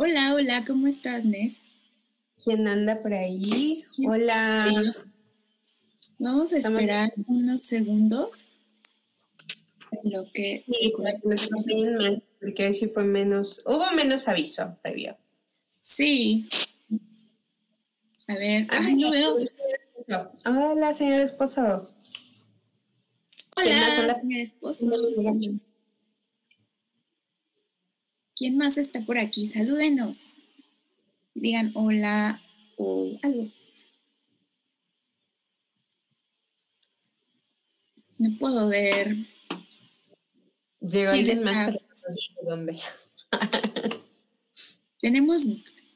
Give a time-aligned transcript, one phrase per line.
[0.00, 1.58] Hola, hola, ¿cómo estás, Nes?
[2.44, 3.84] ¿Quién anda por ahí?
[4.06, 4.72] Hola.
[6.20, 8.44] Vamos a esperar unos segundos.
[10.04, 10.58] Lo que.
[10.58, 13.60] Sí, que más, porque sí fue menos.
[13.66, 15.18] Hubo menos aviso previo.
[15.80, 16.48] Sí.
[18.28, 19.36] A ver, ay, no veo.
[20.46, 21.90] Hola, señor esposo.
[23.56, 24.86] Hola, señor esposo.
[28.38, 29.46] ¿Quién más está por aquí?
[29.46, 30.22] Salúdenos.
[31.34, 32.40] Digan hola
[32.76, 33.48] o algo.
[38.18, 39.16] No puedo ver.
[40.80, 41.74] Llegó alguien más,
[42.46, 42.78] dónde.
[45.00, 45.42] tenemos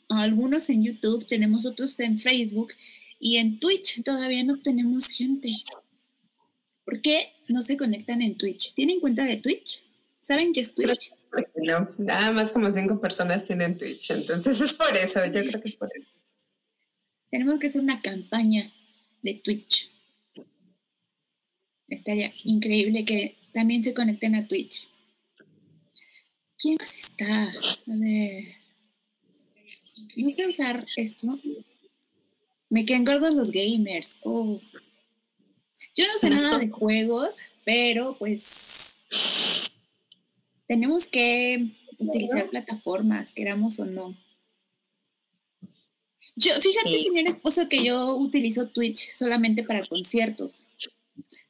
[0.08, 2.72] algunos en YouTube, tenemos otros en Facebook
[3.20, 5.48] y en Twitch todavía no tenemos gente.
[6.84, 8.74] ¿Por qué no se conectan en Twitch?
[8.74, 9.84] ¿Tienen cuenta de Twitch?
[10.20, 11.12] ¿Saben qué es Twitch?
[11.56, 15.68] No, nada más como cinco personas tienen Twitch, entonces es por eso, yo creo que
[15.68, 16.06] es por eso.
[17.30, 18.70] Tenemos que hacer una campaña
[19.22, 19.90] de Twitch.
[21.88, 24.88] Estaría increíble que también se conecten a Twitch.
[26.58, 27.44] ¿Quién más está?
[27.44, 27.52] A
[27.86, 28.44] ver.
[30.16, 31.38] No sé usar esto.
[32.68, 34.16] Me quedan gordos los gamers.
[34.22, 34.60] Oh.
[35.94, 39.06] Yo no sé nada de juegos, pero pues
[40.72, 41.66] tenemos que
[41.98, 44.16] utilizar plataformas, queramos o no.
[46.34, 50.70] Yo, fíjate, señor esposo, que yo utilizo Twitch solamente para conciertos.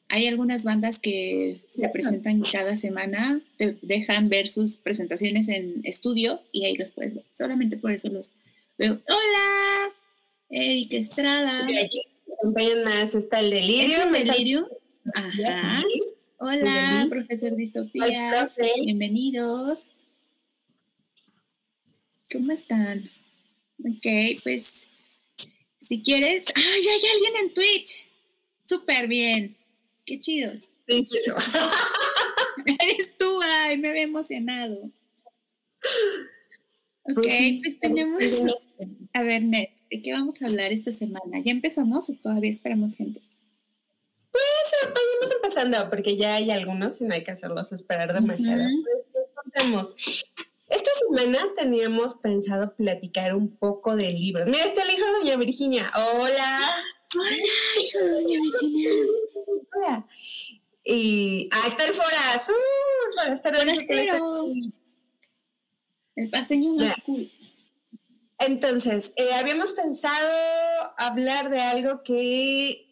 [0.08, 6.42] Hay algunas bandas que se presentan cada semana, te dejan ver sus presentaciones en estudio
[6.50, 7.24] y ahí los puedes ver.
[7.30, 8.28] Solamente por eso los
[8.76, 9.00] veo.
[9.08, 9.94] ¡Hola!
[10.50, 11.64] Erika Estrada.
[12.40, 13.98] Acompañan más, está el delirio.
[14.02, 14.68] ¿Es delirio?
[15.14, 15.80] Ajá.
[16.44, 18.56] Hola, profesor Distopías.
[18.84, 19.86] Bienvenidos.
[22.32, 23.08] ¿Cómo están?
[23.78, 24.88] Ok, pues
[25.78, 26.48] si quieres.
[26.56, 28.04] ¡Ah, ya hay alguien en Twitch!
[28.64, 29.56] Súper bien.
[30.04, 30.52] Qué chido.
[30.88, 31.18] Sí, sí.
[32.80, 34.90] Eres tú, ay, me ve emocionado.
[37.04, 38.20] Ok, pues, pues tenemos.
[39.12, 41.38] A ver, Ned, ¿de qué vamos a hablar esta semana?
[41.38, 43.22] ¿Ya empezamos o todavía esperamos gente?
[45.70, 48.62] Pues porque ya hay algunos y no hay que hacerlos esperar demasiado.
[48.84, 49.94] Pues contamos.
[50.68, 54.46] Esta semana teníamos pensado platicar un poco del libro.
[54.46, 55.90] Mira, está el hijo de Doña Virginia.
[55.94, 56.60] Hola.
[57.14, 57.36] Hola,
[57.82, 58.90] hijo de Doña Virginia.
[59.76, 60.06] Hola.
[60.84, 62.48] Y ahí está el Foras.
[62.48, 63.50] Uh, que está...
[66.14, 66.74] El paseño
[67.06, 67.30] cool.
[68.38, 70.30] Entonces, eh, habíamos pensado
[70.98, 72.86] hablar de algo que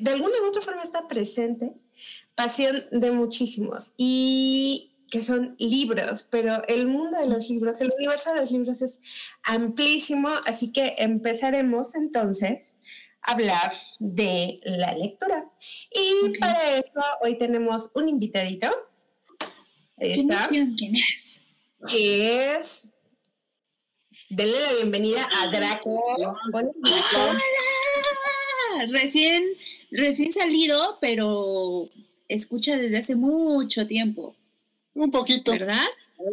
[0.00, 1.74] de alguna u otra forma está presente,
[2.38, 8.32] pasión de muchísimos, y que son libros, pero el mundo de los libros, el universo
[8.32, 9.00] de los libros es
[9.42, 12.78] amplísimo, así que empezaremos entonces
[13.22, 15.50] a hablar de la lectura.
[15.90, 18.68] Y para eso hoy tenemos un invitadito.
[19.96, 20.46] Ahí está.
[20.46, 21.40] ¿Quién es?
[21.88, 22.92] Que es
[24.30, 26.00] Denle la bienvenida a Draco.
[26.52, 26.70] Hola.
[28.90, 29.42] Recién
[29.90, 31.88] recién salido, pero
[32.28, 34.36] escucha desde hace mucho tiempo.
[34.94, 35.52] Un poquito.
[35.52, 35.86] ¿Verdad?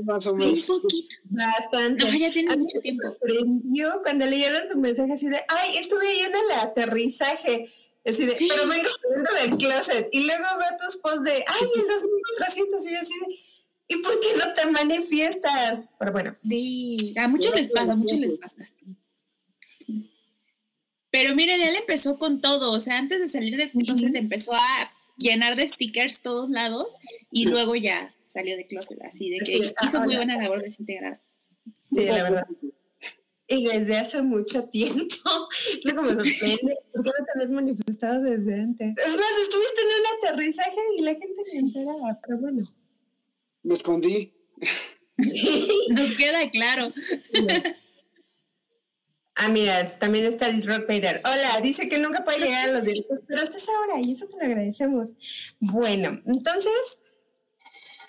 [0.03, 0.67] Más o menos.
[0.69, 1.15] un poquito.
[1.25, 2.05] Bastante.
[2.05, 3.03] No, ya tiene mucho tiempo.
[3.03, 7.69] sorprendió cuando leyeron su mensaje así de, ay, estuve ahí en el aterrizaje.
[8.05, 10.09] Así de, pero vengo saliendo del closet.
[10.11, 12.85] Y luego veo tus posts de, ay, el 2400.
[12.85, 13.35] Y yo así de,
[13.87, 15.87] ¿y por qué no te manifiestas?
[15.99, 16.35] Pero bueno.
[16.43, 18.67] Sí, a muchos les pasa, a muchos les pasa.
[21.11, 24.91] Pero miren, él empezó con todo, o sea, antes de salir del closet empezó a
[25.17, 26.87] llenar de stickers todos lados
[27.31, 31.21] y luego ya salió de closet, así de que hizo muy buena labor desintegrada.
[31.89, 32.47] Sí, la verdad.
[33.47, 35.15] Y desde hace mucho tiempo,
[35.83, 38.97] luego me sorprende, ¿por qué no te habías manifestado desde antes?
[38.97, 42.63] Es más, estuviste en un aterrizaje y la gente se enteraba, pero bueno.
[43.63, 44.33] Me escondí.
[45.17, 46.91] Nos queda claro.
[49.35, 51.21] Ah, mira, también está el Rock Vader.
[51.25, 54.37] Hola, dice que nunca puede llegar a los directos, pero estás ahora y eso te
[54.37, 55.15] lo agradecemos.
[55.59, 57.03] Bueno, entonces,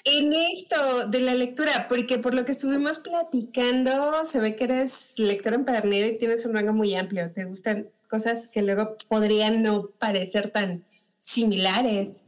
[0.04, 5.18] en esto de la lectura, porque por lo que estuvimos platicando, se ve que eres
[5.18, 7.32] lector empedernido y tienes un rango muy amplio.
[7.32, 10.86] Te gustan cosas que luego podrían no parecer tan
[11.18, 12.22] similares.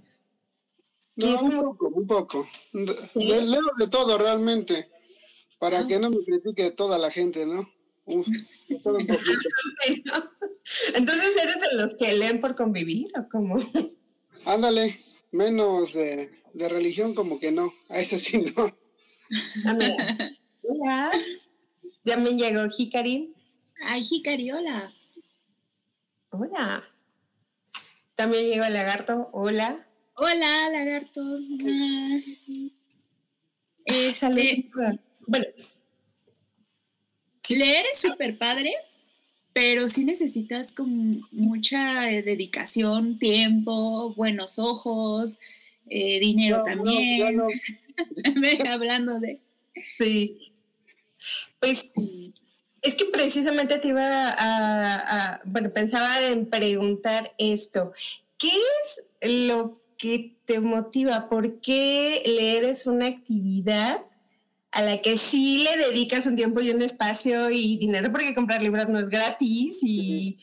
[1.14, 2.48] No, un poco, un poco.
[3.14, 4.90] Leo de todo realmente,
[5.60, 5.86] para ah.
[5.86, 7.77] que no me critique toda la gente, ¿no?
[10.94, 13.56] Entonces, ¿eres de los que leen por convivir o cómo?
[14.44, 14.96] Ándale,
[15.32, 18.74] menos de, religión como que no, a este sí no.
[20.88, 21.10] Ah,
[22.04, 23.34] También llegó Hikari.
[23.82, 24.92] Ay, Hikari, hola.
[26.30, 26.82] Hola.
[28.14, 29.86] También llegó el lagarto, hola.
[30.14, 31.22] Hola, lagarto.
[31.64, 32.72] Eh,
[33.86, 34.70] este,
[35.26, 35.46] bueno.
[37.56, 38.72] Leer es súper padre,
[39.52, 45.36] pero sí necesitas como mucha eh, dedicación, tiempo, buenos ojos,
[45.88, 47.40] eh, dinero también.
[48.68, 49.40] Hablando de...
[49.98, 50.52] Sí.
[51.60, 51.90] Pues
[52.82, 57.92] es que precisamente te iba a, bueno, pensaba en preguntar esto.
[58.38, 61.28] ¿Qué es lo que te motiva?
[61.28, 64.00] ¿Por qué leer es una actividad
[64.78, 68.12] a la que sí le dedicas un tiempo y un espacio y dinero?
[68.12, 70.38] Porque comprar libros no es gratis y...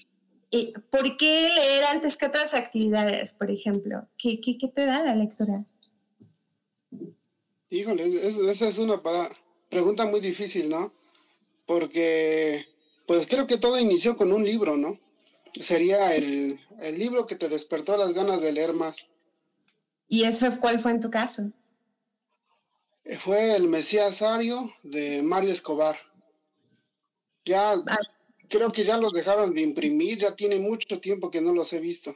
[0.90, 4.08] ¿Por qué leer antes que otras actividades, por ejemplo?
[4.18, 5.66] ¿Qué, qué, qué te da la lectura?
[7.70, 9.02] Híjole, esa es una
[9.70, 10.94] pregunta muy difícil, ¿no?
[11.66, 12.66] Porque,
[13.08, 15.00] pues creo que todo inició con un libro, ¿no?
[15.54, 19.08] Sería el, el libro que te despertó las ganas de leer más.
[20.10, 21.52] ¿Y eso cuál fue en tu caso?
[23.20, 25.96] Fue el Mesías Ario de Mario Escobar.
[27.46, 28.00] Ya, ah.
[28.50, 31.80] creo que ya los dejaron de imprimir, ya tiene mucho tiempo que no los he
[31.80, 32.16] visto.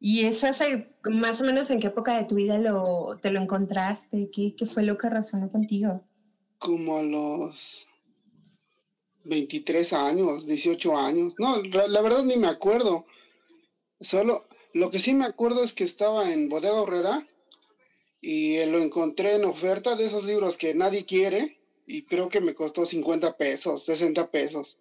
[0.00, 3.40] ¿Y eso hace más o menos en qué época de tu vida lo, te lo
[3.40, 4.28] encontraste?
[4.30, 6.04] ¿Qué, ¿Qué, fue lo que resonó contigo?
[6.58, 7.86] Como a los
[9.24, 11.36] 23 años, 18 años.
[11.38, 13.06] No, la verdad ni me acuerdo.
[14.00, 17.26] Solo, lo que sí me acuerdo es que estaba en Bodega Herrera
[18.26, 22.54] y lo encontré en oferta de esos libros que nadie quiere y creo que me
[22.54, 24.78] costó 50 pesos, 60 pesos.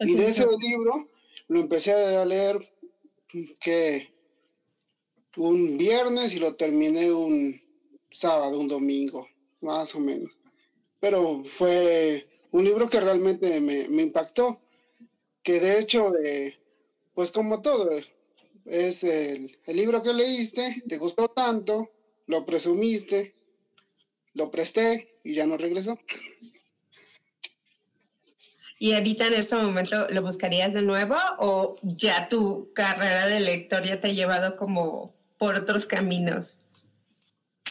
[0.00, 1.08] y de ese libro
[1.46, 2.58] lo empecé a leer
[3.60, 4.12] que
[5.36, 7.60] un viernes y lo terminé un
[8.10, 9.28] sábado, un domingo,
[9.60, 10.40] más o menos.
[10.98, 14.60] Pero fue un libro que realmente me, me impactó,
[15.44, 16.58] que de hecho, eh,
[17.14, 17.88] pues como todo,
[18.64, 21.90] es el, libro que leíste, te gustó tanto,
[22.28, 23.34] lo presumiste,
[24.34, 25.98] lo presté y ya no regresó.
[28.78, 33.84] ¿Y ahorita en este momento lo buscarías de nuevo o ya tu carrera de lector
[33.84, 36.60] ya te ha llevado como por otros caminos?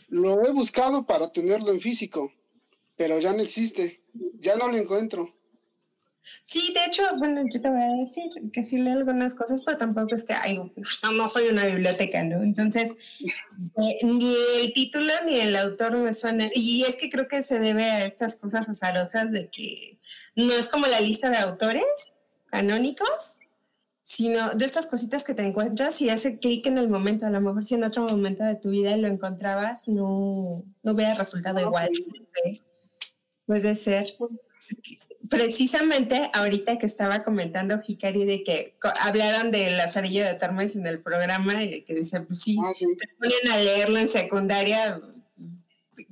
[0.10, 2.34] Lo he buscado para tenerlo en físico,
[2.98, 4.04] pero ya no existe,
[4.40, 5.37] ya no lo encuentro.
[6.42, 9.78] Sí, de hecho, bueno, yo te voy a decir que sí leo algunas cosas, pero
[9.78, 10.60] tampoco es que ay,
[11.14, 12.42] no, soy una biblioteca, ¿no?
[12.42, 16.46] Entonces, eh, ni el título ni el autor me suena.
[16.54, 20.00] Y es que creo que se debe a estas cosas azarosas de que
[20.36, 21.84] no es como la lista de autores
[22.48, 23.40] canónicos,
[24.04, 27.26] sino de estas cositas que te encuentras y hace clic en el momento.
[27.26, 31.14] A lo mejor si en otro momento de tu vida lo encontrabas, no, no hubiera
[31.16, 31.90] resultado igual.
[33.46, 34.16] Puede ser
[35.30, 41.00] precisamente ahorita que estaba comentando Hikari de que hablaron de Lazarillo de Tormes en el
[41.00, 45.02] programa y que dice, pues sí, ah, te ponen a leerlo en secundaria,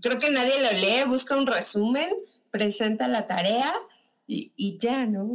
[0.02, 2.10] creo que nadie lo lee, busca un resumen,
[2.52, 3.72] presenta la tarea
[4.28, 5.32] y, y ya, ¿no?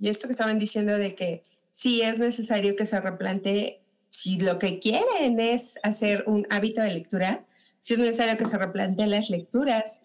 [0.00, 4.58] Y esto que estaban diciendo de que sí es necesario que se replantee si lo
[4.58, 7.46] que quieren es hacer un hábito de lectura,
[7.80, 10.02] si es necesario que se replanteen las lecturas.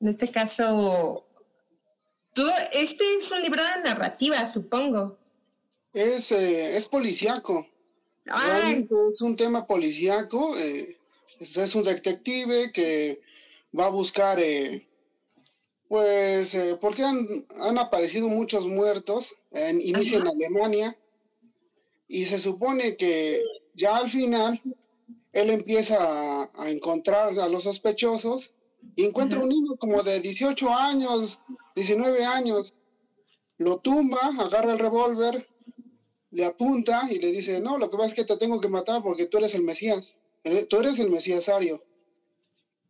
[0.00, 1.29] En este caso,
[2.32, 5.18] Tú, este es un libro de narrativa, supongo.
[5.92, 7.66] Es, eh, es policíaco.
[8.24, 10.56] Es un tema policíaco.
[10.56, 10.96] Eh,
[11.40, 13.20] es, un detective que
[13.76, 14.86] va a buscar, eh,
[15.88, 17.26] pues, porque han,
[17.60, 20.96] han, aparecido muchos muertos en inicio en Alemania.
[22.06, 23.42] Y se supone que
[23.74, 24.60] ya al final
[25.32, 28.52] él empieza a, a encontrar a los sospechosos
[28.96, 31.38] y encuentra un niño como de 18 años,
[31.80, 32.74] 19 años,
[33.56, 35.48] lo tumba, agarra el revólver,
[36.30, 39.02] le apunta y le dice, no, lo que pasa es que te tengo que matar
[39.02, 41.82] porque tú eres el Mesías, eh, tú eres el Mesíasario.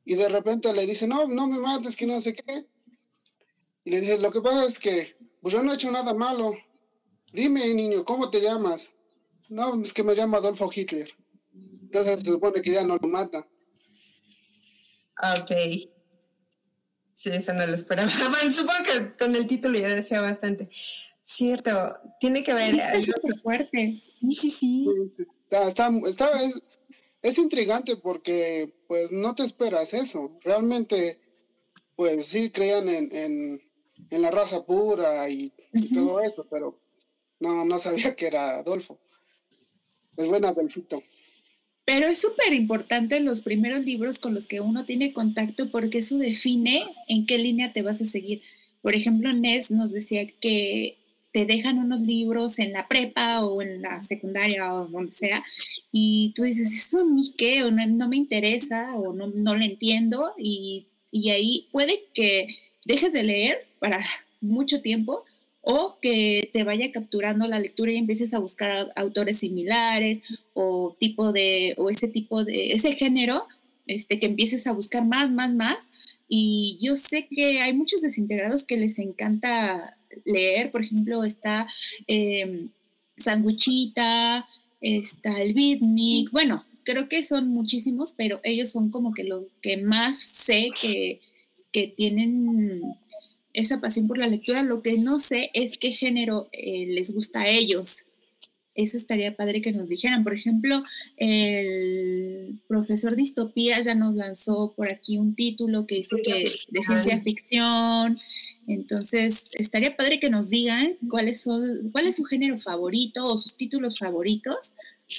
[0.04, 2.66] Y de repente le dice, no, no me mates, que no sé qué.
[3.84, 6.52] Y le dice, lo que pasa es que, pues yo no he hecho nada malo.
[7.32, 8.90] Dime, niño, ¿cómo te llamas?
[9.48, 11.08] No, es que me llamo Adolfo Hitler.
[11.54, 13.46] Entonces se supone que ya no lo mata.
[15.38, 15.52] Ok.
[17.20, 18.08] Sí, eso no lo esperaba.
[18.30, 20.70] Bueno, supongo que con el título ya decía bastante.
[21.20, 21.70] Cierto,
[22.18, 22.76] tiene que ver.
[22.94, 24.02] Es súper fuerte.
[24.30, 24.86] Sí, sí,
[25.50, 25.68] Está,
[26.08, 26.30] está,
[27.20, 30.38] es, intrigante porque, pues, no te esperas eso.
[30.40, 31.20] Realmente,
[31.94, 33.70] pues, sí creían en, en,
[34.08, 35.52] en la raza pura y,
[35.92, 36.80] todo eso, pero
[37.38, 38.98] no, no sabía que era Adolfo.
[40.16, 41.02] Es buena, Adolfito.
[41.84, 46.18] Pero es súper importante los primeros libros con los que uno tiene contacto porque eso
[46.18, 48.42] define en qué línea te vas a seguir.
[48.82, 50.96] Por ejemplo, Nes nos decía que
[51.32, 55.44] te dejan unos libros en la prepa o en la secundaria o donde sea,
[55.92, 57.62] y tú dices, ¿eso a mí qué?
[57.64, 62.48] O no, me interesa o no, no lo entiendo, y, y ahí puede que
[62.84, 64.00] dejes de leer para
[64.40, 65.24] mucho tiempo
[65.62, 70.20] o que te vaya capturando la lectura y empieces a buscar autores similares
[70.54, 73.46] o tipo de o ese tipo de ese género
[73.86, 75.90] este que empieces a buscar más más más.
[76.28, 81.66] Y yo sé que hay muchos desintegrados que les encanta leer, por ejemplo, está
[82.06, 82.68] eh,
[83.16, 84.46] Sandwichita,
[84.80, 89.76] está el Bitnik, bueno, creo que son muchísimos, pero ellos son como que los que
[89.76, 91.20] más sé que,
[91.72, 92.82] que tienen
[93.52, 94.62] esa pasión por la lectura.
[94.62, 98.06] Lo que no sé es qué género eh, les gusta a ellos
[98.74, 100.24] eso estaría padre que nos dijeran.
[100.24, 100.82] Por ejemplo,
[101.16, 107.18] el profesor Distopía ya nos lanzó por aquí un título que dice que de ciencia
[107.18, 108.18] ficción.
[108.66, 113.56] Entonces, estaría padre que nos digan cuáles son, cuál es su género favorito o sus
[113.56, 114.74] títulos favoritos,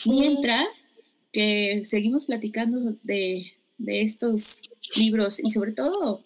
[0.05, 0.85] mientras
[1.31, 3.53] que seguimos platicando de,
[3.87, 4.61] estos
[4.95, 6.23] libros y sobre todo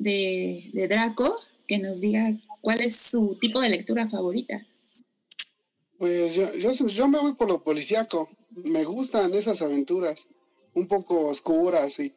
[0.00, 1.38] de, de Draco,
[1.68, 4.66] que nos diga cuál es su tipo de lectura favorita.
[5.98, 8.28] Pues yo, yo, me voy por lo policíaco.
[8.50, 10.26] Me gustan esas aventuras,
[10.74, 12.12] un poco oscuras y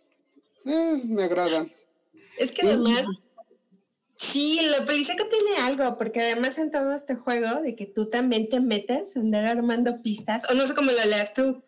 [0.65, 1.71] eh, me agradan.
[2.39, 3.03] Es que además,
[4.15, 8.47] sí, lo policíaco tiene algo, porque además en todo este juego de que tú también
[8.47, 11.61] te metes a andar armando pistas, o no sé cómo lo leas tú,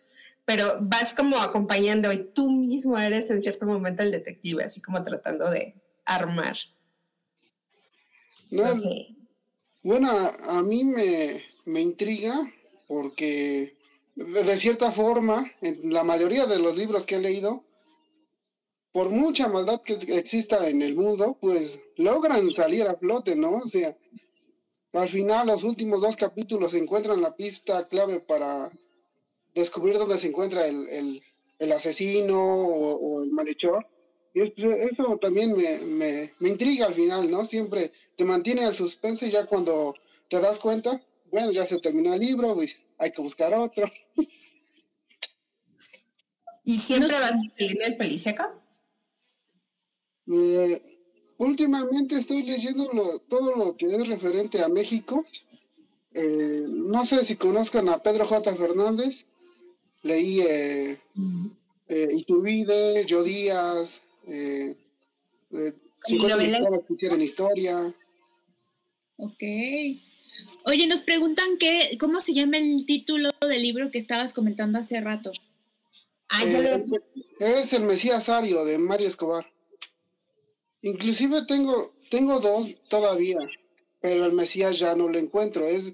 [0.46, 5.04] pero vas como acompañando y tú mismo eres en cierto momento el detective, así como
[5.04, 5.76] tratando de
[6.06, 6.58] armar.
[8.52, 9.16] No, sé.
[9.84, 10.10] Bueno,
[10.48, 12.34] a mí me, me intriga
[12.88, 13.76] porque
[14.16, 17.66] de cierta forma, en la mayoría de los libros que he leído,
[18.94, 23.58] por mucha maldad que exista en el mundo, pues logran salir a flote, ¿no?
[23.58, 23.98] O sea,
[24.94, 28.72] al final los últimos dos capítulos encuentran la pista clave para
[29.54, 31.22] descubrir dónde se encuentra el,
[31.74, 33.86] asesino o, el malhechor.
[34.36, 37.46] Y eso también me, me intriga al final, ¿no?
[37.46, 39.96] Siempre te mantiene al suspense y ya cuando
[40.28, 41.02] te das cuenta,
[41.32, 43.90] bueno, ya se terminó el libro, pues hay que buscar otro.
[46.66, 48.44] ¿Y siempre vas a línea el policíaco?
[50.28, 50.82] Eh,
[51.38, 55.24] últimamente estoy leyendo todo lo que es referente a México.
[56.14, 58.54] Eh, no sé si conozcan a Pedro J.
[58.56, 59.26] Fernández.
[60.02, 61.00] Leí eh,
[61.88, 64.76] eh Iturbide, Yo Díaz, eh,
[65.52, 65.74] eh,
[66.06, 66.16] que
[66.90, 67.94] hicieron historia.
[69.18, 69.44] Ok.
[70.66, 75.00] Oye, nos preguntan qué, cómo se llama el título del libro que estabas comentando hace
[75.00, 75.32] rato.
[76.30, 76.86] Ah, eh,
[77.40, 79.46] es el Mesías Ario de Mario Escobar.
[80.82, 83.40] Inclusive tengo, tengo dos todavía,
[84.02, 85.66] pero el Mesías ya no lo encuentro.
[85.66, 85.94] Es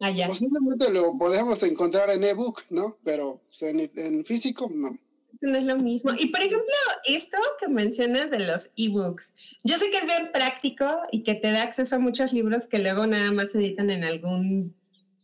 [0.00, 2.98] ah, posiblemente lo podemos encontrar en ebook, ¿no?
[3.02, 4.98] Pero en físico no
[5.42, 6.12] no es lo mismo.
[6.18, 6.74] Y por ejemplo,
[7.06, 11.50] esto que mencionas de los ebooks, yo sé que es bien práctico y que te
[11.50, 14.74] da acceso a muchos libros que luego nada más se editan en algún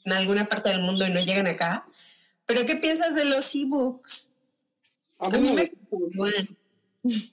[0.04, 1.84] en alguna parte del mundo y no llegan acá.
[2.46, 4.32] Pero ¿qué piensas de los ebooks?
[5.18, 6.48] A mí me bueno.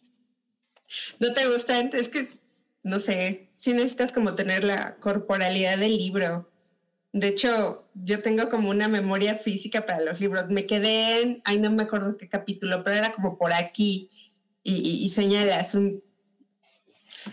[1.20, 1.90] ¿No te gustan?
[1.94, 2.28] Es que
[2.86, 6.48] no sé, si necesitas como tener la corporalidad del libro.
[7.16, 10.50] De hecho, yo tengo como una memoria física para los libros.
[10.50, 14.10] Me quedé en, ay, no me acuerdo qué capítulo, pero era como por aquí
[14.64, 16.04] y, señalas un,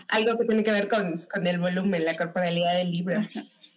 [0.07, 3.19] algo que tiene que ver con, el volumen, la corporalidad del libro.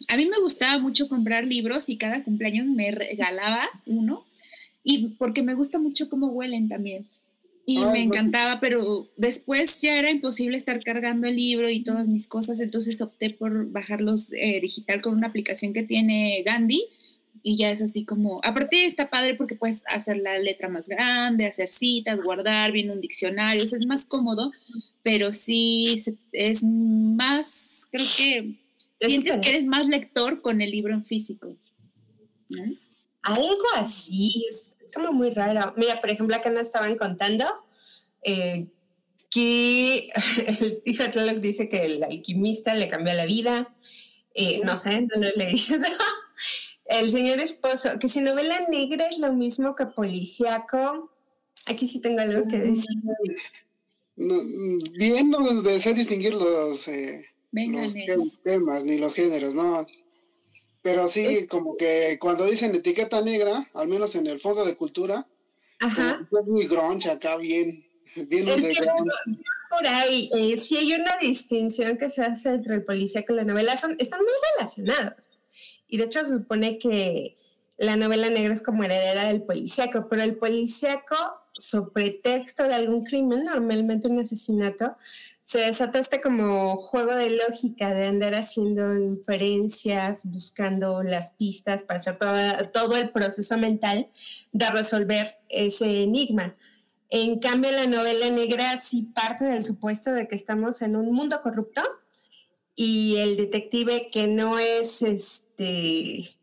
[0.06, 4.25] A mí me gustaba mucho comprar libros y cada cumpleaños me regalaba uno
[4.84, 7.08] y porque me gusta mucho cómo huelen también
[7.68, 12.28] y me encantaba, pero después ya era imposible estar cargando el libro y todas mis
[12.28, 16.85] cosas, entonces opté por bajarlos eh, digital con una aplicación que tiene Gandhi
[17.42, 21.44] y ya es así como, aparte está padre porque puedes hacer la letra más grande,
[21.44, 24.52] hacer citas, guardar bien un diccionario, es más cómodo,
[25.02, 25.96] pero sí
[26.32, 28.54] es más, creo que
[29.00, 31.56] sientes que eres más lector con el libro en físico.
[33.26, 35.75] Algo así, es, como muy raro.
[35.76, 37.45] Mira, por ejemplo, acá nos estaban contando
[38.23, 38.68] eh,
[39.30, 40.09] que
[40.61, 43.75] el hijo de Tlaloc dice que el alquimista le cambió la vida.
[44.33, 45.80] Eh, no sé, no lo he leído.
[46.85, 51.11] El señor esposo, que si novela negra es lo mismo que policíaco.
[51.64, 53.02] Aquí sí tengo algo que decir.
[54.14, 59.85] bien, no de distinguir los, eh, los temas ni los géneros, ¿no?
[60.87, 65.26] Pero sí, como que cuando dicen etiqueta negra, al menos en el fondo de cultura,
[65.81, 66.16] Ajá.
[66.21, 67.85] Es muy grunge acá, bien.
[68.28, 68.47] Bien
[69.69, 73.43] por ahí, eh, sí hay una distinción que se hace entre el policía y la
[73.43, 75.40] novela, son, están muy relacionadas.
[75.88, 77.37] Y de hecho se supone que
[77.78, 81.16] la novela negra es como heredera del policíaco, pero el policíaco,
[81.52, 84.95] sobre pretexto de algún crimen, normalmente un asesinato,
[85.46, 92.00] se desata este como juego de lógica de andar haciendo inferencias, buscando las pistas para
[92.00, 92.18] hacer
[92.72, 94.10] todo el proceso mental
[94.50, 96.52] de resolver ese enigma.
[97.10, 101.40] En cambio, la novela negra sí parte del supuesto de que estamos en un mundo
[101.40, 101.80] corrupto
[102.74, 106.36] y el detective que no es este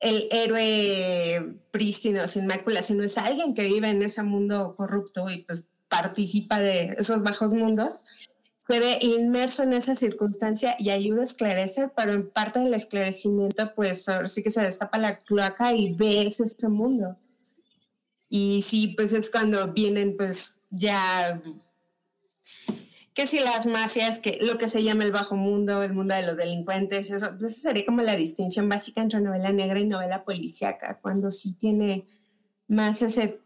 [0.00, 5.42] el héroe prístino, sin mácula, sino es alguien que vive en ese mundo corrupto y
[5.42, 8.04] pues participa de esos bajos mundos,
[8.66, 13.74] se ve inmerso en esa circunstancia y ayuda a esclarecer, pero en parte del esclarecimiento,
[13.74, 17.18] pues ahora sí que se destapa la cloaca y ves ese mundo.
[18.30, 21.42] Y sí, pues es cuando vienen, pues ya,
[23.12, 26.24] que si las mafias, que lo que se llama el bajo mundo, el mundo de
[26.24, 30.24] los delincuentes, eso, pues esa sería como la distinción básica entre novela negra y novela
[30.24, 32.04] policíaca, cuando sí tiene
[32.68, 33.41] más ese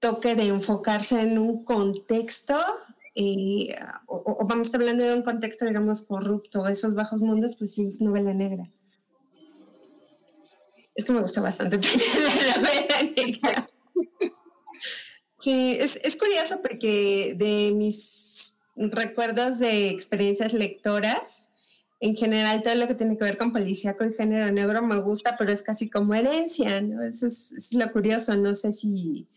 [0.00, 2.56] toque de enfocarse en un contexto,
[3.14, 3.74] eh,
[4.06, 8.32] o, vamos hablando de un contexto, digamos, corrupto, esos bajos mundos, pues sí es novela
[8.32, 8.70] negra.
[10.94, 11.78] Es que me gusta bastante
[12.46, 13.66] la novela negra.
[15.40, 21.48] Sí, es, curioso porque de mis recuerdos de experiencias lectoras,
[22.00, 25.36] en general todo lo que tiene que ver con policíaco y género negro me gusta,
[25.36, 27.02] pero es casi como herencia, ¿no?
[27.02, 29.28] Eso es, es lo curioso, no sé si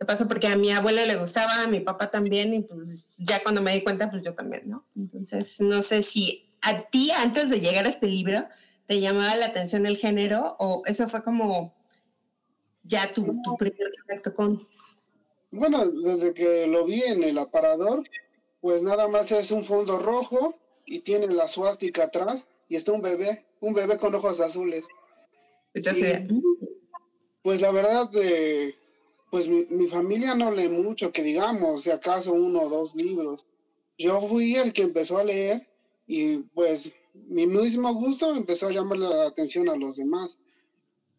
[0.00, 3.42] te pasó porque a mi abuela le gustaba, a mi papá también, y pues ya
[3.42, 4.82] cuando me di cuenta, pues yo también, ¿no?
[4.96, 8.48] Entonces, no sé si a ti antes de llegar a este libro
[8.86, 11.74] te llamaba la atención el género o eso fue como
[12.82, 14.66] ya tu, tu primer contacto con...
[15.50, 18.02] Bueno, desde que lo vi en el aparador,
[18.62, 23.02] pues nada más es un fondo rojo y tiene la suástica atrás y está un
[23.02, 24.88] bebé, un bebé con ojos azules.
[25.74, 26.24] Entonces,
[27.42, 28.79] pues la verdad, eh,
[29.30, 33.46] pues mi, familia no lee mucho, que digamos, de acaso uno o dos libros.
[33.96, 35.66] Yo fui el que empezó a leer
[36.06, 40.38] y pues mi mismo gusto empezó a llamarle la atención a los demás.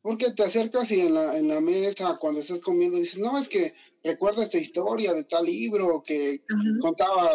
[0.02, 3.48] Porque te acercas y en la, en la mesa, cuando estás comiendo, dices, no, es
[3.48, 6.40] que recuerdo esta historia de tal libro que
[6.82, 7.30] contaba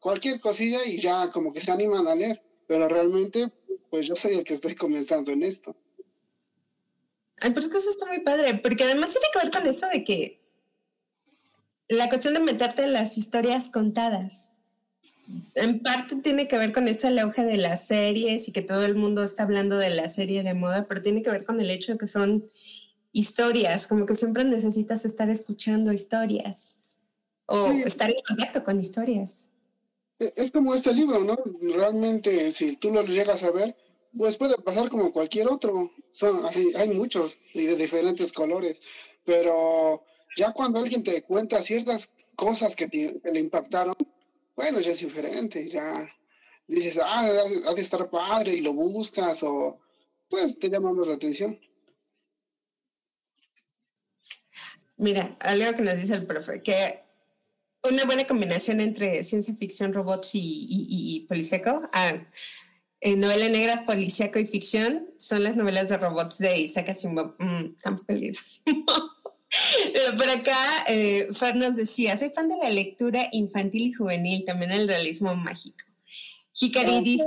[0.00, 2.42] cualquier cosilla y ya como que se animan a leer.
[2.66, 3.52] Pero realmente,
[3.90, 5.76] pues yo soy el que estoy comenzando en esto.
[7.40, 9.86] Ay, pero es que eso está muy padre, porque además tiene que ver con esto
[9.88, 10.40] de que
[11.88, 14.50] la cuestión de meterte en las historias contadas
[15.54, 18.84] en parte tiene que ver con esto el auge de las series y que todo
[18.84, 21.70] el mundo está hablando de la serie de moda, pero tiene que ver con el
[21.70, 22.44] hecho de que son
[23.12, 26.76] historias, como que siempre necesitas estar escuchando historias
[27.46, 29.44] o estar en contacto con historias.
[30.18, 31.36] E, es como este libro, ¿no?
[31.74, 33.76] Realmente, si tú lo llegas a ver,
[34.16, 35.92] pues puede pasar como cualquier otro.
[36.10, 36.40] Son,
[36.76, 38.80] hay, muchos y de diferentes colores,
[39.24, 40.04] pero
[40.36, 43.94] ya cuando alguien te cuenta ciertas cosas que, que le impactaron,
[44.56, 46.08] bueno, ya es diferente, ya
[46.66, 47.28] dices, ah,
[47.66, 49.78] ha de estar padre y lo buscas o
[50.28, 51.58] pues te llamamos la atención.
[54.96, 57.02] Mira, algo que nos dice el profe, que
[57.88, 62.12] una buena combinación entre ciencia ficción, robots y, y, policíaco, ah,
[63.02, 67.34] novela negra, policíaco y ficción son las novelas de robots de Isaac Asimov.
[67.38, 67.74] Mm,
[70.16, 74.70] Por acá, eh, Fer nos decía, soy fan de la lectura infantil y juvenil, también
[74.70, 75.84] el realismo mágico.
[76.60, 77.24] Hikari dice,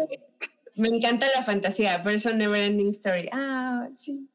[0.76, 3.30] me encanta la fantasía, pero es never ending story.
[3.34, 4.30] Ah, sí.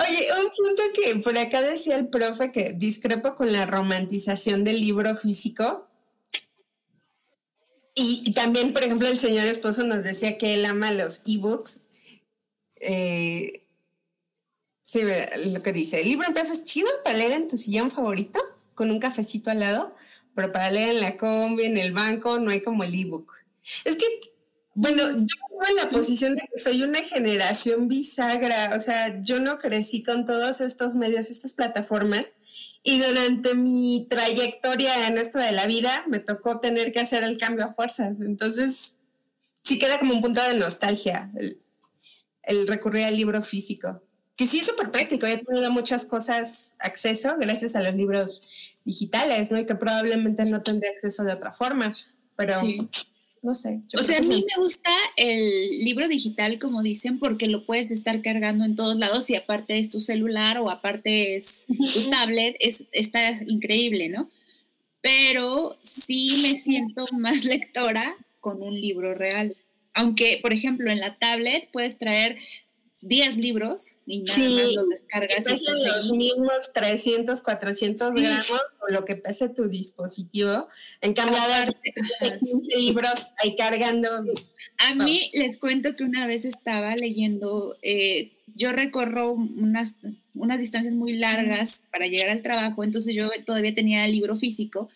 [0.00, 4.80] Oye, un punto que por acá decía el profe que discrepo con la romantización del
[4.80, 5.87] libro físico.
[7.98, 11.80] Y, y también, por ejemplo, el señor esposo nos decía que él ama los ebooks.
[12.76, 13.62] Eh,
[14.88, 15.02] Sí,
[15.52, 18.40] lo que dice, el libro empieza es chido para leer en tu sillón favorito,
[18.74, 19.94] con un cafecito al lado,
[20.34, 23.30] pero para leer en la combi, en el banco, no hay como el ebook.
[23.84, 24.06] Es que,
[24.72, 29.40] bueno, yo estoy en la posición de que soy una generación bisagra, o sea, yo
[29.40, 32.38] no crecí con todos estos medios, estas plataformas,
[32.88, 37.36] y durante mi trayectoria en esto de la vida me tocó tener que hacer el
[37.36, 38.22] cambio a fuerzas.
[38.22, 38.96] Entonces,
[39.62, 41.30] sí queda como un punto de nostalgia
[42.42, 44.00] el, recurrir al libro físico
[44.36, 45.26] que sí es súper práctico.
[45.26, 48.42] He tenido muchas cosas acceso gracias a los libros
[48.86, 49.60] digitales, ¿no?
[49.60, 51.92] Y que probablemente no tendría acceso de otra forma,
[52.36, 52.58] pero
[53.42, 53.80] no sé.
[53.98, 58.20] o sea, a mí me gusta el libro digital, como dicen, porque lo puedes estar
[58.22, 62.84] cargando en todos lados y aparte es tu celular o aparte es tu tablet, es,
[62.92, 64.30] está increíble, ¿no?
[65.00, 69.56] Pero sí me siento más lectora con un libro real.
[69.94, 72.36] Aunque, por ejemplo, en la tablet puedes traer
[73.02, 75.44] 10 libros y nada más los descargas.
[75.46, 80.68] Y los mismos 300, 400 gramos o lo que pese tu dispositivo.
[81.00, 81.38] En cambio,
[82.20, 84.08] de 15 libros ahí cargando.
[84.78, 89.96] A mí les cuento que una vez estaba leyendo, eh, yo recorro unas,
[90.34, 94.88] unas distancias muy largas para llegar al trabajo, entonces yo todavía tenía el libro físico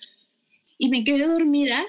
[0.78, 1.84] y me quedé dormida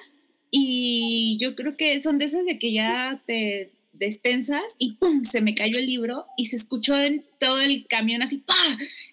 [0.49, 3.71] y yo creo que son de esas de que ya te
[4.03, 5.23] despensas y ¡pum!
[5.23, 8.43] se me cayó el libro y se escuchó en todo el camión así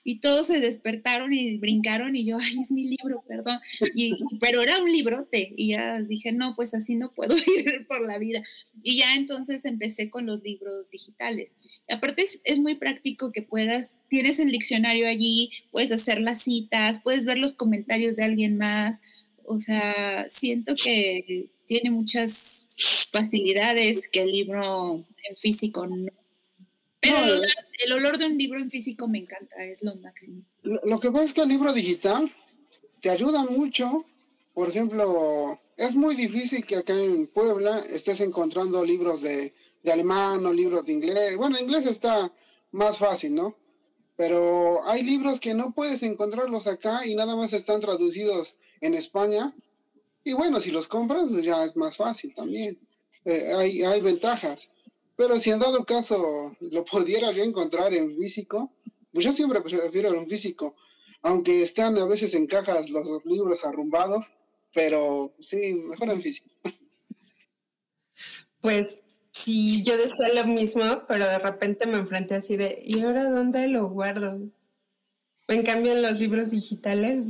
[0.05, 3.59] y todos se despertaron y brincaron y yo, ay, es mi libro, perdón.
[3.95, 8.07] Y, pero era un librote y ya dije, no, pues así no puedo ir por
[8.07, 8.43] la vida.
[8.83, 11.55] Y ya entonces empecé con los libros digitales.
[11.89, 16.43] Y aparte es, es muy práctico que puedas, tienes el diccionario allí, puedes hacer las
[16.43, 19.03] citas, puedes ver los comentarios de alguien más.
[19.45, 22.67] O sea, siento que tiene muchas
[23.13, 26.11] facilidades que el libro en físico no.
[26.99, 27.17] Pero
[27.85, 30.43] el, olor, de un libro en físico me encanta, es lo máximo.
[30.63, 32.29] Lo, que pasa es que el libro digital
[33.01, 34.05] te ayuda mucho.
[34.53, 39.55] Por ejemplo, es muy difícil que acá en Puebla estés encontrando libros de,
[39.85, 41.37] de alemán o libros de inglés.
[41.37, 42.33] Bueno, inglés está
[42.73, 43.57] más fácil, ¿no?
[44.17, 49.55] Pero hay libros que no puedes encontrarlos acá y nada más están traducidos en España
[50.25, 52.79] y bueno, si los compras, pues ya es más fácil también.
[53.25, 54.71] Eh, hay, hay ventajas.
[55.17, 58.73] Pero si en dado caso lo pudiera yo encontrar en físico,
[59.13, 60.75] pues yo siempre prefiero en físico.
[61.23, 64.33] Aunque están a veces en cajas los libros arrumbados,
[64.73, 66.49] pero sí, mejor en físico.
[68.63, 73.31] Pues sí, yo decía lo mismo, pero de repente me enfrenté así de, ¿y ahora
[73.31, 74.39] dónde lo guardo?
[75.49, 77.25] En cambio, en los libros digitales,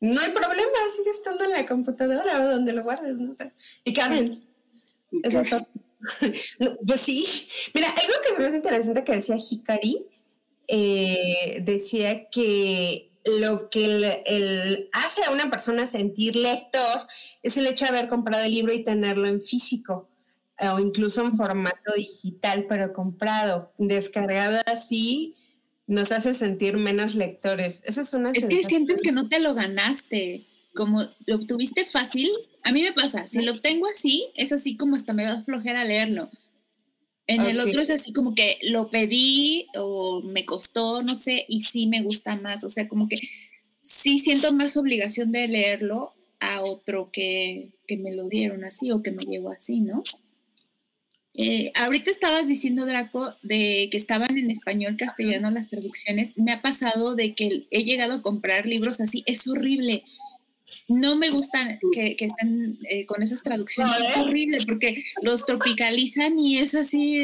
[0.00, 3.52] no hay problema, sigue estando en la computadora o donde lo guardes, no sé.
[3.84, 4.44] Y caben.
[5.22, 5.66] Eso
[6.86, 7.26] pues sí.
[7.74, 10.06] Mira, algo que es más interesante que decía Hikari,
[10.68, 13.84] eh, decía que lo que
[14.26, 17.06] el, hace a una persona sentir lector
[17.42, 20.08] es el hecho de haber comprado el libro y tenerlo en físico
[20.60, 25.34] o incluso en formato digital, pero comprado, descargado así,
[25.88, 27.82] nos hace sentir menos lectores.
[27.86, 32.30] Esa es una Es que sientes que no te lo ganaste, como lo obtuviste fácil.
[32.62, 35.42] A mí me pasa, si lo obtengo así, es así como hasta me va a
[35.42, 36.30] flojera leerlo.
[37.26, 41.60] En el otro es así como que lo pedí o me costó, no sé, y
[41.60, 42.64] sí me gusta más.
[42.64, 43.18] O sea, como que
[43.80, 49.02] sí siento más obligación de leerlo a otro que, que me lo dieron así o
[49.02, 50.02] que me llegó así, ¿no?
[51.40, 56.36] Eh, ahorita estabas diciendo, Draco, de que estaban en español, castellano las traducciones.
[56.36, 59.22] Me ha pasado de que he llegado a comprar libros así.
[59.24, 60.02] Es horrible.
[60.88, 63.94] No me gustan que, que estén eh, con esas traducciones.
[64.00, 67.16] Es horrible porque los tropicalizan y es así,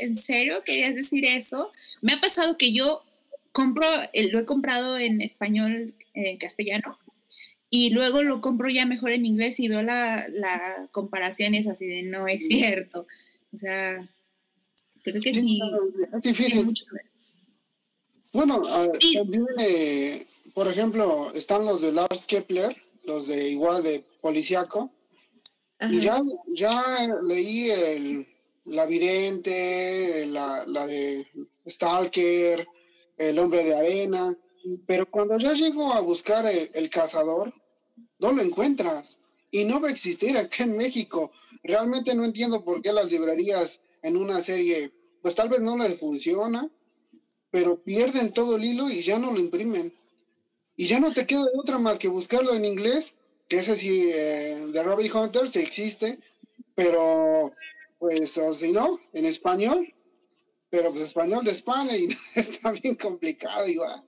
[0.00, 0.64] ¿en serio?
[0.64, 1.70] ¿Querías decir eso?
[2.00, 3.04] Me ha pasado que yo
[3.52, 6.98] compro, eh, lo he comprado en español, en castellano,
[7.70, 11.68] y luego lo compro ya mejor en inglés y veo la, la comparación y es
[11.68, 13.06] así de no es cierto.
[13.52, 14.08] O sea,
[15.02, 15.60] creo que sí.
[16.12, 16.74] Es difícil.
[18.32, 18.62] Bueno,
[19.14, 24.90] también, eh, por ejemplo, están los de Lars Kepler, los de igual de Policiaco.
[25.90, 26.20] Y ya,
[26.54, 28.26] ya leí el
[28.64, 31.26] La Vidente, la, la de
[31.66, 32.66] Stalker,
[33.18, 34.36] El Hombre de Arena,
[34.86, 37.52] pero cuando ya llego a buscar el cazador,
[38.20, 39.18] no lo encuentras
[39.52, 41.30] y no va a existir acá en México
[41.62, 45.98] realmente no entiendo por qué las librerías en una serie, pues tal vez no les
[45.98, 46.68] funciona,
[47.50, 49.94] pero pierden todo el hilo y ya no lo imprimen.
[50.76, 53.14] Y ya no te queda otra más que buscarlo en inglés,
[53.48, 56.18] que ese sí, eh, de Robbie Hunter sí existe,
[56.74, 57.52] pero
[57.98, 59.94] pues o si no, en español,
[60.70, 64.02] pero pues español de España y está bien complicado igual.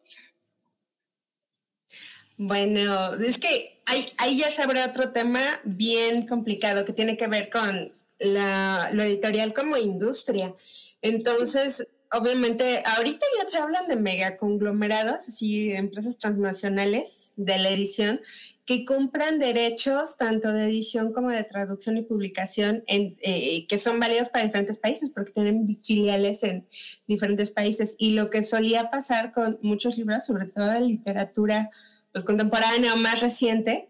[2.36, 7.50] Bueno, es que ahí, ya se abre otro tema bien complicado que tiene que ver
[7.50, 10.54] con la, lo editorial como industria.
[11.02, 18.20] Entonces, obviamente, ahorita ya se hablan de mega conglomerados, así empresas transnacionales de la edición,
[18.64, 24.00] que compran derechos tanto de edición como de traducción y publicación, en, eh, que son
[24.00, 26.66] válidos para diferentes países, porque tienen filiales en
[27.06, 27.94] diferentes países.
[27.98, 31.68] Y lo que solía pasar con muchos libros, sobre todo de literatura
[32.14, 33.88] pues, contemporánea o más reciente,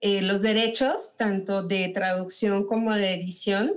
[0.00, 3.72] eh, los derechos, tanto de traducción como de edición,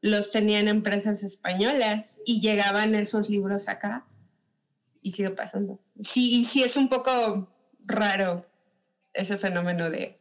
[0.00, 4.06] los tenían empresas españolas y llegaban esos libros acá.
[5.02, 5.78] Y sigue pasando.
[6.00, 7.52] Sí, sí es un poco
[7.84, 8.46] raro
[9.12, 10.16] ese fenómeno de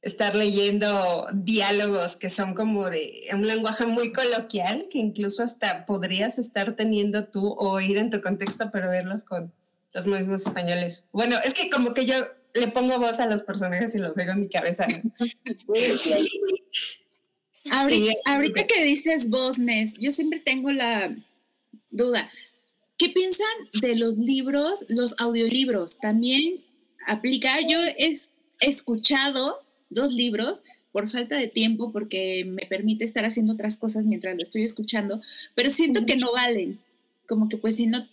[0.00, 6.38] estar leyendo diálogos que son como de un lenguaje muy coloquial, que incluso hasta podrías
[6.38, 9.52] estar teniendo tú o oír en tu contexto, pero verlos con
[9.92, 11.02] los mismos españoles.
[11.10, 12.14] Bueno, es que como que yo
[12.54, 14.86] le pongo voz a los personajes y los digo en mi cabeza.
[18.26, 21.14] ahorita, que dices voz, Nes, yo siempre tengo la
[21.90, 22.30] duda.
[22.96, 23.46] ¿Qué piensan
[23.80, 25.98] de los libros, los audiolibros?
[25.98, 26.62] También
[27.06, 27.60] aplica.
[27.68, 28.16] Yo he
[28.60, 30.62] escuchado dos libros
[30.92, 35.20] por falta de tiempo, porque me permite estar haciendo otras cosas mientras lo estoy escuchando,
[35.56, 36.78] pero siento que no valen.
[37.26, 38.06] Como que pues si no,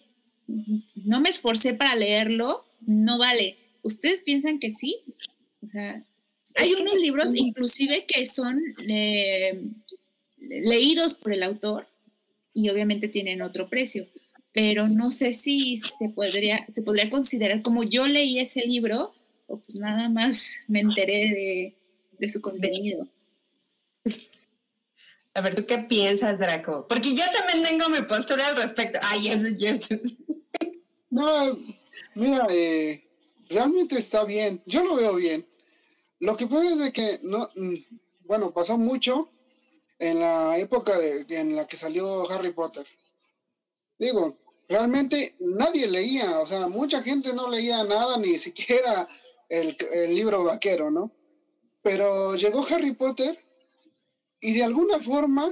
[0.96, 3.61] no me esforcé para leerlo, no vale.
[3.84, 5.04] ¿Ustedes piensan que sí?
[5.66, 6.04] O sea,
[6.56, 9.64] hay unos libros inclusive que son eh,
[10.38, 11.88] leídos por el autor
[12.54, 14.08] y obviamente tienen otro precio,
[14.52, 19.14] pero no sé si se podría, se podría considerar como yo leí ese libro
[19.48, 21.76] o pues nada más me enteré de,
[22.20, 23.08] de su contenido.
[25.34, 26.86] A ver, ¿tú qué piensas, Draco?
[26.90, 29.00] Porque yo también tengo mi postura al respecto.
[29.02, 29.90] Ay, yes, yes.
[31.10, 31.58] No,
[32.16, 33.04] mira, eh,
[33.52, 34.62] realmente está bien.
[34.66, 35.48] Yo lo veo bien.
[36.20, 37.76] Lo que puede es de que no, mm,
[38.26, 39.30] bueno, pasó mucho
[40.00, 42.86] en la época de, en la que salió Harry Potter.
[44.00, 44.38] Digo,
[44.68, 49.08] realmente nadie leía, o sea, mucha gente no leía nada, ni siquiera
[49.50, 51.12] el, el libro vaquero, ¿no?
[51.84, 53.38] Pero llegó Harry Potter
[54.40, 55.52] y de alguna forma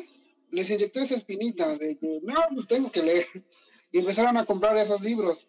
[0.51, 3.27] les inyectó esa espinita de que, no, pues tengo que leer.
[3.91, 5.47] Y empezaron a comprar esos libros.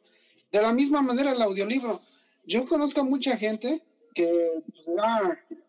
[0.50, 2.00] De la misma manera el audiolibro.
[2.44, 3.82] Yo conozco a mucha gente
[4.14, 4.86] que pues,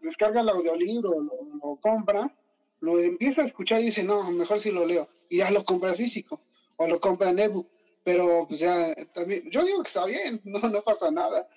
[0.02, 2.36] descarga el audiolibro, lo, compra,
[2.80, 5.08] lo empieza a escuchar y dice, no, mejor si lo leo.
[5.30, 6.42] Y ya lo compra físico
[6.78, 7.68] o lo compra en ebook.
[8.04, 11.48] Pero pues ya, también, yo digo que está bien, no, no pasa nada.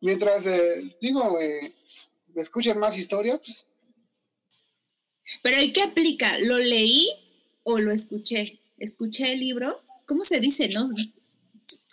[0.00, 1.72] Mientras, eh, digo, eh,
[2.34, 3.66] escuchen más historias, pues.
[5.42, 6.36] Pero ¿y qué aplica?
[6.40, 7.08] ¿Lo leí
[7.62, 8.58] o lo escuché?
[8.78, 9.80] ¿Escuché el libro?
[10.06, 10.90] ¿Cómo se dice, no?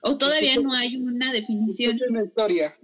[0.01, 1.95] ¿O todavía no hay una definición?
[1.95, 2.77] Escuché una historia.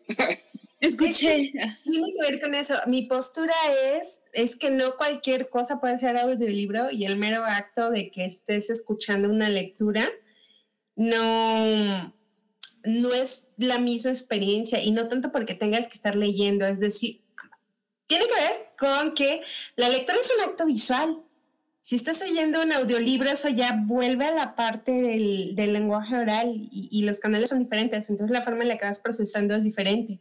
[0.81, 1.51] Escuché.
[1.83, 2.75] tiene que ver con eso.
[2.87, 3.53] Mi postura
[3.95, 6.17] es, es que no cualquier cosa puede ser
[6.53, 10.03] libro y el mero acto de que estés escuchando una lectura
[10.95, 12.13] no,
[12.83, 17.21] no es la misma experiencia y no tanto porque tengas que estar leyendo, es decir,
[18.07, 19.41] tiene que ver con que
[19.75, 21.24] la lectura es un acto visual.
[21.85, 27.03] Si estás oyendo un audiolibro, eso ya vuelve a la parte del, lenguaje oral y,
[27.03, 30.19] los canales son diferentes, entonces la forma en la que vas procesando es diferente.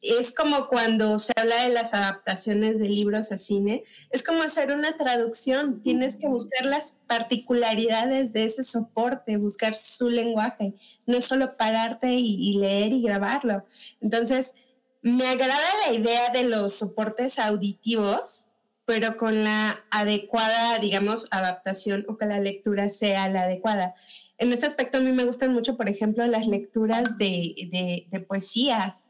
[0.00, 4.70] Es como cuando se habla de las adaptaciones de libros a cine, es como hacer
[4.70, 10.74] una traducción, tienes que buscar las particularidades de ese soporte, buscar su lenguaje,
[11.06, 13.66] no es solo pararte y leer y grabarlo.
[14.00, 14.54] Entonces,
[15.02, 18.52] me agrada la idea de los soportes auditivos,
[18.84, 23.94] pero con la adecuada, digamos, adaptación o que la lectura sea la adecuada.
[24.38, 29.08] En este aspecto a mí me gustan mucho, por ejemplo, las lecturas de, poesías.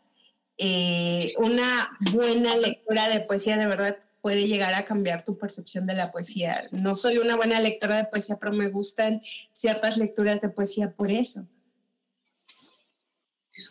[0.59, 5.95] Eh, una buena lectura de poesía de verdad puede llegar a cambiar tu percepción de
[5.95, 6.63] la poesía.
[6.71, 9.21] No soy una buena lectora de poesía, pero me gustan
[9.53, 11.47] ciertas lecturas de poesía por eso.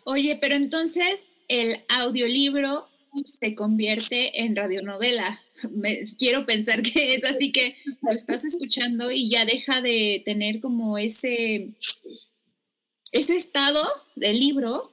[0.04, 2.88] Oye, pero entonces el audiolibro
[3.24, 5.40] se convierte en radionovela.
[6.18, 10.98] quiero pensar que es así que lo estás escuchando y ya deja de tener como
[10.98, 11.70] ese,
[13.12, 13.82] ese estado
[14.16, 14.90] del libro.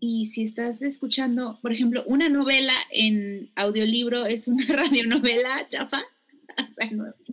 [0.00, 6.02] Y si estás escuchando, por ejemplo, una novela en audiolibro, es una radionovela, chafa.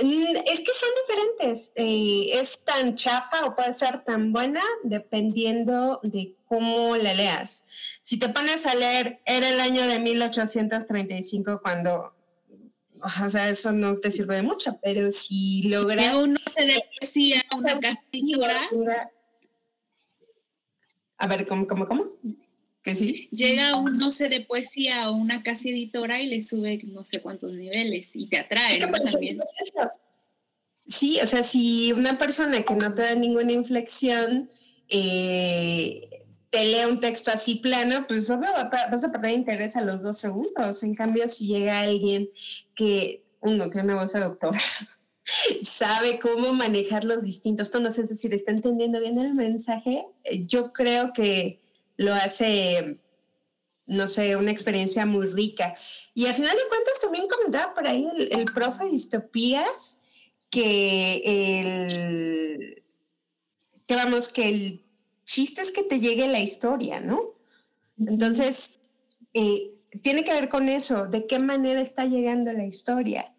[0.00, 1.72] Es que son diferentes.
[1.76, 7.64] Eh, es tan chafa o puede ser tan buena dependiendo de cómo la leas.
[8.00, 12.14] Si te pones a leer, era el año de 1835 cuando,
[13.02, 16.10] o sea, eso no te sirve de mucho, pero si logras...
[16.10, 17.42] Que uno se de poesía,
[18.72, 19.10] una.
[21.18, 22.04] A ver, ¿cómo, cómo, cómo?
[22.82, 23.28] Que sí.
[23.30, 27.20] Llega un no sé de poesía o una casi editora y le sube no sé
[27.20, 29.40] cuántos niveles y te atrae, También.
[30.86, 34.50] Sí, o sea, si una persona que no te da ninguna inflexión
[34.88, 36.08] eh,
[36.50, 40.82] te lee un texto así plano, pues vas a perder interés a los dos segundos.
[40.82, 42.28] En cambio, si llega alguien
[42.74, 44.54] que, uno, que una voz doctor,
[45.62, 50.74] sabe cómo manejar los distintos tonos, es decir, está entendiendo bien el mensaje, eh, yo
[50.74, 51.61] creo que
[51.96, 52.98] lo hace
[53.86, 55.74] no sé, una experiencia muy rica.
[56.14, 59.98] Y al final de cuentas también comentaba por ahí el, el profe de distopías
[60.50, 61.22] que
[61.60, 62.84] el,
[63.86, 64.84] que vamos, que el
[65.24, 67.34] chiste es que te llegue la historia, ¿no?
[67.98, 68.72] Entonces,
[69.32, 73.31] eh, tiene que ver con eso, de qué manera está llegando la historia.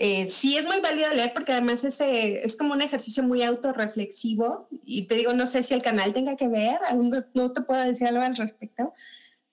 [0.00, 4.68] Eh, sí es muy válido leer porque además ese es como un ejercicio muy autorreflexivo
[4.84, 7.82] y te digo, no sé si el canal tenga que ver, aún no, te puedo
[7.82, 8.94] decir algo al respecto,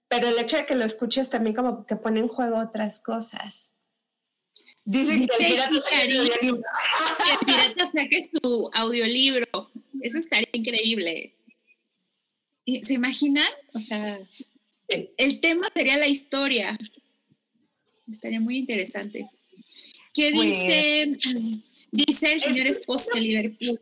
[0.08, 3.78] pero el hecho de que lo escuches también como que pone en juego otras cosas.
[4.84, 5.54] Dicen que el
[7.44, 9.72] pirata, saque su audiolibro.
[10.00, 11.34] Eso estaría increíble.
[12.84, 13.52] ¿Se imaginan?
[13.74, 14.20] O sea,
[14.90, 16.78] el tema sería la historia.
[18.08, 19.28] Estaría muy interesante.
[20.15, 21.17] ¿Qué pues, dice,
[21.91, 23.80] dice el señor esposo de Liverpool?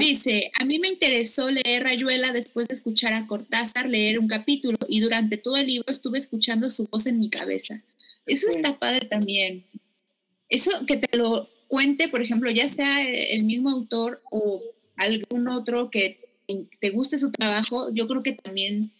[0.00, 4.76] Dice, a mí me interesó leer Rayuela después de escuchar a Cortázar leer un capítulo
[4.88, 7.80] y durante todo el libro estuve escuchando su voz en mi cabeza.
[8.26, 9.64] Eso está padre también.
[10.48, 14.60] Eso que te lo cuente, por ejemplo, ya sea el mismo autor o
[14.96, 16.18] algún otro que
[16.80, 18.90] te guste su trabajo, yo creo que también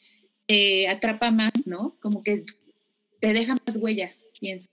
[0.46, 1.96] te atrapa más, ¿no?
[2.00, 2.44] Como que
[3.18, 4.70] te deja más huella, pienso.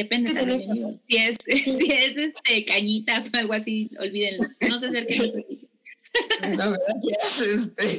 [0.00, 0.62] Depende también.
[1.06, 4.48] Si es, si es este, cañitas o algo así, olvídenlo.
[4.68, 5.22] No se acerquen
[6.42, 6.48] No,
[6.88, 7.40] gracias.
[7.40, 7.98] Este.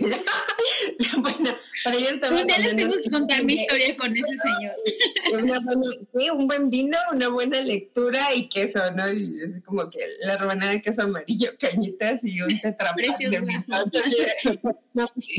[1.18, 1.50] bueno,
[1.86, 2.42] para ya estamos.
[2.42, 5.44] Un día les tengo que contar mi historia con ese señor.
[5.44, 9.10] Una buena, un buen vino, una buena lectura y queso, ¿no?
[9.14, 13.40] Y es como que la rebanada de queso amarillo, cañitas y un tetrapack de
[14.94, 15.36] No, pues sí.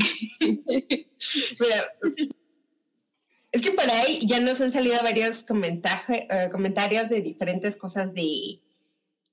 [3.53, 8.59] Es que por ahí ya nos han salido varios eh, comentarios de diferentes cosas de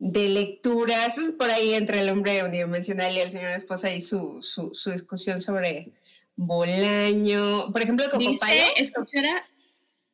[0.01, 4.43] de lecturas, pues por ahí entre el hombre unidimensional y el señor esposa y su,
[4.43, 5.93] su, su discusión sobre
[6.37, 7.71] Bolaño.
[7.71, 9.47] Por ejemplo, dice escuchar, a,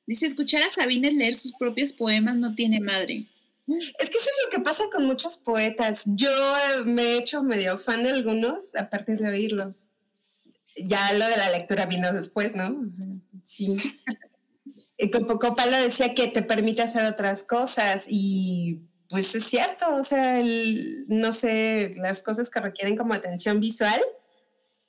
[0.05, 3.27] dice, escuchar a Sabines leer sus propios poemas no tiene madre.
[3.69, 6.03] Es que eso es lo que pasa con muchos poetas.
[6.05, 6.31] Yo
[6.85, 9.89] me he hecho medio fan de algunos a partir de oírlos.
[10.77, 12.77] Ya lo de la lectura vino después, ¿no?
[15.13, 20.43] Como Copala decía que te permite hacer otras cosas y pues es cierto, o sea,
[21.09, 24.01] no sé, las cosas que requieren como atención visual,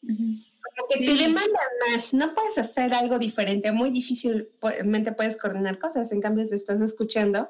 [0.02, 6.12] como que te demandan más, no puedes hacer algo diferente, muy difícilmente puedes coordinar cosas,
[6.12, 7.50] en cambio si estás escuchando,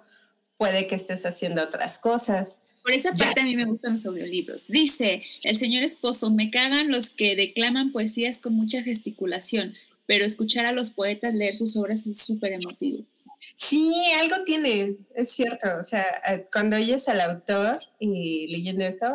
[0.58, 2.60] puede que estés haciendo otras cosas.
[2.84, 4.68] Por esa parte a mí me gustan los audiolibros.
[4.68, 9.74] Dice el señor esposo, me cagan los que declaman poesías con mucha gesticulación,
[10.08, 13.06] pero escuchar a los poetas leer sus obras es súper emotivo.
[13.54, 15.68] Sí, algo tiene, es cierto.
[15.80, 19.08] O sea, eh, cuando oyes al autor y leyendo eso,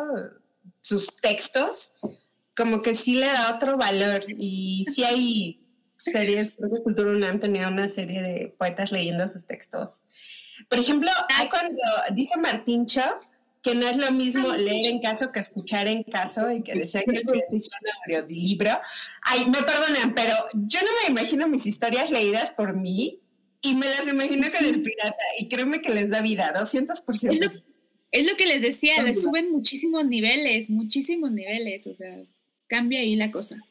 [0.81, 1.93] sus textos,
[2.55, 4.23] como que sí le da otro valor.
[4.37, 5.59] Y sí hay
[5.97, 10.03] series, creo que Cultura UNAM tenía una serie de poetas leyendo sus textos.
[10.69, 11.73] Por ejemplo, hay cuando
[12.13, 13.03] dice Martín Cho
[13.63, 17.01] que no es lo mismo leer en caso que escuchar en caso y que decía
[17.03, 18.71] que es un libro.
[19.21, 23.21] Ay, me perdonan, pero yo no me imagino mis historias leídas por mí
[23.61, 27.31] y me las imagino con el pirata y créeme que les da vida, 200%.
[27.31, 27.51] Es lo,
[28.11, 32.17] es lo que les decía, les suben muchísimos niveles, muchísimos niveles, o sea,
[32.67, 33.63] cambia ahí la cosa.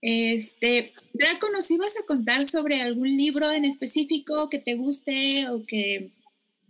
[0.00, 5.64] Este, Draco, ¿nos ibas a contar sobre algún libro en específico que te guste o
[5.66, 6.10] que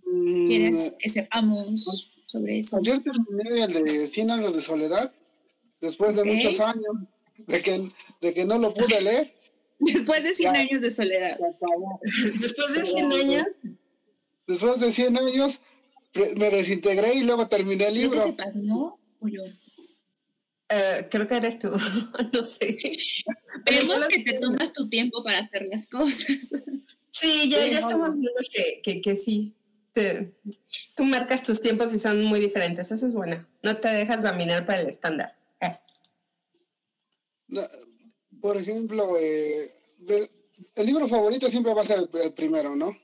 [0.05, 0.47] mm.
[0.47, 2.79] quieras que sepamos sobre eso?
[2.79, 5.13] Ayer terminé el de 100 años de soledad,
[5.81, 7.09] después de muchos años
[7.47, 7.91] de que,
[8.21, 9.33] de que no lo pude leer.
[9.85, 11.37] Después de 100 años de soledad.
[12.41, 13.47] Después de 100 años.
[14.47, 15.61] Después de 100 años
[16.37, 18.23] me desintegré y luego terminé el libro.
[18.23, 18.99] ¿Qué sepas, no?
[19.19, 19.43] ¿O yo?
[19.43, 21.69] Uh, creo que eres tú,
[22.33, 22.79] no sé.
[23.67, 26.53] Vemos que te tomas tu tiempo para hacer las cosas.
[27.11, 29.55] Sí, ya, ya estamos viendo que, que, que sí.
[30.95, 32.91] Tú marcas tus tiempos y son muy diferentes.
[32.91, 33.45] Eso es bueno.
[33.63, 35.37] No te dejas dominar para el estándar.
[35.61, 35.79] Eh
[38.43, 39.71] por ejemplo, eh,
[40.75, 42.95] el libro favorito siempre va a ser el, primero, ¿no?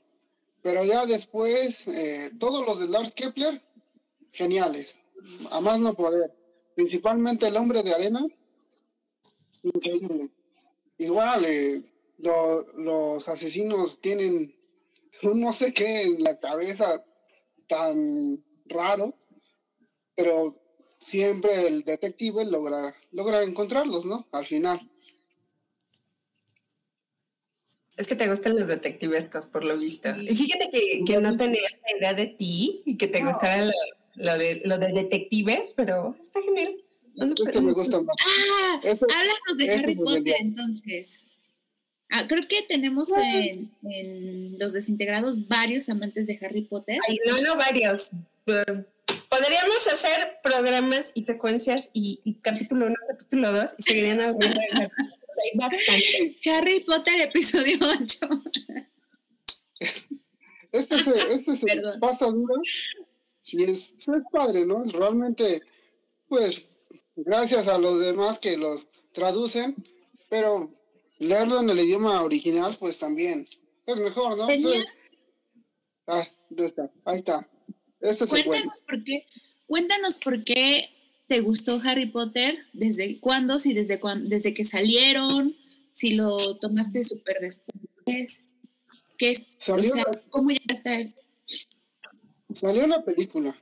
[0.61, 3.61] Pero ya después, eh, todos los de Lars Kepler,
[4.33, 4.95] geniales,
[5.51, 6.35] a más no poder.
[6.75, 8.25] Principalmente El hombre de arena,
[9.63, 10.29] increíble.
[10.97, 11.45] Igual,
[12.17, 14.53] los asesinos tienen
[15.21, 17.03] no sé qué en la cabeza
[17.67, 19.17] tan raro,
[20.15, 20.59] pero
[20.99, 24.27] siempre el detective logra, logra encontrarlos, ¿no?
[24.31, 24.89] Al final.
[27.97, 30.09] Es que te gustan los detectivescos, por lo visto.
[30.09, 30.69] Y fíjate
[31.05, 33.69] que, no tenía esta idea de ti y que te gustara
[34.15, 36.75] lo, de, lo de detectives, pero está genial.
[37.17, 38.15] Es que me gusta más.
[38.25, 41.19] Ah, háblanos de Harry Potter entonces.
[42.11, 46.99] Ah, creo que tenemos en, en, los desintegrados varios amantes de Harry Potter.
[47.07, 48.11] Ay, no, no varios.
[49.29, 54.81] Podríamos hacer programas y secuencias y, capítulo 1, capítulo 2 y seguirían hablando de Harry
[54.81, 56.35] Hay bastantes.
[56.47, 58.29] Harry Potter, episodio 8.
[60.71, 62.55] Este es, este es el pasadura
[63.45, 64.83] y es, es padre, ¿no?
[64.83, 65.61] Realmente,
[66.27, 66.65] pues,
[67.15, 69.75] gracias a los demás que los traducen,
[70.29, 70.69] pero
[71.19, 73.45] leerlo en el idioma original, pues también
[73.85, 74.47] es mejor, ¿no?
[76.07, 76.23] ah,
[76.57, 77.47] ahí está, ahí está.
[77.99, 79.25] Este cuéntanos por qué,
[79.67, 80.89] cuéntanos por qué
[81.27, 85.55] te gustó Harry Potter, desde cuándo, si desde desde que salieron,
[85.91, 88.41] si lo tomaste súper después,
[89.17, 89.93] ¿qué, Salió
[90.29, 90.97] ¿cómo ya está?
[92.53, 93.53] Salió la película,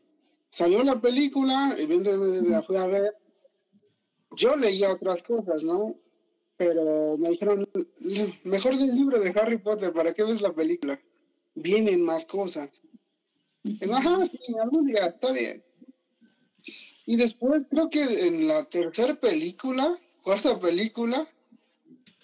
[0.50, 3.14] salió la película, y la fui a ver,
[4.38, 5.96] yo leía otras cosas, ¿no?
[6.58, 7.70] Pero me dijeron,
[8.44, 11.00] mejor del libro de Harry Potter, ¿para qué ves la película?
[11.56, 12.70] Vienen más cosas.
[13.92, 15.64] Ajá, sí, algún día, está bien.
[17.06, 19.88] Y después creo que en la tercera película,
[20.24, 21.28] cuarta película,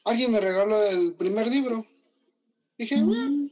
[0.04, 1.86] alguien me regaló el primer libro.
[2.78, 3.52] Dije, mm.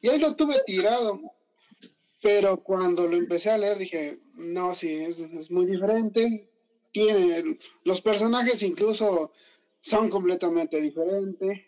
[0.00, 1.20] y ahí lo tuve tirado.
[2.22, 6.48] Pero cuando lo empecé a leer dije, no, sí, es, es muy diferente
[6.94, 9.32] tiene, los personajes incluso
[9.84, 11.60] son completamente diferentes.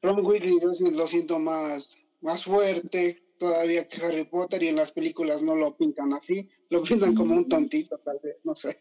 [0.00, 0.58] Ron Weasley
[0.92, 1.86] lo siento más,
[2.22, 6.82] más fuerte todavía que Harry Potter y en las películas no lo pintan así, lo
[6.82, 8.80] pintan como un tontito tal vez, no sé.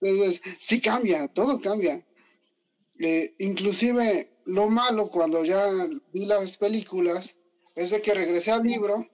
[0.00, 2.06] Entonces, sí cambia, todo cambia.
[3.00, 5.66] Eh, inclusive lo malo cuando ya
[6.12, 7.34] vi las películas
[7.74, 9.08] es de que regresé al libro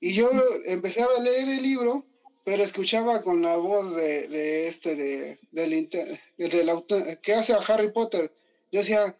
[0.00, 0.28] y yo
[0.64, 2.04] empecé a leer el libro
[2.44, 7.92] pero escuchaba con la voz de, de este, de, del, del, que hace a Harry
[7.92, 8.32] Potter.
[8.72, 9.16] Yo decía,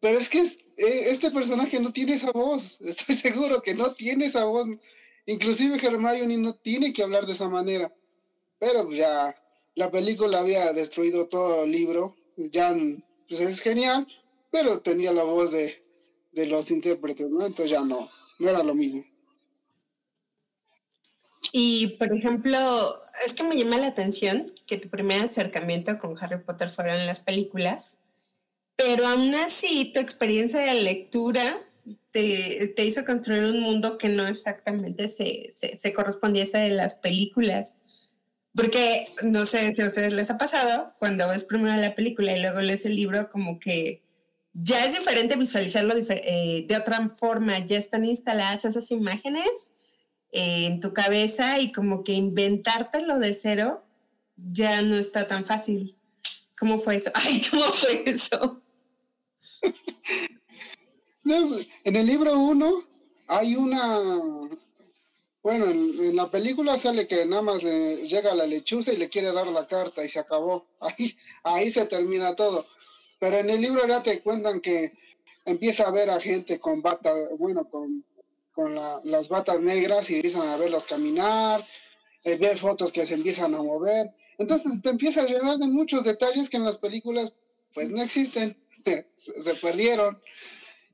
[0.00, 4.26] pero es que eh, este personaje no tiene esa voz, estoy seguro que no tiene
[4.26, 4.66] esa voz.
[5.26, 7.94] Inclusive Hermione no tiene que hablar de esa manera.
[8.58, 9.34] Pero pues, ya
[9.74, 12.74] la película había destruido todo el libro, ya
[13.28, 14.06] pues es genial,
[14.50, 15.82] pero tenía la voz de,
[16.32, 17.44] de los intérpretes, ¿no?
[17.44, 18.08] Entonces ya no,
[18.38, 19.04] no era lo mismo.
[21.52, 26.42] Y, por ejemplo, es que me llama la atención que tu primer acercamiento con Harry
[26.42, 27.98] Potter fueron las películas,
[28.76, 31.44] pero aún así tu experiencia de lectura
[32.10, 36.94] te, te hizo construir un mundo que no exactamente se, se, se correspondiese de las
[36.94, 37.78] películas.
[38.54, 42.40] Porque no sé si a ustedes les ha pasado, cuando ves primero la película y
[42.40, 44.02] luego lees el libro, como que
[44.52, 49.72] ya es diferente visualizarlo eh, de otra forma, ya están instaladas esas imágenes
[50.34, 53.84] en tu cabeza y como que inventártelo de cero
[54.36, 55.96] ya no está tan fácil.
[56.58, 57.10] ¿Cómo fue eso?
[57.14, 58.60] Ay, ¿cómo fue eso?
[61.84, 62.82] en el libro uno
[63.28, 63.98] hay una,
[65.42, 69.32] bueno, en, la película sale que nada más le llega la lechuza y le quiere
[69.32, 70.66] dar la carta y se acabó.
[70.80, 72.66] Ahí, ahí se termina todo.
[73.20, 74.92] Pero en el libro ya te cuentan que
[75.44, 78.04] empieza a ver a gente con bata, bueno, con
[78.54, 81.66] con las batas negras y empiezan a verlas caminar,
[82.22, 84.14] eh, ve fotos que se empiezan a mover.
[84.38, 87.34] Entonces te empieza a llenar de muchos detalles que en las películas
[87.74, 88.56] pues no existen,
[89.16, 90.20] se, perdieron.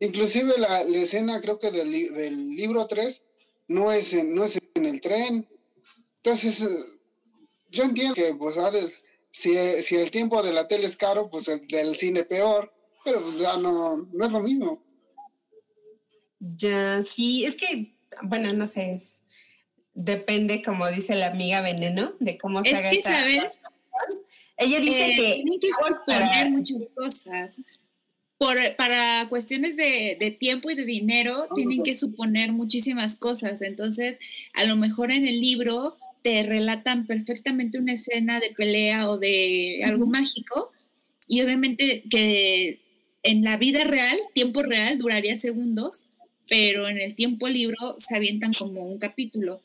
[0.01, 1.91] Inclusive la, escena creo que del,
[2.57, 3.23] libro 3
[3.69, 5.47] no es, en, no es en el tren.
[6.23, 6.85] Entonces eh,
[7.71, 8.57] yo entiendo que pues
[9.31, 12.73] si, si el tiempo de la tele es caro, pues el del cine peor,
[13.05, 14.83] pero pues, ya no, no es lo mismo.
[16.41, 19.23] Ya, sí, es que, bueno, no sé, es,
[19.95, 23.23] depende, como dice la amiga Veneno, de cómo se haga esa
[24.57, 25.35] Ella dice eh, que...
[25.35, 27.61] Tienen que suponer muchas cosas.
[28.39, 33.61] Por, para cuestiones de, de, tiempo y de dinero, tienen que suponer muchísimas cosas.
[33.61, 34.19] Entonces,
[34.55, 39.83] a lo mejor en el libro te relatan perfectamente una escena de pelea o de
[39.85, 40.73] algo mágico,
[41.29, 42.81] y obviamente que
[43.23, 46.07] en la vida real, tiempo real, duraría segundos,
[46.51, 49.63] pero en el tiempo libro se avientan como un capítulo.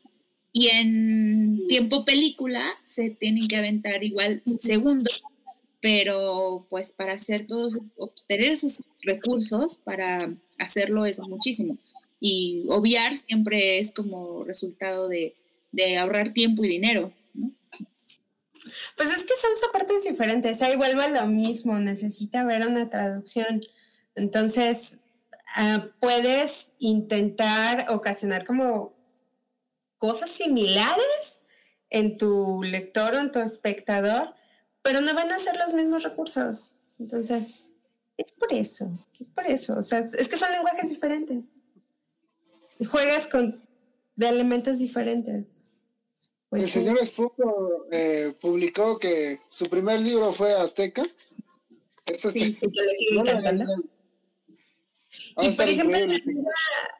[0.53, 5.23] Y en tiempo película se tienen que aventar igual segundos,
[5.81, 11.79] pero pues para hacer todos, obtener esos recursos para hacerlo es muchísimo.
[12.19, 15.35] Y obviar siempre es como resultado de,
[15.71, 17.11] de ahorrar tiempo y dinero.
[18.95, 23.61] Pues es que son partes diferentes, ahí vuelve a lo mismo, necesita ver una traducción.
[24.13, 24.99] Entonces,
[25.55, 28.93] Ah, puedes intentar ocasionar como
[29.97, 31.43] cosas similares
[31.89, 34.35] en tu lector o en tu espectador,
[34.81, 36.75] pero no van a ser los mismos recursos.
[36.99, 37.71] Entonces,
[38.17, 39.77] es por eso, es por eso.
[39.77, 41.45] O sea, es que son lenguajes diferentes.
[42.77, 43.63] Y juegas con
[44.17, 45.63] de elementos diferentes.
[46.49, 51.05] Pues el señor Esputo eh, publicó que su primer libro fue Azteca.
[52.05, 53.65] Esto sí, que le sigue encantando.
[55.41, 55.97] Y por ejemplo,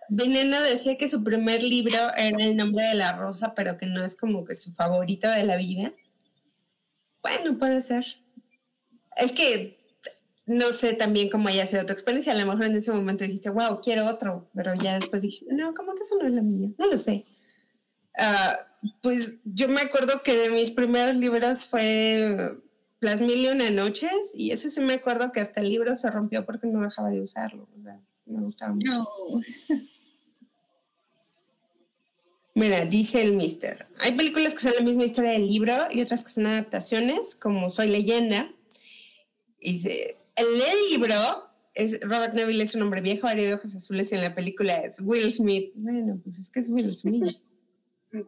[0.10, 4.04] Veneno decía que su primer libro era El nombre de la rosa, pero que no
[4.04, 5.92] es como que su favorito de la vida.
[7.22, 8.06] Bueno, puede ser.
[9.18, 9.80] Es que
[10.46, 12.34] no sé también cómo haya sido tu experiencia.
[12.34, 15.74] A lo mejor en ese momento dijiste, wow, quiero otro, pero ya después dijiste, no,
[15.74, 16.70] como que eso no es la mía.
[16.78, 17.26] No lo sé.
[18.18, 18.56] Ah,
[19.02, 22.58] pues yo me acuerdo que de mis primeros libros fue
[23.00, 26.10] Las Mil y Una Noches, y eso sí me acuerdo que hasta el libro se
[26.10, 27.68] rompió porque no dejaba de usarlo.
[27.76, 28.92] O sea, me gustaba mucho.
[28.92, 29.08] No.
[32.56, 33.86] Mira, dice el mister.
[34.00, 37.70] Hay películas que son la misma historia del libro y otras que son adaptaciones, como
[37.70, 38.50] Soy Leyenda.
[39.60, 40.48] Y dice, el
[40.90, 41.16] libro
[41.74, 44.78] es Robert Neville es un hombre viejo, área de ojos azules y en la película
[44.78, 45.74] es Will Smith.
[45.76, 47.36] Bueno, pues es que es Will Smith.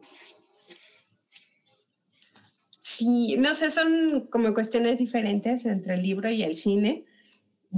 [2.98, 7.04] Sí, no sé, son como cuestiones diferentes entre el libro y el cine.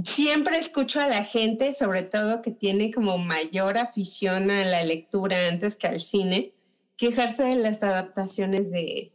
[0.03, 5.37] Siempre escucho a la gente, sobre todo que tiene como mayor afición a la lectura
[5.47, 6.53] antes que al cine,
[6.97, 9.11] quejarse de las adaptaciones de,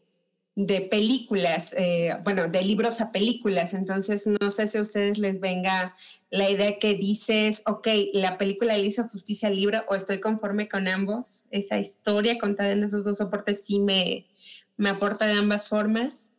[0.55, 3.75] de películas, eh, bueno, de libros a películas.
[3.75, 5.93] Entonces, no sé si a ustedes les venga
[6.31, 10.69] la idea que dices, ok, la película le hizo justicia al libro o estoy conforme
[10.69, 11.47] con ambos.
[11.51, 14.29] Esa historia contada en esos dos soportes sí me,
[14.77, 16.33] me aporta de ambas formas.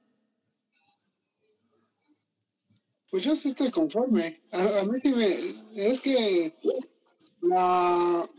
[3.09, 4.41] Pues yo sí estoy conforme.
[4.51, 5.27] A, mí sí me...
[5.75, 6.53] Es que
[7.41, 8.29] la...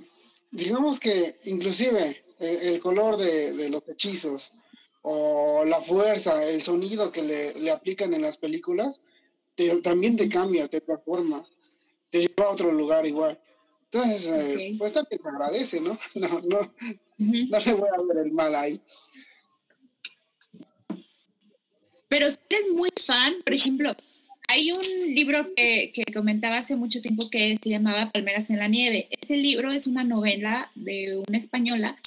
[0.51, 4.53] Digamos que inclusive el, color de, de, los hechizos
[5.03, 9.03] o la fuerza, el sonido que le, le aplican en las películas,
[9.83, 11.45] también te cambia, te transforma,
[12.11, 13.39] te lleva a otro lugar igual.
[13.91, 15.99] Entonces, eh, pues también se agradece, ¿no?
[16.15, 16.73] No, no,
[17.19, 18.81] no le voy a ver el mal ahí.
[22.09, 23.95] Pero si eres muy fan, por ejemplo,
[24.49, 29.09] hay un libro que, comentaba hace mucho tiempo que se llamaba Palmeras en la Nieve.
[29.21, 31.99] Ese libro es una novela de una española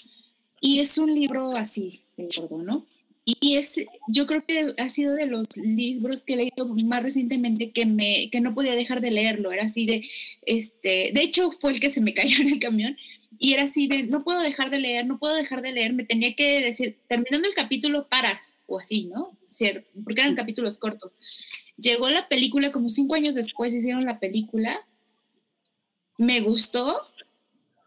[0.59, 2.85] y es un libro así, de gordo, ¿no?
[3.23, 3.75] Y es,
[4.07, 8.29] yo creo que ha sido de los libros que he leído más recientemente que, me,
[8.31, 9.51] que no podía dejar de leerlo.
[9.51, 10.03] Era así de,
[10.41, 12.97] este, de hecho fue el que se me cayó en el camión
[13.37, 15.93] y era así de, no puedo dejar de leer, no puedo dejar de leer.
[15.93, 19.37] Me tenía que decir, terminando el capítulo, paras, o así, ¿no?
[19.55, 21.15] Cierto, porque eran capítulos cortos.
[21.77, 24.85] Llegó la película, como cinco años después hicieron la película.
[26.17, 27.01] Me gustó.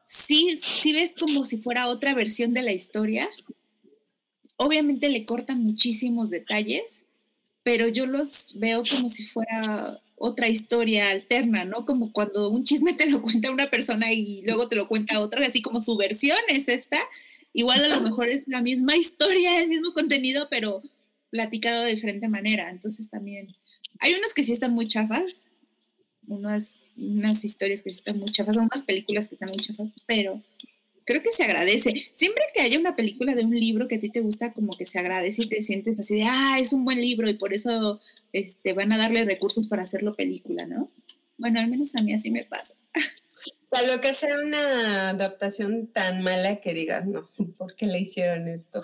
[0.05, 3.29] Sí, sí ves como si fuera otra versión de la historia,
[4.57, 7.05] obviamente le cortan muchísimos detalles,
[7.63, 11.85] pero yo los veo como si fuera otra historia alterna, ¿no?
[11.85, 15.47] Como cuando un chisme te lo cuenta una persona y luego te lo cuenta otra,
[15.47, 16.99] así como su versión es esta.
[17.53, 20.83] Igual a lo mejor es la misma historia, el mismo contenido, pero
[21.35, 22.71] platicado de diferente manera.
[22.71, 23.49] Entonces también
[23.99, 25.47] hay unos que sí están muy chafas,
[26.29, 30.41] unas, unas historias que están muy chafas, unas películas que están muy chafas, pero
[31.05, 31.93] creo que se agradece.
[32.13, 34.87] Siempre que haya una película de un libro que a ti te gusta, como que
[34.87, 38.01] se agradece y te sientes así de, ah, es un buen libro y por eso
[38.33, 40.89] este, van a darle recursos para hacerlo película, ¿no?
[41.37, 42.75] Bueno, al menos a mí así me pasa.
[43.73, 47.29] Salvo que sea una adaptación tan mala que digas, no,
[47.59, 48.83] ¿por qué le hicieron esto?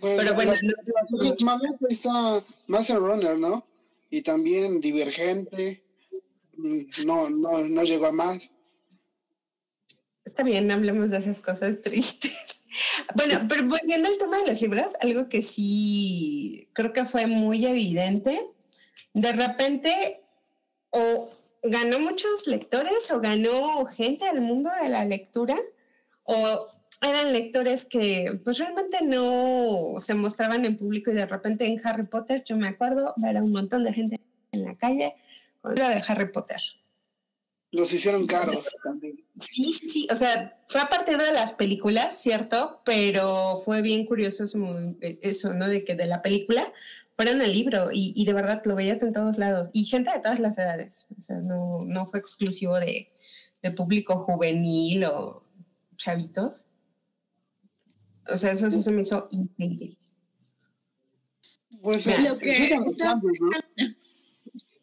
[0.00, 3.66] Pues, Pero bueno, las, malas ahí está Master Runner, ¿no?
[4.08, 5.82] Y también Divergente,
[6.56, 8.50] mm, no, no, no llegó a más.
[10.24, 12.56] Está bien, hablemos de esas cosas tristes.
[13.16, 17.66] Bueno, pero volviendo al tema de los libros, algo que sí creo que fue muy
[17.66, 18.48] evidente,
[19.12, 20.22] de repente
[20.90, 21.28] o
[21.64, 25.56] ganó muchos lectores o ganó gente al mundo de la lectura
[26.22, 26.66] o
[27.00, 32.06] eran lectores que pues realmente no se mostraban en público y de repente en Harry
[32.06, 34.20] Potter, yo me acuerdo, era un montón de gente
[34.52, 35.14] en la calle
[35.60, 36.60] con lo de Harry Potter.
[37.72, 39.24] Los hicieron caros también.
[39.38, 42.82] Sí, sí, o sea, fue a partir de las películas, ¿cierto?
[42.84, 45.68] Pero fue bien curioso eso, ¿no?
[45.68, 46.64] De que de la película
[47.16, 50.40] fueran el libro y, de verdad lo veías en todos lados y gente de todas
[50.40, 53.12] las edades, o sea, no, no fue exclusivo de,
[53.76, 55.44] público juvenil o
[55.96, 56.64] chavitos.
[58.32, 59.96] O sea, eso sí se me hizo increíble.
[61.82, 62.76] Pues lo que,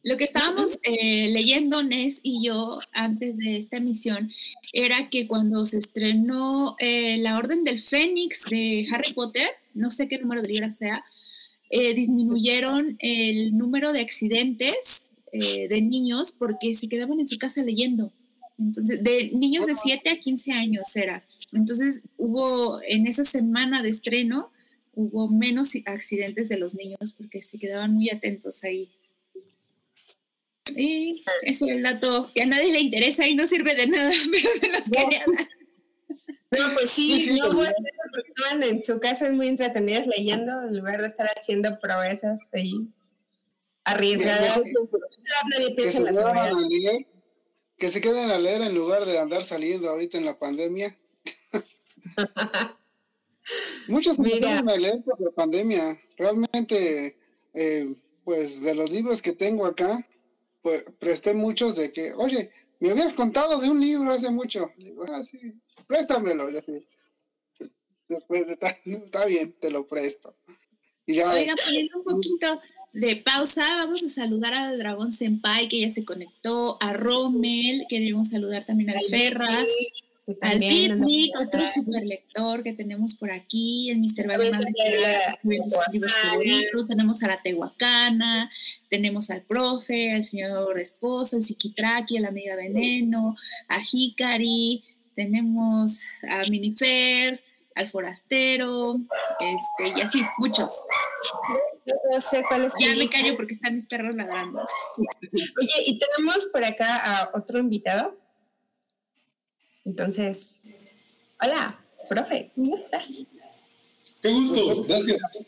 [0.03, 4.31] lo que estábamos eh, leyendo, Nes y yo, antes de esta emisión,
[4.73, 10.07] era que cuando se estrenó eh, La Orden del Fénix de Harry Potter, no sé
[10.07, 11.03] qué número de libros sea,
[11.69, 17.61] eh, disminuyeron el número de accidentes eh, de niños porque se quedaban en su casa
[17.61, 18.13] leyendo.
[18.57, 21.25] Entonces, de niños de 7 a 15 años era.
[21.53, 24.43] Entonces, hubo en esa semana de estreno,
[24.93, 28.91] hubo menos accidentes de los niños porque se quedaban muy atentos ahí.
[30.75, 34.11] Y eso es el dato que a nadie le interesa y no sirve de nada,
[34.31, 35.25] pero se los quería.
[36.49, 37.71] No, pues sí, no, pues,
[38.25, 42.87] estaban en su casa muy entretenidas leyendo en lugar de estar haciendo proezas ahí
[43.83, 44.61] arriesgadas.
[45.75, 47.07] Que, se leer,
[47.77, 50.97] que se queden a leer en lugar de andar saliendo ahorita en la pandemia.
[53.87, 55.97] Muchos me quedan a leer por la pandemia.
[56.17, 57.17] Realmente,
[57.53, 60.05] eh, pues de los libros que tengo acá,
[60.61, 64.71] pues presté muchos de que, oye, me habías contado de un libro hace mucho.
[64.77, 65.53] Le digo, ah, sí,
[65.87, 66.49] préstamelo.
[68.09, 70.35] Después, está, está bien, te lo presto.
[71.05, 75.79] Y ya, Oiga, poniendo un poquito de pausa, vamos a saludar al Dragón Senpai que
[75.79, 79.67] ya se conectó, a Rommel, queremos saludar también a Ferras,
[80.41, 84.27] al Pitnik, otro super lector que tenemos por aquí, el Mr.
[84.27, 84.61] Valdemar
[86.87, 88.49] tenemos a la Tehuacana,
[88.89, 93.35] tenemos al profe, al señor esposo, el Psiquitraqui, a la amiga Veneno,
[93.69, 94.83] a Hikari,
[95.15, 97.41] tenemos a Minifer,
[97.75, 98.95] al Forastero,
[99.39, 100.73] este, y así, muchos.
[102.11, 102.73] No sé cuál es.
[102.79, 104.59] Ya me callo porque están mis perros ladrando.
[105.31, 108.17] Oye, y tenemos por acá a otro invitado.
[109.87, 110.63] Entonces,
[111.41, 111.79] hola,
[112.09, 113.25] profe, ¿cómo estás?
[114.21, 115.45] Qué gusto, gracias.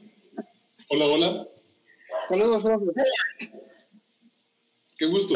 [0.87, 1.47] Hola, hola.
[2.29, 2.85] Saludos, profe.
[4.97, 5.33] Qué gusto.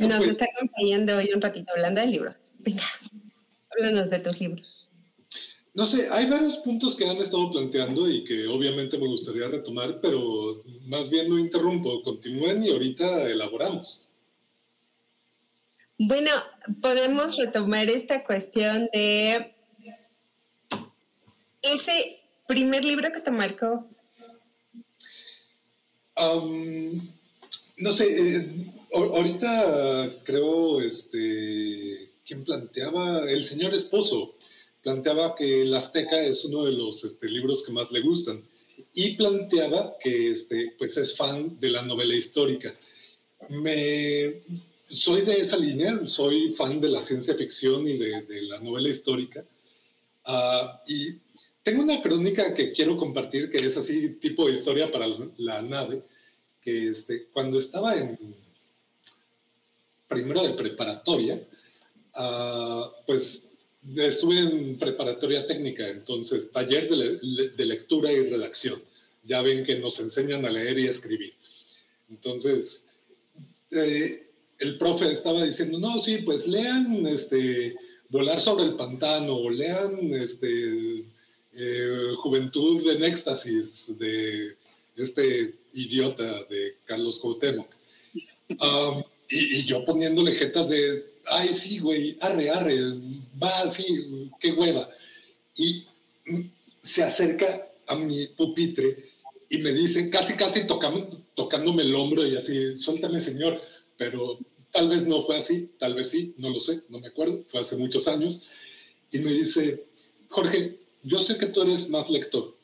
[0.00, 0.28] nos pues.
[0.28, 2.52] está acompañando hoy un ratito hablando de libros.
[2.58, 2.84] Venga,
[3.70, 4.90] háblanos de tus libros.
[5.72, 9.98] No sé, hay varios puntos que han estado planteando y que obviamente me gustaría retomar,
[10.02, 14.09] pero más bien no interrumpo, continúen y ahorita elaboramos.
[16.02, 16.30] Bueno,
[16.80, 19.54] podemos retomar esta cuestión de
[21.60, 23.86] ese primer libro que te marcó.
[27.76, 33.30] no sé, eh, ahorita creo, este, ¿quién planteaba?
[33.30, 34.38] El señor esposo
[34.82, 38.42] planteaba que el Azteca es uno de los este, libros que más le gustan
[38.94, 42.72] y planteaba que este, pues es fan de la novela histórica.
[43.50, 44.40] Me,
[44.90, 49.44] soy de esa línea, soy fan de la ciencia ficción y de, la novela histórica.
[50.24, 51.18] Ah, y
[51.62, 55.06] tengo una crónica que quiero compartir, que es así, tipo de historia para
[55.38, 56.02] la, nave,
[56.60, 58.18] que este, cuando estaba en
[60.08, 61.40] primero de preparatoria,
[62.16, 63.50] uh, pues
[63.96, 68.82] estuve en preparatoria técnica, entonces taller de, lectura y redacción.
[69.22, 71.34] Ya ven que nos enseñan a leer y a escribir.
[72.08, 72.86] Entonces,
[73.70, 74.29] eh,
[74.60, 77.76] el profe estaba diciendo, no, sí, pues lean este,
[78.10, 81.04] Volar sobre el pantano, o lean este,
[81.52, 84.56] eh, Juventud en éxtasis de
[84.96, 87.72] este idiota de Carlos Cuauhtémoc.
[88.60, 92.76] Um, y, yo poniéndole jetas de, ay, sí, güey, arre, arre,
[93.40, 93.84] va así,
[94.40, 94.90] qué hueva.
[95.56, 95.86] Y
[96.80, 99.04] se acerca a mi pupitre
[99.48, 100.62] y me dice, casi, casi
[101.36, 103.60] tocándome el hombro y así, suéltame, señor,
[103.96, 104.36] pero
[104.72, 107.60] Tal vez no fue así, tal vez sí, no lo sé, no me acuerdo, fue
[107.60, 108.42] hace muchos años.
[109.10, 109.84] Y me dice,
[110.28, 112.56] Jorge, yo sé que tú eres más lector.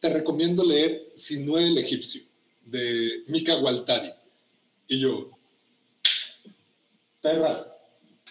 [0.00, 2.20] Te recomiendo leer Sinué el egipcio,
[2.66, 4.12] de Mika Waltari.
[4.88, 5.30] Y yo,
[7.22, 7.66] perra,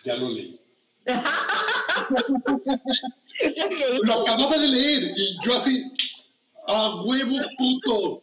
[0.06, 0.60] ya lo leí.
[4.04, 5.92] lo acababa de leer y yo así,
[6.68, 8.22] a huevo puto.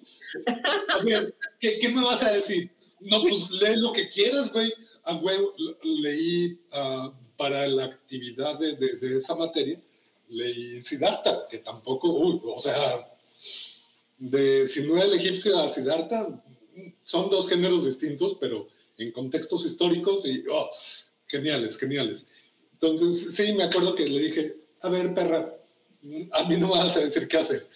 [0.90, 2.70] A ver, ¿qué, ¿qué, me vas a decir?
[3.00, 4.72] No, pues lee lo que quieras, güey
[5.04, 9.78] a huevo, leí ah, para la actividad de, de, esa materia,
[10.28, 12.74] leí Siddhartha, que tampoco, uy, o sea,
[14.18, 16.42] de Sinué el egipcio a Siddhartha
[17.02, 20.68] son dos géneros distintos, pero en contextos históricos y, oh,
[21.26, 22.26] geniales, geniales.
[22.72, 25.56] Entonces, sí, me acuerdo que le dije, a ver, perra,
[26.32, 27.68] a mí no me vas a decir qué hacer.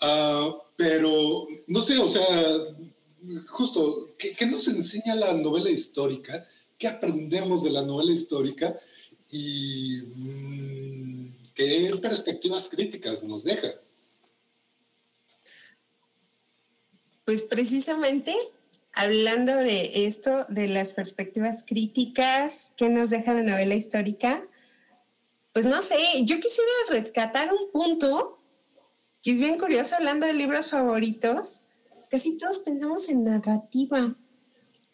[0.00, 2.26] Uh, pero, no sé, o sea,
[3.50, 6.44] justo, ¿qué, nos enseña la novela histórica?
[6.78, 8.76] ¿Qué aprendemos de la novela histórica?
[9.30, 13.68] Y mm, qué perspectivas críticas nos deja.
[17.24, 18.34] Pues precisamente
[18.92, 24.40] hablando de esto, de las perspectivas críticas que nos deja la novela histórica,
[25.52, 28.40] pues no sé, yo quisiera rescatar un punto
[29.22, 31.60] que es bien curioso, hablando de libros favoritos,
[32.14, 34.14] casi todos pensamos en narrativa,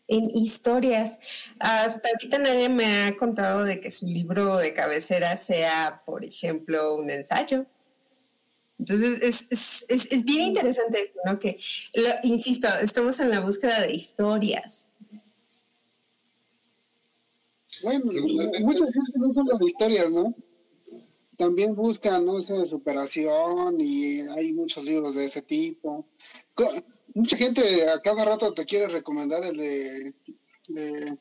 [0.08, 1.18] en historias.
[1.58, 6.96] Hasta ahorita nadie me ha contado de que su libro de cabecera sea, por ejemplo,
[6.96, 7.66] un ensayo.
[8.78, 11.38] Entonces, es, bien interesante esto, ¿no?
[11.38, 11.58] Que,
[12.22, 14.94] insisto, estamos en la búsqueda de historias.
[17.82, 18.06] Bueno,
[18.62, 20.34] mucha gente no son las historias, ¿no?
[21.40, 22.38] también buscan, ¿no?
[22.38, 26.04] Esa superación y hay muchos libros de ese tipo.
[27.14, 31.16] Mucha gente a cada rato te quiere recomendar el de,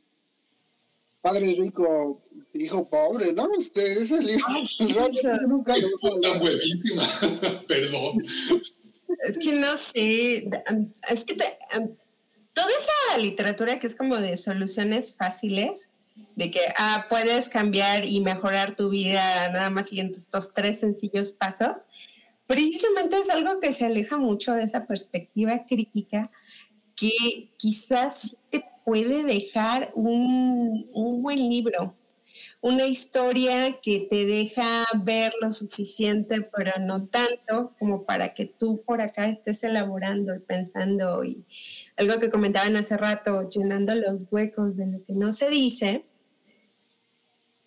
[1.22, 2.22] Padre Rico,
[2.54, 3.50] Hijo Pobre, ¿no?
[3.58, 4.46] Este, ese libro.
[5.48, 7.04] nunca Está buenísima,
[7.68, 8.18] perdón.
[9.28, 10.50] Es que no sé,
[11.10, 11.36] es que
[12.54, 15.90] toda esa literatura que es como de soluciones fáciles,
[16.36, 21.32] de que ah, puedes cambiar y mejorar tu vida nada más siguiendo estos tres sencillos
[21.34, 21.86] pasos,
[22.50, 26.32] precisamente es algo que se aleja mucho de esa perspectiva crítica
[26.96, 31.96] que quizás te puede dejar un, un buen libro,
[32.60, 34.66] una historia que te deja
[35.04, 40.40] ver lo suficiente, pero no tanto como para que tú por acá estés elaborando y
[40.40, 41.46] pensando y
[41.98, 46.09] algo que comentaban hace rato, llenando los huecos de lo que no se dice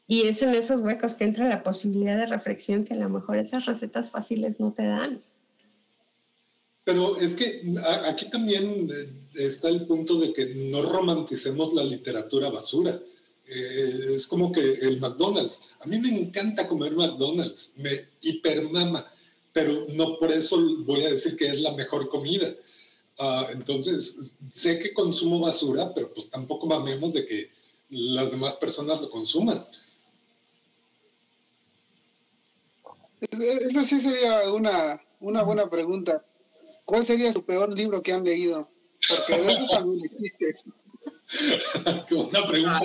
[0.07, 3.39] y es en esos huecos que entra la posibilidad de reflexión que a lo mejor
[3.39, 5.21] esas recetas fáciles no te dan.
[6.85, 7.63] Pero es que
[8.07, 13.01] aquí también eh, está el punto de que no romanticemos la literatura basura.
[13.47, 15.71] Eh, es como que el McDonald's.
[15.81, 17.91] A mí me encanta comer McDonald's, me
[18.21, 19.07] hipermama,
[19.53, 22.53] pero no por eso voy a decir que es la mejor comida.
[23.19, 27.51] Ah, entonces, sé que consumo basura, pero pues tampoco mamemos de que
[27.91, 29.63] las demás personas lo consuman.
[33.31, 36.25] Esa sí sería una, una buena pregunta.
[36.85, 38.71] ¿Cuál sería su peor libro que han leído?
[39.09, 40.55] Porque de eso también existe.
[42.09, 42.81] Qué buena pregunta.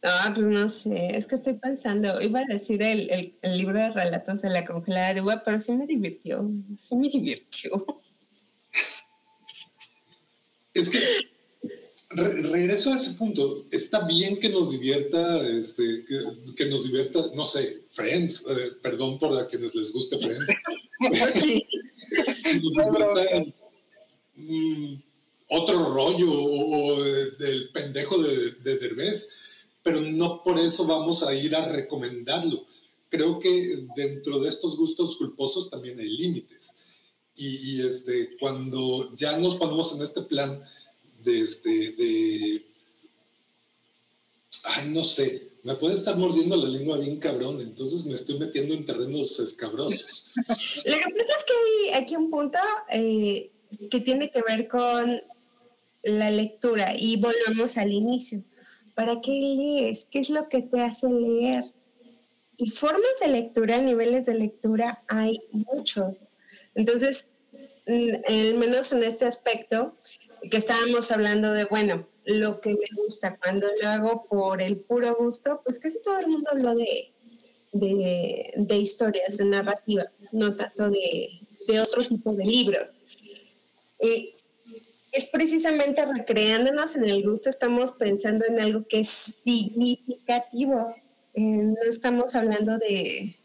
[0.00, 3.80] No, pues no sé, es que estoy pensando, iba a decir el, el, el libro
[3.80, 7.84] de relatos de la congelada pero sí me divirtió, sí me divirtió.
[10.72, 11.00] Es que
[12.10, 13.66] regreso a ese punto.
[13.70, 16.04] Está bien que nos divierta, este,
[16.56, 20.46] que, nos divierta, no sé, Friends, eh, perdón por a quienes les guste Friends.
[22.62, 23.44] nos divierta
[24.36, 24.94] mm,
[25.50, 27.02] otro rollo o,
[27.38, 29.28] del pendejo de, de Derbez,
[29.82, 32.64] pero no por eso vamos a ir a recomendarlo.
[33.10, 36.72] Creo que dentro de estos gustos culposos también hay límites.
[37.36, 40.60] Y, y este, cuando ya nos ponemos en este plan,
[41.24, 42.66] de, este, de,
[44.64, 48.74] ay, no sé, me puede estar mordiendo la lengua bien cabrón, entonces me estoy metiendo
[48.74, 50.30] en terrenos escabrosos.
[50.36, 52.58] Lo que pasa es que hay aquí un punto
[52.90, 53.50] eh,
[53.90, 55.20] que tiene que ver con
[56.02, 58.42] la lectura y volvemos al inicio.
[58.94, 60.06] ¿Para qué lees?
[60.06, 61.64] ¿Qué es lo que te hace leer?
[62.56, 66.26] Y formas de lectura, niveles de lectura, hay muchos.
[66.74, 67.26] Entonces,
[67.86, 69.96] al menos en este aspecto,
[70.50, 75.14] que estábamos hablando de, bueno, lo que me gusta cuando lo hago por el puro
[75.14, 77.12] gusto, pues casi todo el mundo habló de,
[77.72, 83.06] de, historias, de narrativa, no tanto de, de otro tipo de libros.
[84.00, 84.34] Y
[85.12, 90.94] es precisamente recreándonos en el gusto, estamos pensando en algo que es significativo.
[91.34, 93.36] Eh, no estamos hablando de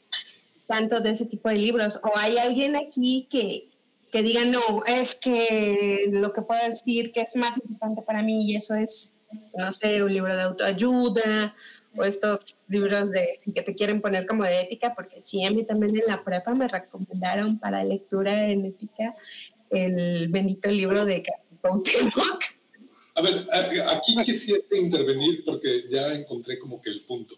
[0.67, 1.99] tanto de ese tipo de libros.
[2.03, 3.69] O hay alguien aquí que,
[4.13, 8.45] que digan, no, es que lo que puedo decir que es más importante para mí
[8.45, 9.13] y eso es,
[9.57, 11.55] no sé, un libro de autoayuda
[11.97, 15.65] o estos libros de que te quieren poner como de ética, porque sí, a mí
[15.65, 19.15] también en la prepa me recomendaron para lectura en ética
[19.71, 21.23] el bendito libro de
[21.59, 22.43] Cuauhtémoc.
[23.15, 23.47] A ver,
[23.89, 27.33] aquí quisiera intervenir porque ya encontré como que el punto.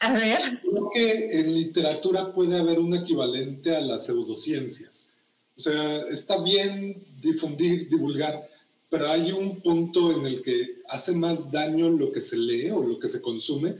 [0.00, 0.58] A ver.
[0.60, 5.13] Creo que en literatura puede haber un equivalente a las pseudociencias.
[5.56, 8.48] O sea, está bien difundir, divulgar,
[8.90, 12.82] pero hay un punto en el que hace más daño lo que se lee o
[12.82, 13.74] lo que se consume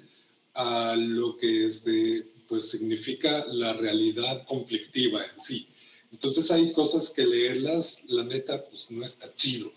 [0.54, 5.66] a lo que este, pues significa la realidad conflictiva en sí.
[6.12, 9.72] Entonces hay cosas que leerlas, la neta, pues no está chido.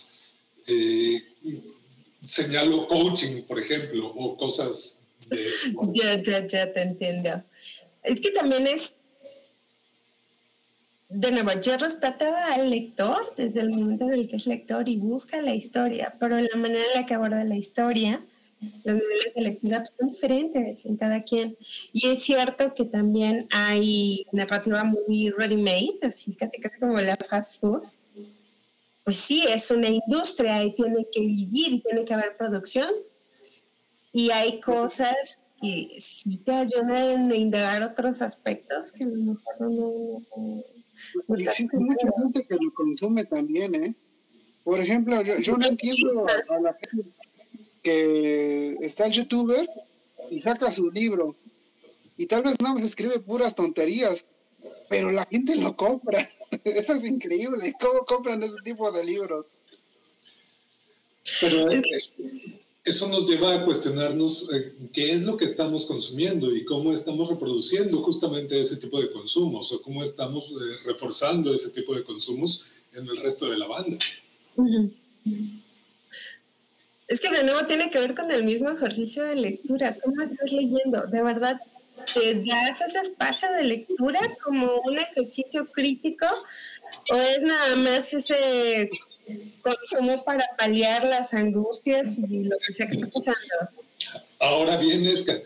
[0.67, 1.19] Eh,
[2.27, 5.49] señalo coaching, por ejemplo, o cosas de...
[5.93, 7.43] Ya, ya, ya te entiendo.
[8.03, 8.95] Es que también es
[11.09, 14.97] de nuevo, yo respeto al lector desde el momento en el que es lector y
[14.97, 18.19] busca la historia, pero la manera en la que aborda la historia
[18.59, 21.57] los niveles de lectura son diferentes en cada quien.
[21.93, 27.59] Y es cierto que también hay narrativa muy ready-made, así casi casi como la fast
[27.59, 27.83] food.
[29.03, 32.89] Pues sí, es una industria y tiene que vivir y tiene que haber producción.
[34.11, 39.61] Y hay cosas que sí te ayudan a indagar otros aspectos que a lo mejor
[39.61, 40.23] no,
[41.35, 43.95] sí, hay mucha gente que lo consume también, ¿eh?
[44.63, 47.09] Por ejemplo, yo, yo no entiendo a la gente
[47.81, 49.69] que está el youtuber
[50.29, 51.35] y saca su libro
[52.17, 54.25] y tal vez no me escribe puras tonterías,
[54.89, 56.27] pero la gente lo compra.
[56.63, 57.73] Eso es increíble.
[57.79, 59.45] ¿Cómo compran ese tipo de libros?
[61.39, 61.81] Pero eh,
[62.87, 67.27] eso nos lleva a cuestionarnos eh, qué es lo que estamos consumiendo y cómo estamos
[67.27, 72.67] reproduciendo justamente ese tipo de consumos o cómo estamos eh, reforzando ese tipo de consumos
[72.93, 73.97] en el resto de la banda.
[77.09, 79.97] Es que de nuevo tiene que ver con el mismo ejercicio de lectura.
[80.01, 81.07] ¿Cómo estás leyendo?
[81.07, 81.59] ¿De verdad
[82.13, 86.25] te das ese espacio de lectura como un ejercicio crítico
[87.11, 88.89] o es nada más ese
[89.61, 93.37] consumo para paliar las angustias y lo que sea que está pasando?
[94.39, 95.43] Ahora bien, es que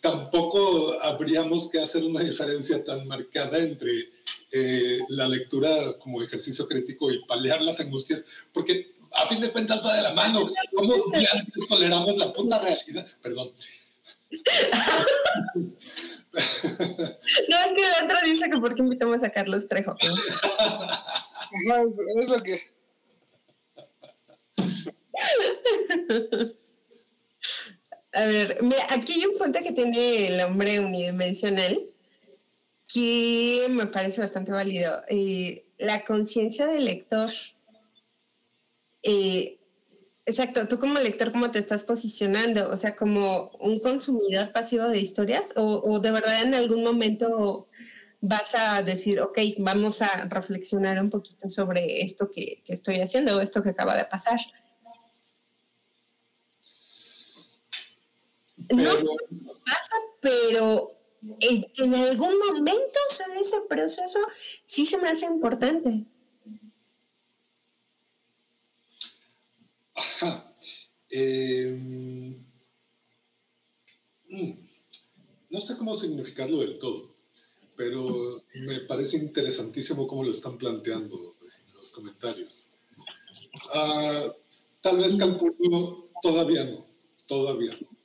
[0.00, 4.08] tampoco habríamos que hacer una diferencia tan marcada entre
[4.52, 9.84] eh, la lectura como ejercicio crítico y paliar las angustias, porque a fin de cuentas
[9.84, 10.46] va de la mano.
[10.74, 13.06] ¿Cómo antes toleramos la puta realidad?
[13.22, 13.50] Perdón.
[17.48, 19.96] No, es que el otro dice que por qué invitamos a Carlos Trejo.
[22.20, 22.75] es, lo que.
[28.12, 31.78] A ver, mira, aquí hay un punto que tiene el hombre unidimensional
[32.92, 35.02] que me parece bastante válido.
[35.08, 37.28] Eh, la conciencia del lector
[39.08, 39.60] eh,
[40.26, 42.68] exacto, tú como lector, ¿cómo te estás posicionando?
[42.70, 47.68] O sea, como un consumidor pasivo de historias o, de verdad en algún momento
[48.20, 53.40] vas a decir, ok, vamos a reflexionar un poquito sobre esto que, estoy haciendo o
[53.40, 54.40] esto que acaba de pasar.
[58.70, 58.90] No
[59.64, 60.96] pasa, pero
[61.40, 64.18] en, algún momento o sea, ese proceso
[64.64, 66.04] sí se me hace importante.
[69.94, 70.54] Ajá.
[71.08, 72.44] Em,
[74.28, 74.52] mm,
[75.50, 77.14] no sé cómo significarlo del todo,
[77.76, 78.04] pero
[78.54, 82.70] me parece interesantísimo cómo lo están planteando en los comentarios.
[83.72, 84.24] Ah,
[84.80, 86.86] tal vez Calpurno todavía no,
[87.26, 87.96] todavía no.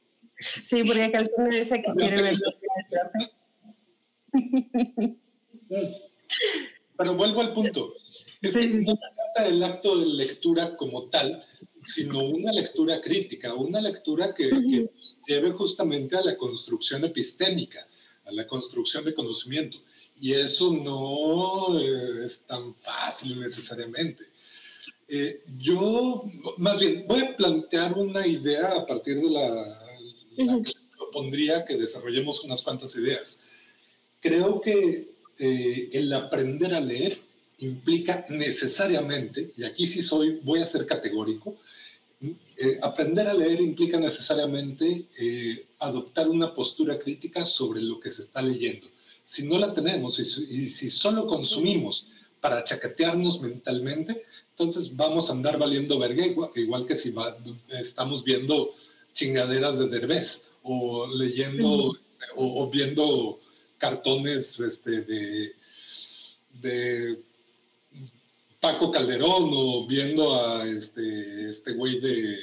[0.64, 2.36] Sí, porque Calpurno dice que quiere ver
[6.98, 7.94] Pero vuelvo al punto.
[8.42, 11.44] Es que no se trata del acto de lectura como tal,
[11.86, 17.88] sino una lectura crítica, una lectura que, nos lleve justamente a la construcción epistémica,
[18.26, 19.78] a la construcción de conocimiento.
[20.20, 24.26] Y eso no eh, es tan fácil necesariamente.
[25.08, 26.24] Eh, yo,
[26.58, 29.91] más bien, voy a plantear una idea a partir de la,
[30.38, 33.40] la que propondría que desarrollemos unas cuantas ideas.
[34.20, 37.20] Creo que eh, el aprender a leer
[37.60, 41.58] implica necesariamente, y aquí sí soy, voy a ser categórico,
[42.22, 48.22] eh, aprender a leer implica necesariamente eh, adoptar una postura crítica sobre lo que se
[48.22, 48.88] está leyendo.
[49.26, 55.58] Si no la tenemos y, si solo consumimos para chacatearnos mentalmente, entonces vamos a andar
[55.58, 56.24] valiendo verga,
[56.56, 57.14] igual, que si
[57.80, 58.72] estamos viendo
[59.14, 61.94] chingaderas de Derbez o leyendo
[62.36, 63.40] o, viendo
[63.78, 65.52] cartones este, de,
[66.62, 67.24] de
[68.60, 72.38] Paco Calderón o viendo a este, este güey de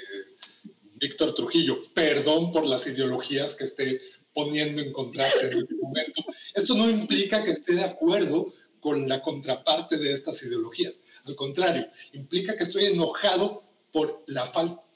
[0.94, 1.78] Víctor Trujillo.
[1.94, 4.00] Perdón por las ideologías que esté
[4.34, 6.24] poniendo en contraste en este momento.
[6.54, 11.02] Esto no implica que esté de acuerdo con la contraparte de estas ideologías.
[11.24, 13.62] Al contrario, implica que estoy enojado
[13.92, 14.46] por la,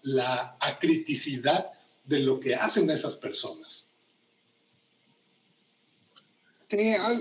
[0.02, 1.72] la acriticidad
[2.04, 3.86] de lo que hacen esas personas.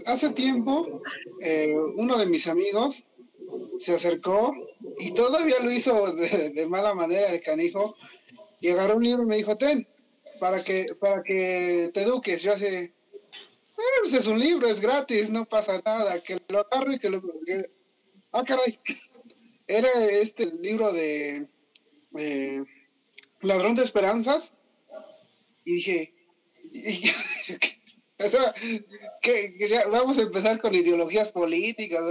[0.06, 1.02] hace tiempo,
[1.42, 3.04] eh, uno de mis amigos
[3.78, 4.54] se acercó
[5.00, 7.96] y todavía lo hizo de, mala manera el canijo
[8.62, 9.86] y agarró un libro y me dijo, ten,
[10.40, 12.42] para que, para que te eduques.
[12.42, 12.92] Yo así,
[13.78, 17.10] ah, pues es un libro, es gratis, no pasa nada, que lo agarro y que
[17.10, 17.22] lo...
[18.32, 18.80] ah, caray.
[19.68, 19.90] Era
[20.22, 21.48] este libro de
[23.42, 24.54] Ladrón de Esperanzas
[25.64, 26.14] y dije,
[29.22, 32.02] que, vamos a empezar con ideologías políticas.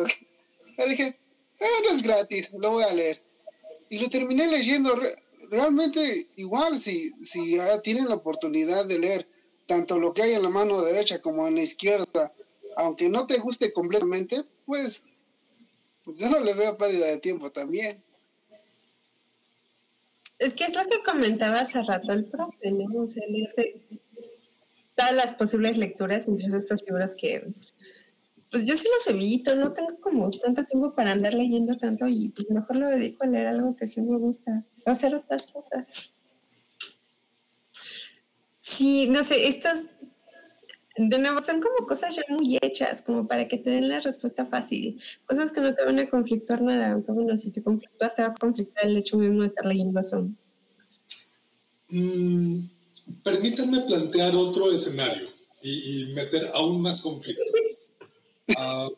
[0.89, 1.15] Dije,
[1.61, 3.23] eh, no es gratis, lo voy a leer.
[3.91, 4.99] Y lo terminé leyendo
[5.51, 9.29] realmente igual si, si tienen la oportunidad de leer
[9.67, 12.33] tanto lo que hay en la mano derecha como en la izquierda,
[12.77, 15.03] aunque no te guste completamente, pues,
[16.05, 18.03] pues yo no le veo pérdida de tiempo también.
[20.41, 23.03] Es que es lo que comentaba hace rato el profe, ¿no?
[23.03, 23.55] O sea, leer
[24.97, 27.55] todas las posibles lecturas entre estos libros que
[28.51, 32.31] pues yo sí los evito, no tengo como tanto tiempo para andar leyendo tanto y
[32.31, 36.15] pues mejor lo dedico a leer algo que sí me gusta, hacer otras cosas.
[38.61, 39.93] Sí, no sé, estas,
[41.09, 44.47] de nuevo, son como cosas ya muy hechas, como para que te den la respuesta
[44.47, 48.23] fácil, cosas que no te van a conflictuar nada, aunque bueno, si te conflictúas te
[48.23, 50.29] va a conflictar el hecho mismo de estar leyendo eso.
[51.89, 52.61] Mm,
[53.23, 55.27] permítanme plantear otro escenario
[55.63, 57.43] y, y meter aún más conflicto.
[58.57, 58.89] Ah,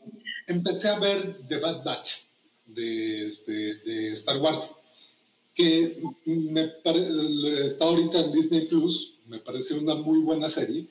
[0.47, 2.23] empecé a ver The Bad Batch
[2.65, 4.77] de, este, de Star Wars,
[5.55, 6.73] que me
[7.65, 10.87] está ahorita en Disney Plus, me parece una muy buena serie.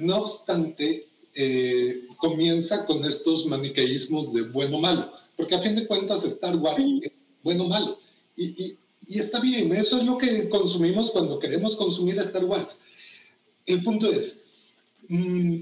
[0.00, 5.86] No obstante, eh, comienza con estos maniqueísmos de bueno o malo, porque a fin de
[5.86, 7.98] cuentas Star Wars es bueno o malo.
[8.36, 12.78] Y, y, y, está bien, eso es lo que consumimos cuando queremos consumir Star Wars.
[13.66, 14.40] El punto es,
[15.08, 15.60] mmm,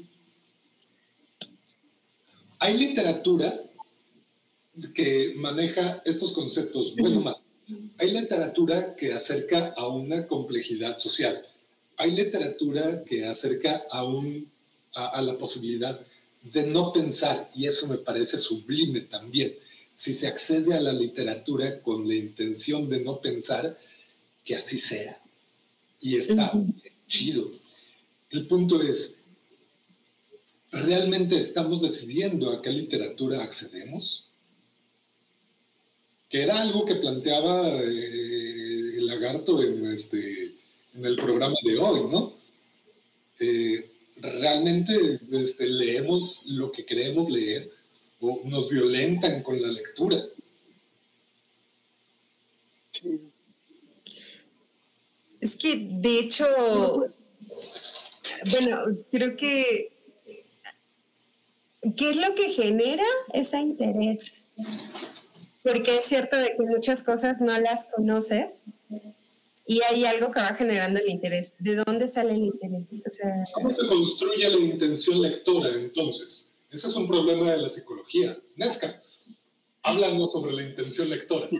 [2.60, 3.62] hay literatura
[4.94, 7.36] que maneja estos conceptos, bueno, mal.
[7.98, 11.44] Hay literatura que acerca a una complejidad social.
[11.98, 14.48] Hay literatura que acerca a, un,
[14.94, 16.00] a, la posibilidad
[16.42, 19.52] de no pensar, y eso me parece sublime también.
[19.96, 23.76] Si se accede a la literatura con la intención de no pensar,
[24.44, 25.20] que así sea.
[26.00, 26.52] Y está
[27.08, 27.50] chido.
[28.30, 29.16] El punto es,
[30.70, 34.30] ¿realmente estamos decidiendo a qué literatura accedemos?
[36.28, 40.54] Que era algo que planteaba eh, el lagarto en, este,
[40.98, 42.34] en el programa de hoy, ¿no?
[43.38, 47.70] Eh, ¿Realmente este, leemos lo que queremos leer
[48.20, 50.16] o nos violentan con la lectura?
[55.40, 56.44] Es que, de hecho,
[58.50, 58.78] bueno,
[59.12, 59.92] creo que
[61.96, 64.32] ¿Qué es lo que genera ese interés?
[65.62, 68.66] Porque es cierto que muchas cosas no las conoces
[69.68, 71.54] y hay algo que va generando el interés.
[71.58, 73.04] ¿De dónde sale el interés?
[73.52, 76.56] ¿Cómo se construye la intención lectora entonces?
[76.70, 78.34] Ese es un problema de la psicología.
[78.56, 79.00] Nesca,
[79.82, 81.50] háblanos sobre la intención lectora.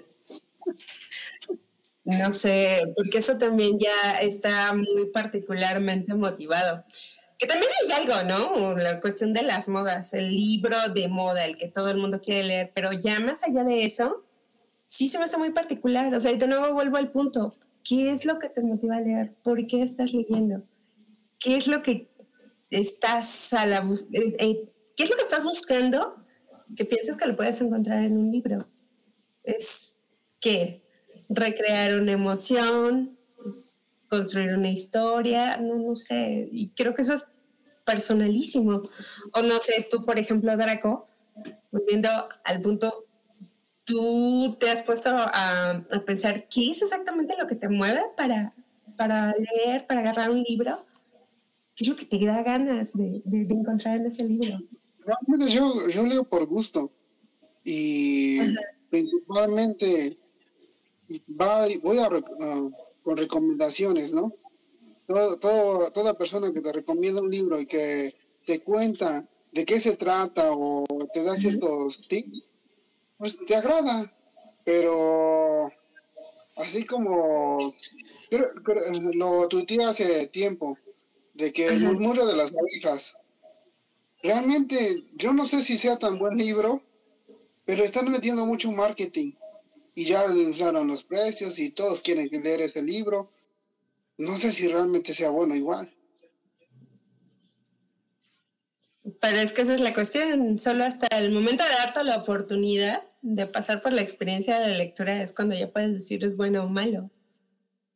[2.05, 6.83] No sé, porque eso también ya está muy particularmente motivado.
[7.37, 8.75] Que también hay algo, ¿no?
[8.79, 12.43] La cuestión de las modas, el libro de moda, el que todo el mundo quiere
[12.45, 14.25] leer, pero ya más allá de eso,
[14.87, 16.15] sí se me hace muy particular.
[16.15, 17.55] O sea, y de nuevo vuelvo al punto.
[17.89, 19.35] ¿Qué es lo que te motiva a leer?
[19.43, 20.63] ¿Por qué estás leyendo?
[21.39, 22.11] ¿Qué es lo que
[22.71, 26.23] estás a la eh, eh, ¿Qué es lo que estás buscando
[26.77, 28.59] que piensas que lo puedes encontrar en un libro?
[29.43, 29.99] Es
[30.39, 30.83] que
[31.31, 33.19] recrear una emoción,
[34.09, 37.25] construir una historia, no, no sé, y creo que eso es
[37.87, 38.83] personalísimo.
[39.33, 41.07] O no sé, tú, por ejemplo, Draco,
[41.71, 42.11] volviendo
[42.45, 43.08] al punto,
[43.89, 48.55] tú te has puesto a, pensar qué es exactamente lo que te mueve para,
[48.97, 50.85] para leer, para agarrar un libro.
[51.75, 54.59] ¿Qué es lo que te da ganas de, encontrar en ese libro?
[55.01, 56.93] Realmente yo, yo leo por gusto
[57.65, 58.39] y
[58.91, 60.19] principalmente
[61.83, 62.11] voy a,
[63.03, 64.35] con recomendaciones, ¿no?
[65.07, 68.15] Todo, toda persona que te recomienda un libro y que
[68.45, 70.85] te cuenta de qué se trata o
[71.15, 72.43] te da ciertos tips,
[73.19, 74.13] pues te agrada.
[74.65, 75.73] Pero
[76.57, 77.75] así como
[79.15, 80.79] lo tuiteé hace tiempo,
[81.35, 83.15] de que el murmullo de las abejas,
[84.23, 86.83] realmente yo no sé si sea tan buen libro,
[87.65, 89.33] pero están metiendo mucho marketing
[89.95, 93.31] y ya usaron los precios y todos quieren leer ese libro.
[94.17, 95.95] No sé si realmente sea bueno igual.
[99.21, 100.59] Pero es que esa es la cuestión.
[100.59, 104.77] Solo hasta el momento de darte la oportunidad de pasar por la experiencia de la
[104.77, 107.11] lectura es cuando ya puedes decir es bueno o malo.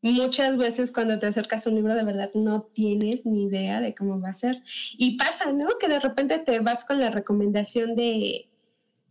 [0.00, 3.94] Muchas veces cuando te acercas a un libro de verdad no tienes ni idea de
[3.94, 4.60] cómo va a ser.
[4.98, 5.66] Y pasa, ¿no?
[5.80, 8.48] Que de repente te vas con la recomendación de,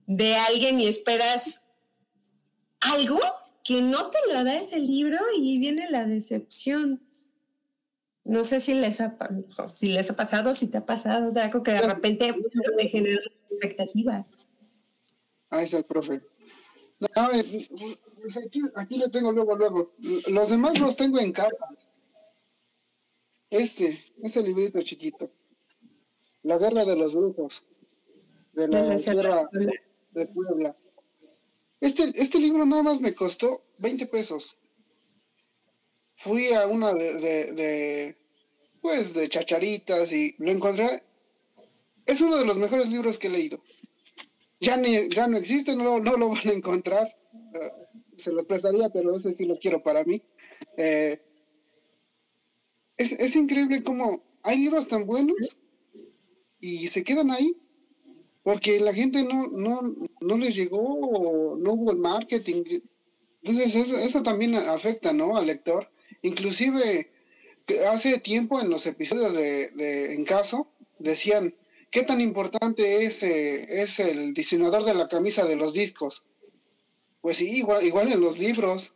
[0.07, 1.63] de alguien y esperas
[2.81, 3.19] algo
[3.63, 7.01] que no te lo da ese libro y viene la decepción.
[8.23, 9.17] No sé si les ha,
[9.67, 12.33] si les ha pasado, si te ha pasado de algo que de repente
[12.77, 14.27] te genera expectativa.
[15.49, 16.21] Ah, es el profe.
[17.01, 17.67] eh,
[18.21, 19.93] pues aquí, aquí lo tengo luego, luego.
[20.29, 21.67] Los demás los tengo en casa.
[23.49, 25.31] Este, este librito chiquito.
[26.43, 27.63] La guerra de los brujos.
[28.53, 29.49] De la guerra
[30.11, 30.77] de Puebla.
[31.79, 34.57] Este, este libro nada más me costó 20 pesos.
[36.23, 38.15] Fui a una de, de,
[38.81, 40.87] pues, de chacharitas y lo encontré.
[42.05, 43.61] Es uno de los mejores libros que he leído.
[44.59, 47.07] Ya, ni, ya no existe, no, no lo van a encontrar.
[47.53, 47.71] Eh,
[48.17, 50.21] se los prestaría, pero ese sí lo quiero para mí.
[50.77, 51.19] Eh,
[52.97, 55.57] es, es increíble cómo hay libros tan buenos
[56.59, 57.57] y se quedan ahí
[58.43, 62.63] porque la gente no, no, no les llegó, no hubo el marketing.
[63.43, 65.37] Entonces eso, eso también afecta, ¿no?
[65.37, 65.89] Al lector.
[66.21, 67.11] Inclusive
[67.89, 70.67] hace tiempo en los episodios de, de En Caso
[70.99, 71.53] decían,
[71.89, 76.23] ¿qué tan importante es, eh, es el diseñador de la camisa de los discos?
[77.21, 78.93] Pues sí, igual, igual en los libros.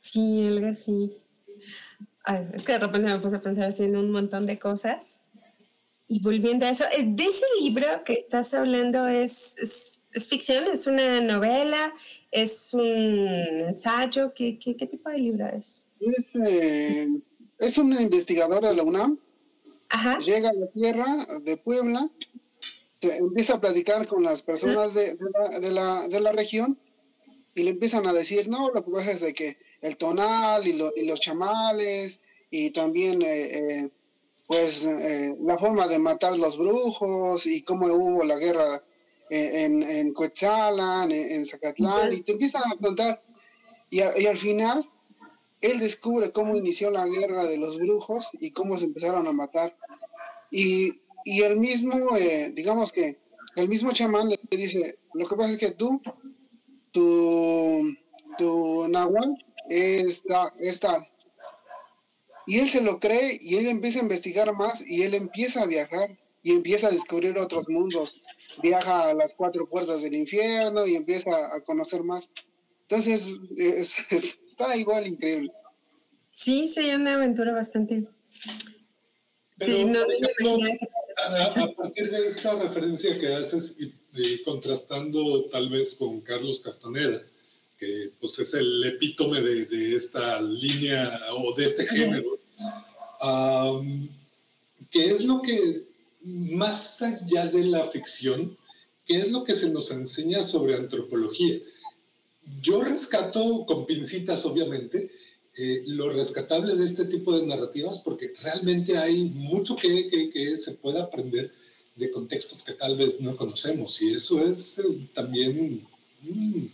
[0.00, 1.12] Sí, algo así.
[2.54, 5.26] es que de repente me puse a pensar así en un montón de cosas.
[6.06, 10.86] Y volviendo a eso, eh, de ese libro que estás hablando es, es, ficción, es
[10.86, 11.92] una novela,
[12.34, 13.28] es un
[13.68, 15.86] ensayo, ¿qué, qué, qué tipo de libro es?
[16.00, 17.08] Es, eh,
[17.60, 19.18] es un investigador de la UNAM,
[19.88, 20.18] Ajá.
[20.18, 22.10] llega a la tierra de Puebla,
[23.00, 26.76] empieza a platicar con las personas de, de, la, de, la, de la región
[27.54, 30.72] y le empiezan a decir, no, lo que pasa es de que el tonal y,
[30.72, 32.18] lo, y los chamales
[32.50, 33.90] y también eh, eh,
[34.48, 38.82] pues eh, la forma de matar los brujos y cómo hubo la guerra
[39.34, 43.22] en, en Coetzalan, en, Zacatlán, y te empiezan a contar.
[43.90, 44.88] Y, y, al final,
[45.60, 49.76] él descubre cómo inició la guerra de los brujos y cómo se empezaron a matar.
[50.50, 50.92] Y,
[51.24, 51.94] y el mismo,
[52.52, 53.18] digamos que,
[53.56, 56.00] el mismo chamán le dice, lo que pasa es que tú,
[56.92, 57.94] tu,
[58.36, 59.36] tu nahual,
[59.68, 60.24] es,
[60.60, 61.08] es tal.
[62.46, 65.66] Y él se lo cree y él empieza a investigar más y él empieza a
[65.66, 68.22] viajar y empieza a descubrir otros mundos.
[68.62, 72.28] Viaja a las cuatro puertas del infierno y empieza a conocer más.
[72.82, 73.36] Entonces,
[74.46, 75.52] está igual increíble.
[76.32, 78.06] Sí, sería una aventura bastante.
[79.60, 86.60] sí, no, a, partir de esta referencia que haces y contrastando tal vez con Carlos
[86.60, 87.22] Castaneda,
[87.78, 92.38] que pues es el epítome de, de esta línea o de este género.
[93.20, 94.08] Um,
[94.90, 95.82] ¿Qué es lo que,
[96.24, 98.56] más allá de la ficción,
[99.06, 101.58] qué es lo que se nos enseña sobre antropología?
[102.60, 105.10] Yo rescato con pincitas, obviamente,
[105.56, 110.58] eh, lo rescatable de este tipo de narrativas porque realmente hay mucho que, que, que
[110.58, 111.52] se puede aprender
[111.94, 115.86] de contextos que tal vez no conocemos y eso es eh, también...
[116.22, 116.66] Mm,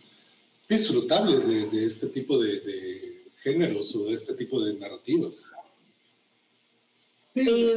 [0.70, 5.50] disfrutable de, de este tipo de, de, géneros o de este tipo de narrativas.
[7.34, 7.72] Sí,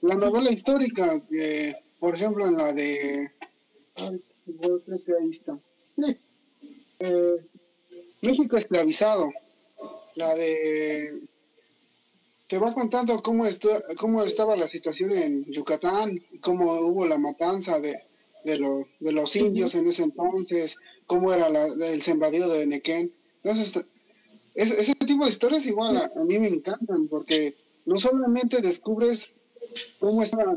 [0.00, 3.30] la novela histórica, que, por ejemplo, en la de...
[3.96, 5.58] Ay, creo que ahí está.
[7.00, 7.36] Eh,
[8.22, 9.30] México esclavizado,
[10.16, 11.20] la de...
[12.46, 13.68] Te va contando cómo, esto,
[13.98, 18.00] cómo estaba la situación en Yucatán, cómo hubo la matanza de,
[18.44, 20.76] de, lo, de los indios en ese entonces,
[21.06, 23.12] cómo era el sembradío de Nequén.
[23.42, 23.84] Entonces,
[24.54, 27.54] ese tipo de historias igual a, mí me encantan porque
[27.86, 29.28] no solamente descubres
[29.98, 30.56] cómo estaba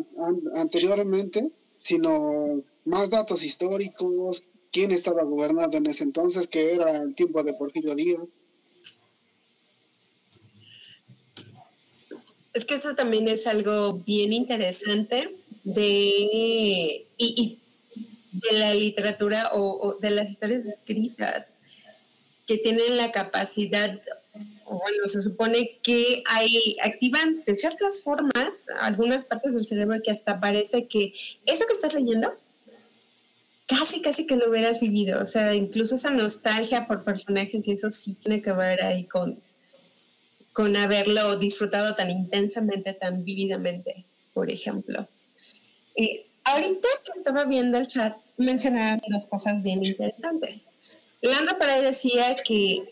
[0.55, 1.51] anteriormente,
[1.81, 7.53] sino más datos históricos, quién estaba gobernando en ese entonces, que era el tiempo de
[7.53, 8.33] Porfirio Díaz.
[12.53, 17.61] Es que esto también es algo bien interesante de y
[18.31, 21.57] de la literatura o, de las historias escritas
[22.47, 24.01] que tienen la capacidad,
[24.79, 30.39] bueno, se supone que hay, activan de ciertas formas algunas partes del cerebro que hasta
[30.39, 31.11] parece que
[31.45, 32.31] eso que estás leyendo,
[33.67, 35.21] casi, casi que lo hubieras vivido.
[35.21, 39.41] O sea, incluso esa nostalgia por personajes y eso sí tiene que ver ahí con,
[40.53, 45.07] con haberlo disfrutado tan intensamente, tan vividamente, por ejemplo.
[45.95, 50.73] Eh, ahorita que estaba viendo el chat, mencionaron dos cosas bien interesantes.
[51.21, 52.83] Landa Paredes decía que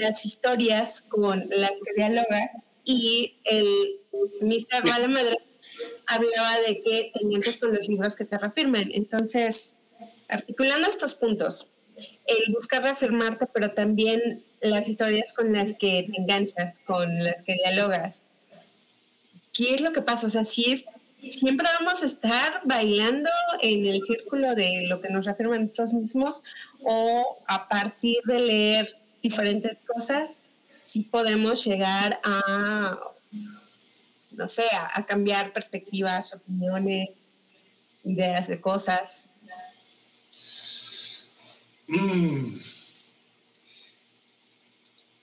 [0.00, 3.66] las historias con las que dialogas y el
[4.40, 4.84] Mr.
[4.86, 5.36] Mala Madre
[6.06, 8.90] hablaba de que te mientes con los libros que te reafirmen.
[8.94, 9.74] Entonces,
[10.28, 11.70] articulando estos puntos,
[12.26, 17.54] el buscar reafirmarte, pero también las historias con las que te enganchas, con las que
[17.54, 18.24] dialogas.
[19.52, 20.26] ¿Qué es lo que pasa?
[20.26, 20.84] O sea, si es
[21.22, 25.92] siempre vamos a estar bailando en el círculo de lo que nos refiere a nosotros
[25.92, 26.42] mismos
[26.84, 28.96] o a partir de leer
[29.28, 30.38] diferentes cosas,
[30.80, 32.98] sí podemos llegar a,
[34.30, 34.64] no sé,
[34.94, 37.26] a, cambiar perspectivas, opiniones,
[38.04, 39.34] ideas de cosas.
[41.86, 42.46] Mm.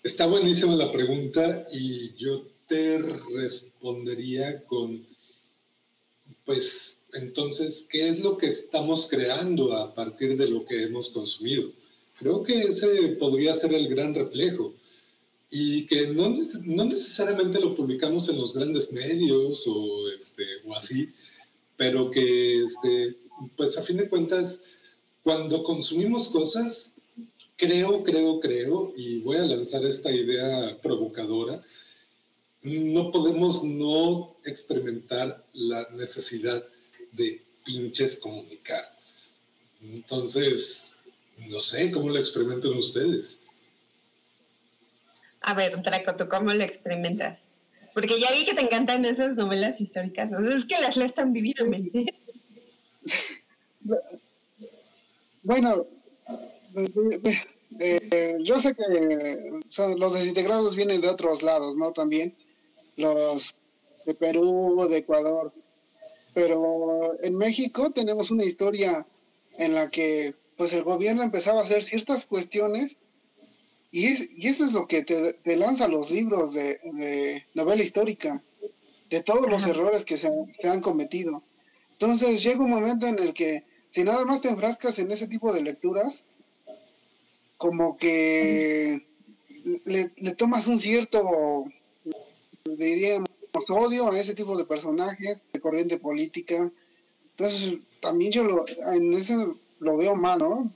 [0.03, 2.99] Está buenísima la pregunta y yo te
[3.35, 5.05] respondería con
[6.45, 11.71] pues entonces, ¿qué es lo que estamos creando a partir de lo que hemos consumido?
[12.17, 14.73] Creo que ese podría ser el gran reflejo
[15.49, 16.33] y que no,
[16.63, 21.09] no necesariamente lo publicamos en los grandes medios o, este, o así,
[21.77, 23.17] pero que, este,
[23.55, 24.61] pues a fin de cuentas,
[25.23, 26.93] cuando consumimos cosas,
[27.57, 31.61] creo, creo, creo, y voy a lanzar esta idea provocadora,
[32.61, 36.67] no podemos no experimentar la necesidad
[37.11, 38.83] de pinches comunicar.
[39.81, 40.94] Entonces,
[41.37, 43.39] no sé, ¿cómo lo experimentan ustedes?
[45.41, 47.47] A ver, Draco, ¿tú cómo lo experimentas?
[47.93, 50.31] Porque ya vi que te encantan esas novelas históricas.
[50.31, 52.13] es que las lees tan vividamente.
[55.43, 55.85] Bueno,
[57.79, 58.83] eh, yo sé que
[59.95, 61.91] los desintegrados vienen de otros lados, ¿no?
[61.93, 62.35] También
[62.97, 63.53] los
[64.05, 65.53] de Perú, de Ecuador.
[66.33, 69.05] Pero en México tenemos una historia
[69.57, 72.97] en la que pues el gobierno empezaba a hacer ciertas cuestiones
[73.91, 78.43] y, y eso es lo que te, lanza los libros de, novela histórica,
[79.09, 80.29] de todos los errores que se,
[80.67, 81.43] han cometido.
[81.91, 85.53] Entonces llega un momento en el que si nada más te enfrascas en ese tipo
[85.53, 86.25] de lecturas,
[87.57, 89.07] como que
[89.85, 91.65] le, le tomas un cierto
[92.65, 93.29] diríamos,
[93.69, 96.71] odio a ese tipo de personajes de corriente política.
[97.31, 100.73] Entonces, también yo lo, en eso lo veo mal, ¿no?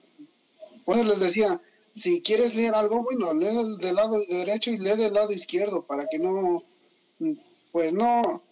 [0.86, 1.62] Por eso les decía,
[1.96, 6.06] si quieres leer algo, bueno, lee del lado derecho y lee del lado izquierdo para
[6.08, 6.64] que no,
[7.72, 8.44] pues no,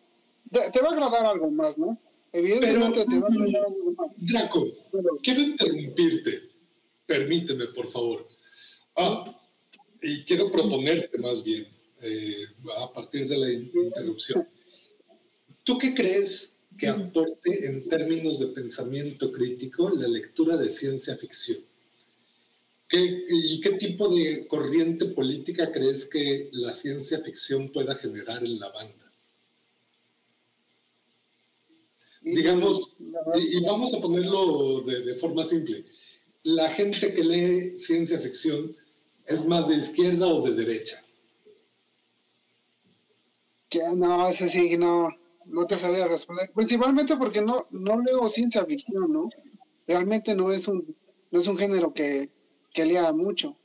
[0.52, 2.00] te, va a agradar algo más, ¿no?
[2.34, 4.12] Evidentemente te va a agradar algo más.
[4.18, 4.66] Draco,
[5.24, 6.42] quiero interrumpirte.
[7.06, 8.28] Permíteme, por favor.
[8.98, 9.24] Ah,
[10.02, 11.68] y quiero proponerte más bien.
[12.02, 12.46] Eh,
[12.78, 14.48] a partir de la interrupción.
[15.64, 21.60] ¿Tú qué crees que aporte en términos de pensamiento crítico la lectura de ciencia ficción?
[22.88, 28.60] ¿Qué, ¿Y qué tipo de corriente política crees que la ciencia ficción pueda generar en
[28.60, 29.14] la banda?
[32.22, 35.84] Digamos, y, vamos a ponerlo de, de forma simple,
[36.44, 38.76] la gente que lee ciencia ficción
[39.26, 41.02] es más de izquierda o de derecha.
[43.70, 45.10] Que no, ese sí, no,
[45.48, 46.52] no te sabía responder.
[46.54, 49.30] Principalmente porque no, no leo ciencia ficción, ¿no?
[49.88, 50.96] Realmente no es un,
[51.32, 52.30] no es un género que,
[52.74, 53.58] que lea mucho.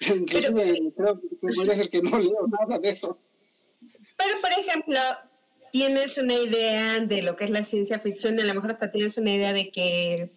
[0.00, 3.18] Inclusive creo que podría ser que no leo nada de eso.
[4.16, 4.98] Pero, por ejemplo,
[5.72, 9.18] tienes una idea de lo que es la ciencia ficción, a lo mejor hasta tienes
[9.18, 10.32] una idea de qué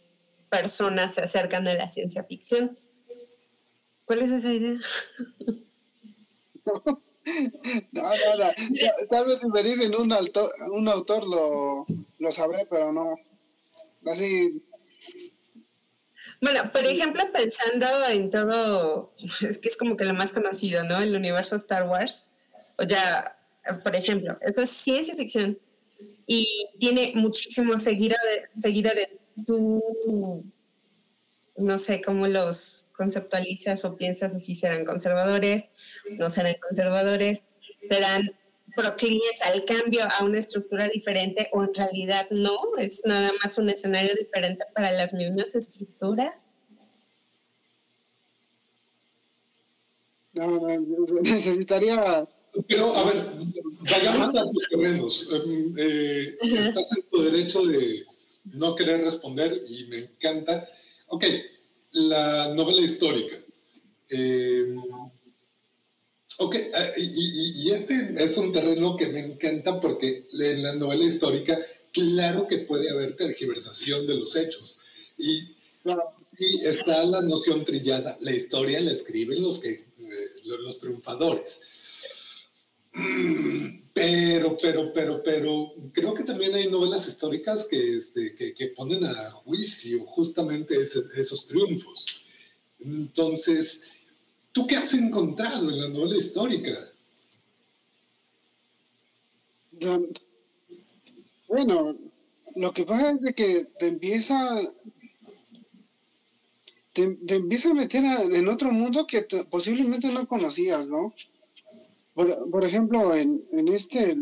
[0.50, 2.78] personas se acercan a la ciencia ficción.
[4.06, 4.76] ¿Cuál es esa idea?
[6.66, 7.04] No,
[7.92, 8.46] no, no.
[9.10, 11.86] Tal vez si me dicen un, alto, un autor lo,
[12.20, 13.16] lo sabré, pero no.
[14.06, 14.64] Así.
[16.42, 21.02] Bueno, por ejemplo, pensando en todo, es que es como que lo más conocido, ¿no?
[21.02, 22.32] El universo Star Wars.
[22.78, 23.38] O ya,
[23.84, 25.60] por ejemplo, eso es ciencia ficción
[26.28, 28.50] y tiene muchísimos seguidores.
[28.56, 29.24] seguidores.
[29.46, 30.44] Tú
[31.56, 35.70] no sé cómo los conceptualizas o piensas si serán conservadores,
[36.10, 37.44] no serán conservadores,
[37.88, 38.36] serán
[38.76, 43.70] proclives al cambio a una estructura diferente o en realidad no, es nada más un
[43.70, 46.54] escenario diferente para las mismas estructuras.
[50.34, 50.68] No,
[51.22, 52.28] necesitaría...
[52.68, 53.24] Pero, a ver,
[53.82, 55.30] vayamos a tus terrenos.
[55.32, 58.04] Em, eh, estás en tu derecho de
[58.46, 60.68] no querer responder y me encanta
[61.10, 61.24] Ok,
[61.98, 63.36] la novela histórica.
[64.10, 64.76] Eh,
[66.38, 71.58] ok, ah, y, este es un terreno que me encanta porque en la novela histórica,
[71.92, 74.80] claro que puede haber tergiversación de los hechos.
[75.18, 75.56] Y,
[76.64, 79.86] está la noción trillada, la historia la escriben los, que, eh,
[80.44, 81.60] los triunfadores.
[83.98, 89.32] Pero, pero, pero, pero, creo que también hay novelas históricas que, este, que, ponen a
[89.32, 92.24] juicio justamente esos triunfos.
[92.80, 93.82] Entonces,
[94.52, 96.78] ¿tú qué has encontrado en la novela histórica?
[101.48, 101.98] Bueno,
[102.56, 104.38] lo que pasa es de que te empieza
[106.94, 111.16] te, empieza a meter en otro mundo que posiblemente no conocías, ¿no?
[112.18, 114.18] Por, ejemplo, en, este,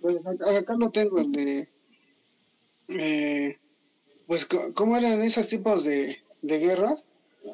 [0.00, 1.68] pues acá lo tengo, el de,
[2.88, 3.56] eh,
[4.26, 7.06] pues cómo eran esos tipos de, guerras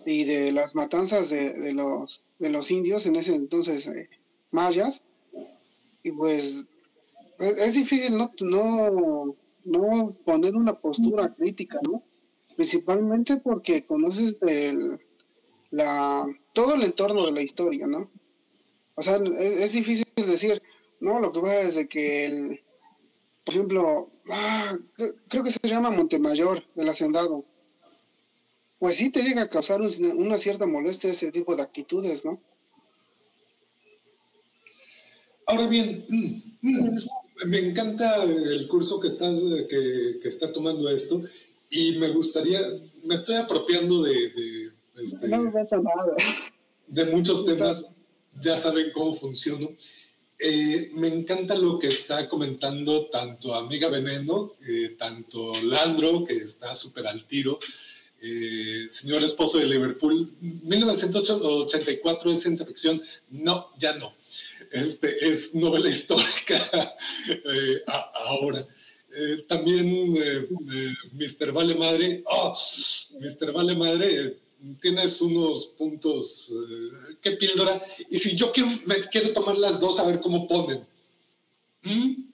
[0.06, 4.08] y de las matanzas de, los, de los indios en ese entonces eh,
[4.50, 5.02] mayas.
[6.02, 6.66] Y pues
[7.38, 9.36] es, difícil no, no,
[9.66, 12.02] no poner una postura crítica, ¿no?
[12.56, 14.98] Principalmente porque conoces el,
[15.68, 16.24] la,
[16.54, 18.10] todo el entorno de la historia, ¿no?
[18.96, 20.60] O sea, es, difícil decir,
[21.00, 22.60] no, lo que pasa es de que el,
[23.44, 24.76] por ejemplo, ah,
[25.28, 27.44] creo que se llama Montemayor, del Hacendado.
[28.78, 32.40] Pues sí te llega a causar una cierta molestia ese tipo de actitudes, ¿no?
[35.46, 36.04] Ahora bien,
[37.46, 39.26] me encanta el curso que está,
[39.68, 41.22] que, que está tomando esto
[41.70, 42.60] y me gustaría,
[43.04, 45.28] me estoy apropiando de, de, este,
[46.88, 47.95] de muchos temas,
[48.40, 49.70] ya saben cómo funciono.
[50.38, 56.74] Eh, me encanta lo que está comentando tanto Amiga Veneno, eh, tanto Landro, que está
[56.74, 57.58] súper al tiro,
[58.20, 60.26] eh, señor esposo de Liverpool.
[60.40, 63.00] 1984 es ciencia ficción.
[63.30, 64.14] No, ya no
[64.72, 66.58] este, es novela histórica
[67.28, 67.82] eh,
[68.14, 68.66] ahora.
[69.18, 70.46] Eh, también eh,
[71.12, 71.52] Mr.
[71.52, 72.54] Vale Madre, oh,
[73.18, 73.52] Mr.
[73.52, 74.36] Vale Madre,
[74.80, 76.54] tienes unos puntos,
[77.20, 77.80] qué píldora,
[78.10, 80.86] y si yo quiero, me, quiero tomar las dos a ver cómo ponen.
[81.82, 82.26] ¿Mm?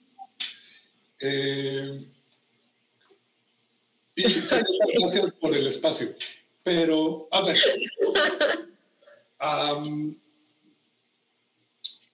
[4.15, 4.23] y
[4.99, 6.07] gracias por el espacio.
[6.63, 7.57] Pero, a ver,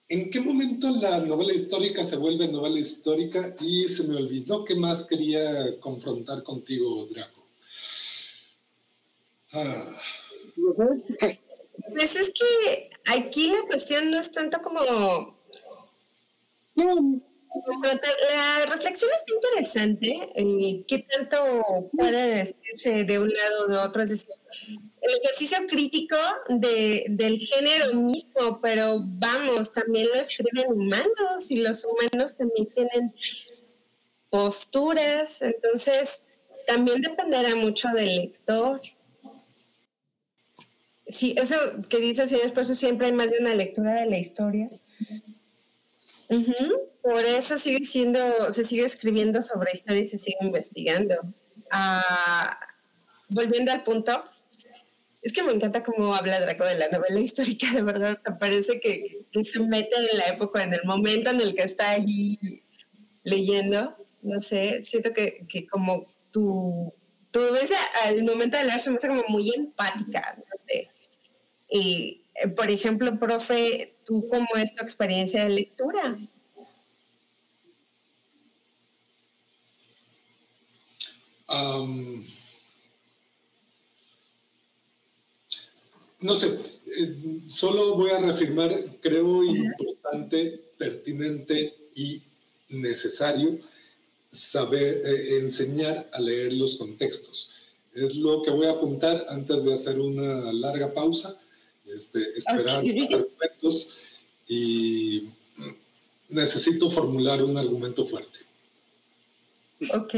[0.08, 3.54] ¿En qué momento la novela histórica se vuelve novela histórica?
[3.60, 7.46] Y se me olvidó qué más quería confrontar contigo, Draco.
[9.52, 10.98] Pues
[12.16, 15.40] es que aquí la cuestión no es tanto como...
[16.74, 20.20] La reflexión está interesante.
[20.36, 24.02] Eh, ¿Qué tanto puede decirse de un lado o de otro?
[24.02, 24.28] Es decir,
[25.02, 26.16] el ejercicio crítico
[26.48, 33.12] de, del género mismo, pero vamos, también lo escriben humanos y los humanos también tienen
[34.28, 36.24] posturas, entonces
[36.66, 38.80] también dependerá mucho del lector.
[41.12, 41.56] Sí, eso
[41.88, 44.70] que dice el señor Esposo, siempre hay más de una lectura de la historia.
[47.02, 48.18] Por eso sigue siendo,
[48.52, 51.16] se sigue escribiendo sobre historia y se sigue investigando.
[51.72, 52.58] Ah,
[53.28, 54.22] volviendo al punto,
[55.22, 58.20] es que me encanta cómo habla Draco de la novela histórica, de verdad.
[58.38, 59.04] Parece que,
[59.42, 62.38] se mete en la época, en el momento en el que está allí
[63.22, 63.92] leyendo.
[64.22, 66.92] No sé, siento que, como tu,
[67.30, 67.70] tu ves
[68.04, 70.90] al momento de leer se me hace como muy empática, no sé.
[71.70, 76.18] Y, eh, por ejemplo, profe, ¿tú cómo es tu experiencia de lectura?
[81.48, 82.22] Um
[86.20, 86.48] No sé,
[86.98, 88.70] eh, solo voy a reafirmar,
[89.00, 92.22] creo importante, pertinente y
[92.68, 93.58] necesario
[94.30, 97.70] saber eh, enseñar a leer los contextos.
[97.94, 101.38] Es lo que voy a apuntar antes de hacer una larga pausa,
[101.94, 103.98] este, esperar los argumentos
[104.48, 105.28] y
[106.28, 108.40] necesito formular un argumento fuerte.
[109.94, 110.14] Ok.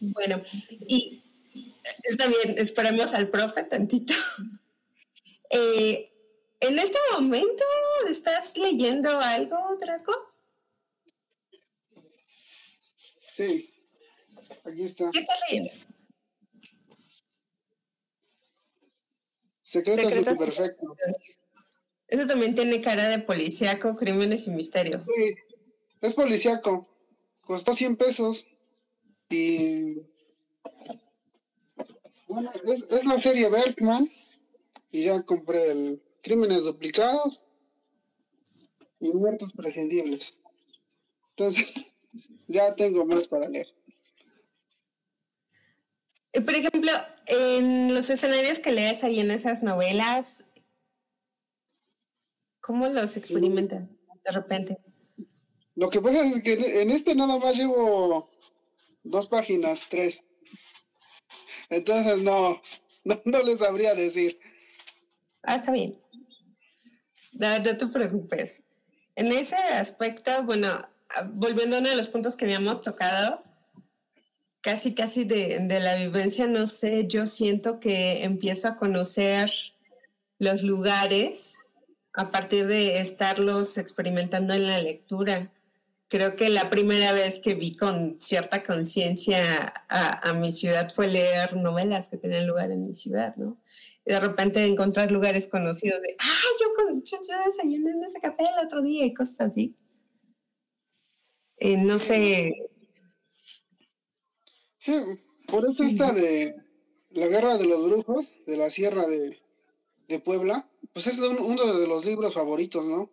[0.00, 0.42] Bueno,
[0.86, 1.22] y
[2.04, 4.14] Está bien, esperemos al profe tantito.
[5.50, 6.10] Eh,
[6.60, 7.64] ¿En este momento
[8.10, 10.12] estás leyendo algo, Draco?
[13.32, 13.72] Sí,
[14.64, 15.10] aquí está.
[15.10, 15.70] ¿Qué estás leyendo?
[19.68, 20.98] Secretos, Secretos Perfectos.
[22.06, 25.04] Eso también tiene cara de policíaco, crímenes y misterio.
[25.04, 25.34] Sí,
[26.00, 26.88] es policíaco.
[27.42, 28.46] Costó 100 pesos
[29.28, 29.98] y
[32.28, 34.10] bueno, es, la serie Bergman
[34.90, 37.44] y ya compré el Crímenes Duplicados
[39.00, 40.34] y Muertos Prescindibles.
[41.36, 41.74] Entonces,
[42.48, 43.66] ya tengo más para leer.
[46.32, 46.90] Eh, por ejemplo,
[47.26, 50.46] en los escenarios que lees ahí en esas novelas,
[52.60, 54.78] ¿cómo los experimentas de repente?
[55.74, 58.28] Lo que pasa es que en este nada más llevo
[59.04, 60.22] dos páginas, tres.
[61.70, 62.60] Entonces no,
[63.04, 64.38] no, les sabría decir.
[65.42, 65.98] Ah, está bien.
[67.32, 68.64] No, no te preocupes.
[69.14, 70.88] En ese aspecto, bueno,
[71.32, 73.40] volviendo a uno de los puntos que habíamos tocado,
[74.68, 79.50] casi, casi de, de, la vivencia, no sé, yo siento que empiezo a conocer
[80.38, 81.60] los lugares
[82.12, 85.50] a partir de estarlos experimentando en la lectura.
[86.08, 91.06] Creo que la primera vez que vi con cierta conciencia a, a, mi ciudad fue
[91.06, 93.56] leer novelas que tenían lugar en mi ciudad, ¿no?
[94.04, 98.42] De repente encontrar lugares conocidos de, ah, yo, con, yo, yo desayuné en ese café
[98.42, 99.74] el otro día y cosas así.
[101.56, 102.52] Eh, no sé,
[104.78, 104.92] Sí,
[105.46, 106.54] por eso esta de
[107.10, 109.40] la guerra de los brujos, de la sierra de,
[110.24, 113.10] Puebla, pues es uno de los libros favoritos, ¿no?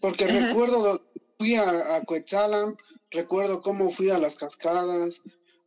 [0.00, 1.04] Porque recuerdo,
[1.38, 2.04] fui a, a
[3.10, 5.20] recuerdo cómo fui a las cascadas,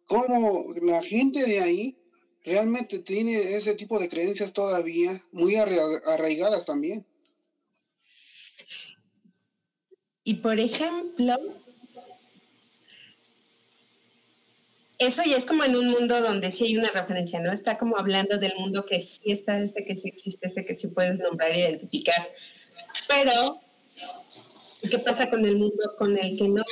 [0.06, 1.98] cómo la gente de ahí
[2.46, 7.06] realmente tiene ese tipo de creencias todavía muy arraigadas también.
[10.24, 11.36] Y por ejemplo,
[15.06, 17.52] eso ya es como en un mundo donde sí hay una referencia, ¿no?
[17.52, 20.88] Está como hablando del mundo que sí está, ese que sí existe, ese que sí
[20.88, 22.28] puedes nombrar e identificar.
[23.08, 23.62] Pero,
[24.90, 26.64] ¿qué pasa con el mundo con el que no?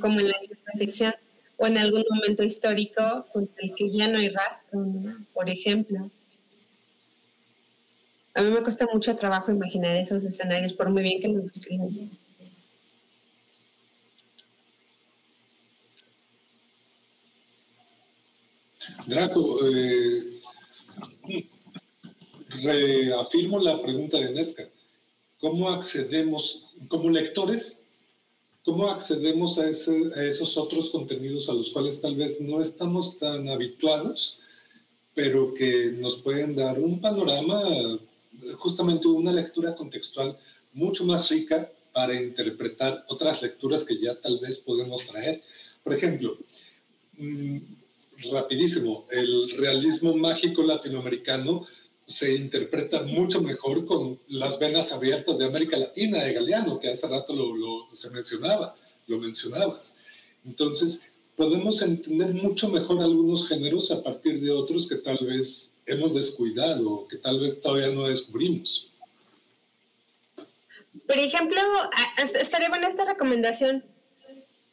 [0.00, 1.14] Como en la ciencia ficción
[1.56, 5.26] o en algún momento histórico, pues el que ya no hay rastro, ¿no?
[5.32, 6.10] Por ejemplo.
[8.34, 12.10] A mí me cuesta mucho trabajo imaginar esos escenarios, por muy bien que los describen.
[19.06, 20.40] Draco, eh,
[22.62, 24.68] reafirmo la pregunta de Nesca.
[25.38, 27.80] ¿Cómo accedemos, como lectores,
[28.64, 34.40] cómo accedemos a, esos otros contenidos a los cuales tal vez no estamos tan habituados,
[35.14, 37.60] pero que nos pueden dar un panorama,
[38.56, 40.36] justamente una lectura contextual
[40.72, 45.40] mucho más rica para interpretar otras lecturas que ya tal vez podemos traer?
[45.84, 46.36] Por ejemplo,
[47.18, 47.58] mm,
[48.30, 49.06] rapidísimo.
[49.10, 51.64] El realismo mágico latinoamericano
[52.06, 57.06] se interpreta mucho mejor con las venas abiertas de América Latina, de Galeano, que hace
[57.08, 58.74] rato lo, se mencionaba,
[59.06, 59.96] lo mencionabas.
[60.44, 61.02] Entonces,
[61.36, 67.08] podemos entender mucho mejor algunos géneros a partir de otros que tal vez hemos descuidado,
[67.08, 68.90] que tal vez todavía no descubrimos.
[71.06, 71.58] Por ejemplo,
[72.40, 73.84] estaría buena esta recomendación.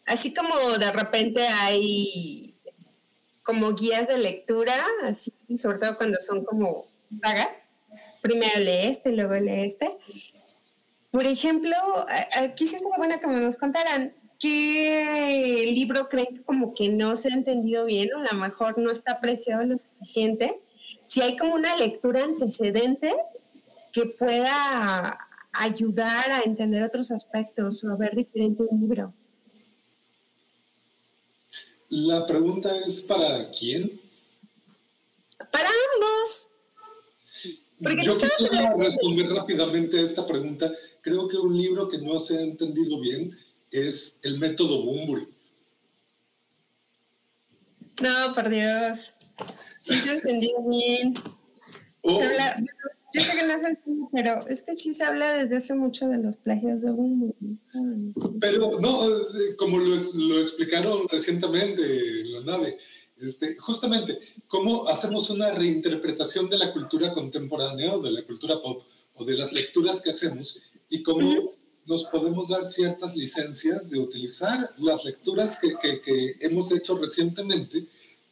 [0.05, 2.50] Así como de repente hay
[3.43, 4.73] como guías de lectura,
[5.03, 7.71] así, sobre todo cuando son como vagas.
[8.21, 9.89] Primero lee este y luego lee este.
[11.09, 11.75] Por ejemplo,
[12.37, 17.33] aquí sí estaría buena que nos contaran qué libro creen como que no se ha
[17.33, 20.53] entendido bien o a lo mejor no está apreciado lo suficiente.
[21.03, 23.13] Si hay como una lectura antecedente
[23.91, 25.17] que pueda
[25.53, 29.13] ayudar a entender otros aspectos o ver diferente un libro.
[31.91, 33.99] La pregunta es ¿para quién?
[35.51, 36.47] Para ambos.
[38.05, 40.71] Yo quisiera responder rápidamente a esta pregunta.
[41.01, 43.37] Creo que un libro que no se ha entendido bien
[43.71, 45.27] es El método Bumburi.
[48.01, 49.11] No, por Dios.
[49.77, 51.13] Sí se ha entendido bien.
[52.03, 52.21] Oh.
[53.13, 53.63] Yo sé que no es
[54.13, 57.33] pero es que sí se habla desde hace mucho de los plagios de Bumble.
[58.39, 61.81] Pero no, eh, como lo, lo, explicaron recientemente
[62.21, 62.77] en la nave,
[63.17, 68.83] este, justamente, cómo hacemos una reinterpretación de la cultura contemporánea o de la cultura pop
[69.13, 71.53] o de las lecturas que hacemos y cómo
[71.85, 77.87] nos podemos dar ciertas licencias de utilizar las lecturas que, que, que hemos hecho recientemente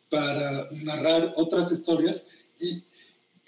[0.09, 2.27] para narrar otras historias
[2.59, 2.83] y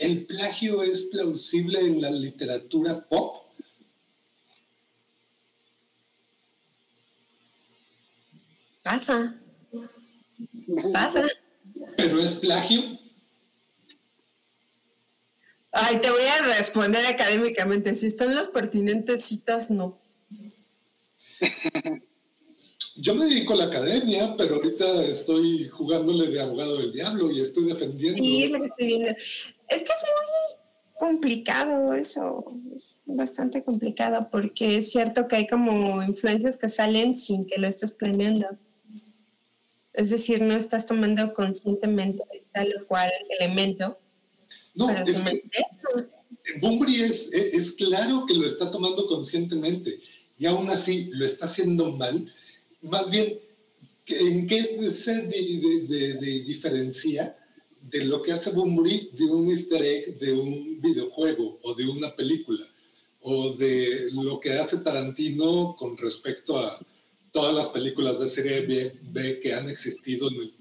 [0.01, 3.45] ¿El plagio es plausible en la literatura pop?
[8.81, 9.39] Pasa.
[10.91, 11.27] Pasa.
[11.97, 12.81] ¿Pero es plagio?
[15.71, 17.93] Ay, te voy a responder académicamente.
[17.93, 20.01] Si están las pertinentes citas, no.
[22.95, 27.41] Yo me dedico a la academia, pero ahorita estoy jugándole de abogado del diablo y
[27.41, 28.21] estoy defendiendo.
[28.21, 29.09] Sí, lo que estoy viendo.
[29.09, 30.61] Es que es muy
[30.97, 32.45] complicado eso,
[32.75, 37.67] es bastante complicado porque es cierto que hay como influencias que salen sin que lo
[37.67, 38.47] estés planeando.
[39.93, 42.23] Es decir, no estás tomando conscientemente
[42.53, 43.09] tal o cual
[43.39, 43.99] elemento.
[44.75, 45.43] No, es que
[46.61, 49.99] Bumbri es, es, claro que lo está tomando conscientemente
[50.37, 52.31] y aún así lo está haciendo mal.
[52.81, 53.39] Más bien,
[54.07, 55.27] ¿en qué se
[56.45, 57.37] diferencia
[57.81, 62.15] de lo que hace Bumburi de un easter egg de un videojuego o de una
[62.15, 62.65] película,
[63.21, 66.79] o de lo que hace Tarantino con respecto a,
[67.31, 68.61] todas las películas de serie
[69.01, 70.51] B, que han existido en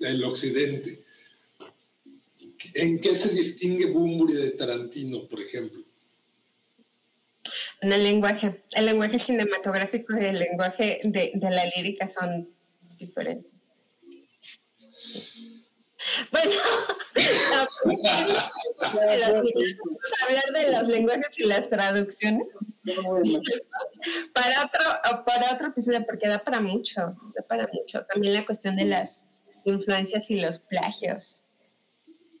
[0.00, 1.02] el, occidente.
[2.74, 5.82] ¿En qué se distingue Bumburi de Tarantino, por ejemplo?
[7.92, 8.64] El lenguaje.
[8.72, 12.48] El lenguaje cinematográfico y el lenguaje de, la lírica son
[12.98, 13.52] diferentes.
[16.32, 16.52] Bueno,
[20.26, 22.46] hablar de los lenguajes y las traducciones
[24.32, 27.00] para otro, para otro episodio, porque da para mucho,
[27.34, 28.04] da para mucho.
[28.04, 29.28] También la cuestión de las
[29.64, 31.44] influencias y los plagios.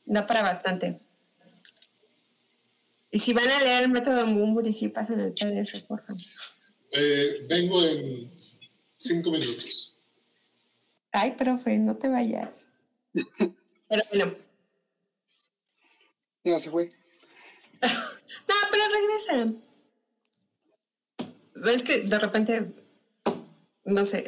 [0.04, 1.00] Da para bastante.
[3.10, 6.20] Y si van a leer el método Mumburi, sí pasen el PDF, por favor.
[6.92, 8.30] Eh, vengo en
[8.96, 10.02] cinco minutos.
[11.12, 12.68] Ay, profe, no te vayas.
[13.12, 14.34] Pero bueno.
[16.44, 16.88] Ya se fue.
[17.82, 19.60] no, pero regresa.
[21.72, 22.66] Es que de repente,
[23.84, 24.24] no sé.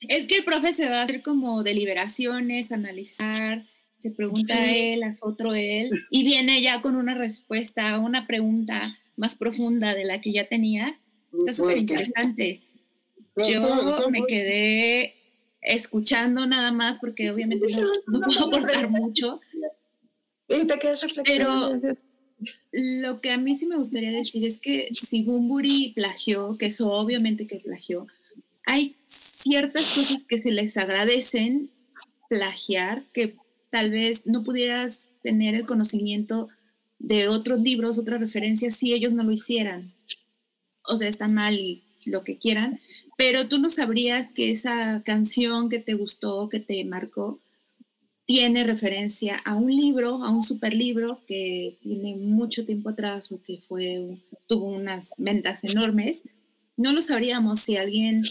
[0.00, 3.64] Es que el profe se va a hacer como deliberaciones, analizar,
[4.00, 8.80] se pregunta a él, a otro él, y viene ya con una respuesta, una pregunta
[9.16, 10.98] más profunda de la que ya tenía.
[11.32, 12.62] Está súper interesante.
[13.46, 15.14] Yo me quedé
[15.60, 17.66] escuchando nada más porque obviamente
[18.08, 19.38] no, puedo aportar mucho.
[20.48, 21.70] Pero
[22.72, 26.90] lo que a mí sí me gustaría decir es que si Bumburi plagió, que eso
[26.90, 28.06] obviamente que plagió,
[28.64, 31.70] hay ciertas cosas que se les agradecen
[32.28, 33.36] plagiar, que
[33.70, 36.48] tal vez no pudieras tener el conocimiento
[36.98, 39.92] de otros libros, otras referencias, si ellos no lo hicieran.
[40.86, 42.80] O sea, está mal y lo que quieran,
[43.16, 47.38] pero tú no sabrías que esa canción que te gustó, que te marcó,
[48.24, 53.42] tiene referencia a un libro, a un super libro que tiene mucho tiempo atrás o
[53.42, 54.16] que fue,
[54.46, 56.22] tuvo unas ventas enormes.
[56.76, 58.24] No lo sabríamos si alguien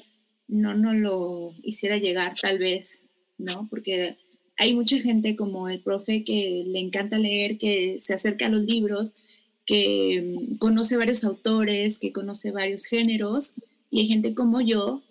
[0.47, 2.99] no nos lo hiciera llegar, tal vez,
[3.37, 3.67] ¿no?
[3.69, 4.17] Porque
[4.59, 8.61] hay mucha gente como el profe que le encanta leer, que se acerca a los
[8.61, 9.13] libros,
[9.65, 13.53] que mm, conoce varios autores, que conoce varios géneros
[13.89, 15.01] y hay gente como yo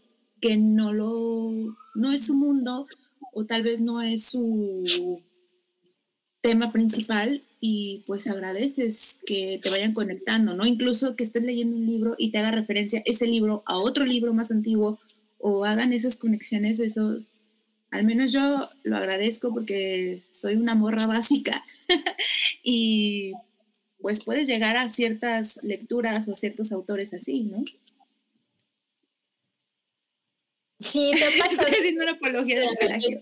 [0.40, 2.86] que no lo, no es su mundo
[3.32, 5.20] o tal vez no es su
[6.40, 10.66] tema principal y pues agradeces que te vayan conectando, ¿no?
[10.66, 14.32] Incluso que estés leyendo un libro y te haga referencia ese libro a otro libro
[14.34, 15.00] más antiguo
[15.38, 17.20] o hagan esas conexiones, eso,
[17.90, 21.64] al menos yo lo agradezco porque soy una morra básica
[22.62, 23.32] y
[24.00, 27.64] pues puedes llegar a ciertas lecturas o ciertos autores así, ¿no?
[30.80, 31.62] Sí, te pasa.
[31.62, 33.20] Estoy haciendo una apología del plagio.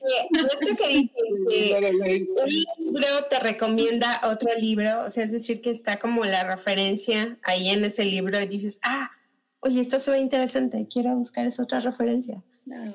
[0.60, 1.14] Esto que dice
[1.48, 2.26] que
[2.78, 7.38] un libro te recomienda otro libro, o sea, es decir, que está como la referencia
[7.42, 9.10] ahí en ese libro y dices, ah,
[9.60, 12.42] oye, esto se ve interesante, quiero buscar esa otra referencia.
[12.64, 12.94] Claro.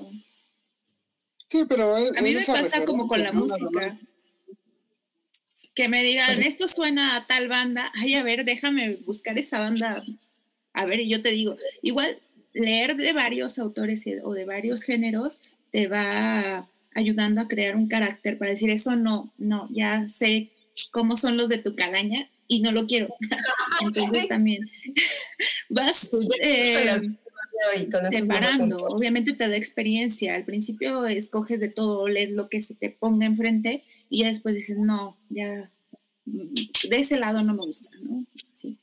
[1.51, 3.91] Sí, pero a mí me pasa como con la música.
[5.75, 9.97] Que me digan, esto suena a tal banda, ay, a ver, déjame buscar esa banda.
[10.71, 12.21] A ver, y yo te digo, igual
[12.53, 15.41] leer de varios autores o de varios géneros
[15.71, 20.51] te va ayudando a crear un carácter para decir eso no, no, ya sé
[20.91, 23.13] cómo son los de tu calaña y no lo quiero.
[23.81, 24.69] Entonces también
[25.69, 26.09] vas
[26.41, 26.97] eh,
[28.09, 28.85] separando.
[28.89, 30.35] Obviamente te da experiencia.
[30.35, 34.55] Al principio escoges de todo, lees lo que se te ponga enfrente y ya después
[34.55, 35.71] dices, no, ya
[36.25, 38.25] de ese lado no me gusta, ¿no?
[38.51, 38.77] Sí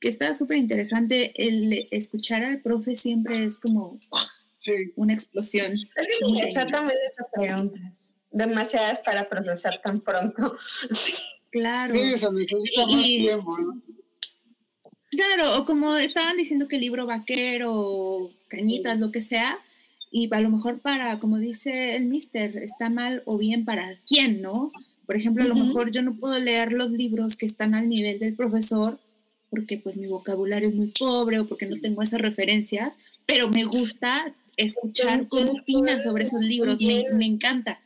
[0.00, 1.32] que está súper interesante.
[1.36, 4.00] El escuchar al profe siempre es como
[4.96, 5.72] una explosión.
[6.42, 8.14] Exactamente estas preguntas.
[8.32, 10.56] Demasiadas para procesar tan pronto.
[11.50, 11.94] Claro.
[11.96, 13.28] Sí,
[15.10, 19.58] Claro, o como estaban diciendo que el libro vaquero, cañitas, lo que sea,
[20.10, 24.40] y a lo mejor para, como dice el mister, está mal o bien para quién,
[24.40, 24.72] ¿no?
[25.06, 28.18] Por ejemplo, a lo mejor yo no puedo leer los libros que están al nivel
[28.20, 29.00] del profesor
[29.50, 32.94] porque pues mi vocabulario es muy pobre o porque no tengo esas referencias,
[33.26, 37.80] pero me gusta escuchar cómo opinan sobre esos libros, me, me encanta.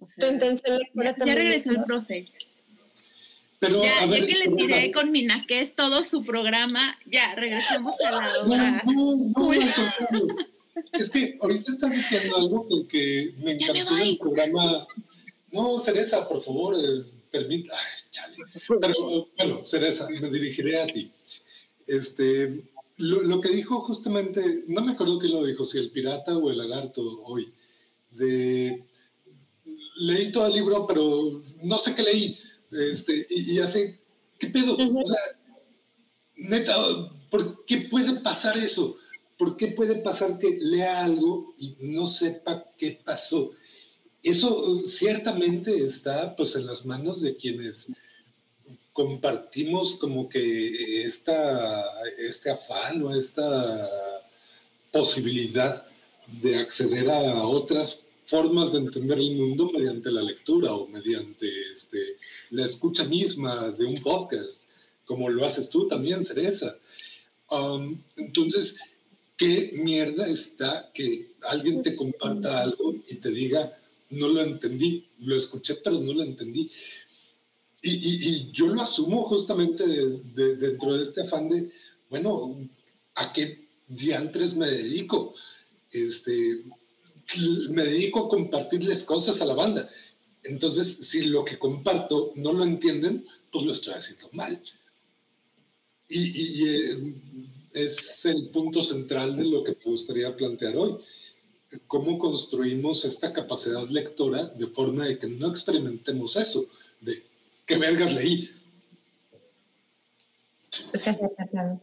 [0.00, 2.26] O sea, ya, ya regresó el profe.
[3.66, 8.10] Pero, ya, ya que le tiré con mi naqués todo su programa, ya regresamos a
[8.10, 8.84] la obra.
[10.92, 14.86] es que ahorita estás diciendo algo que, que me encantó del programa.
[15.52, 16.76] No, Cereza, por favor,
[17.30, 17.74] permita,
[18.80, 21.10] Pero bueno, Cereza, me dirigiré a ti.
[21.86, 22.64] Este,
[22.98, 26.58] lo, que dijo justamente, no me acuerdo quién lo dijo, si el pirata o el
[26.58, 27.52] lagarto hoy,
[28.10, 28.84] de
[29.96, 32.38] leí todo el libro, pero no sé qué leí,
[32.90, 33.96] este, y, y así,
[34.38, 34.74] ¿qué pedo?
[34.74, 35.18] O sea,
[36.36, 36.74] neta,
[37.30, 38.96] ¿por qué puede pasar eso?
[39.36, 43.52] ¿Por qué puede pasar que lea algo y no sepa qué pasó?
[44.22, 47.88] Eso ciertamente está pues en las manos de quienes
[48.92, 51.84] compartimos como que esta,
[52.16, 54.22] este afán o esta
[54.92, 55.84] posibilidad
[56.40, 62.16] de acceder a otras formas de entender el mundo mediante la lectura o mediante este,
[62.50, 64.62] la escucha misma de un podcast,
[65.04, 66.78] como lo haces tú también, Cereza.
[67.50, 68.76] Um, entonces,
[69.36, 73.72] ¿qué mierda está que alguien te comparta algo y te diga,
[74.10, 76.68] no lo entendí, lo escuché, pero no lo entendí?
[77.86, 79.84] Y, yo lo asumo justamente
[80.34, 81.70] dentro de este afán de,
[82.08, 82.56] bueno,
[83.14, 85.34] ¿a qué diantres me dedico?
[85.90, 86.64] Este,
[87.70, 89.88] me dedico a compartirles cosas a la banda.
[90.44, 94.60] Entonces, si lo que comparto no lo entienden, pues lo estoy haciendo mal.
[96.08, 97.14] Y, eh,
[97.72, 100.96] es el punto central de lo que me gustaría plantear hoy.
[101.88, 106.64] ¿Cómo construimos esta capacidad lectora de forma de que no experimentemos eso?
[107.00, 107.24] De
[107.66, 108.48] qué vergas leí.
[110.92, 111.80] Es que pasado.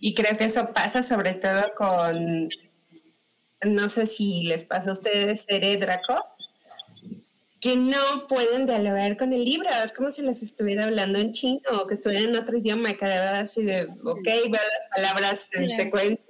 [0.00, 2.48] Y creo que eso pasa sobre todo con
[3.64, 6.24] no sé si les pasa a ustedes, ser Draco,
[7.60, 9.68] que no pueden dialogar con el libro.
[9.84, 12.96] Es como si les estuviera hablando en chino o que estuviera en otro idioma y
[12.96, 16.24] cada vez así de, ok, veo las palabras en secuencia,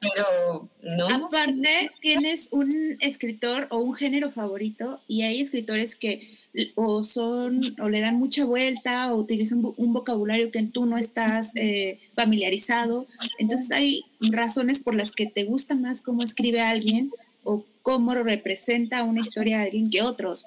[0.00, 1.26] pero no.
[1.26, 6.28] Aparte, tienes un escritor o un género favorito y hay escritores que
[6.74, 11.52] o son o le dan mucha vuelta o utilizan un vocabulario que tú no estás
[11.54, 13.06] eh, familiarizado.
[13.38, 17.10] Entonces hay razones por las que te gusta más cómo escribe alguien
[17.44, 20.46] o cómo representa una historia a alguien que otros.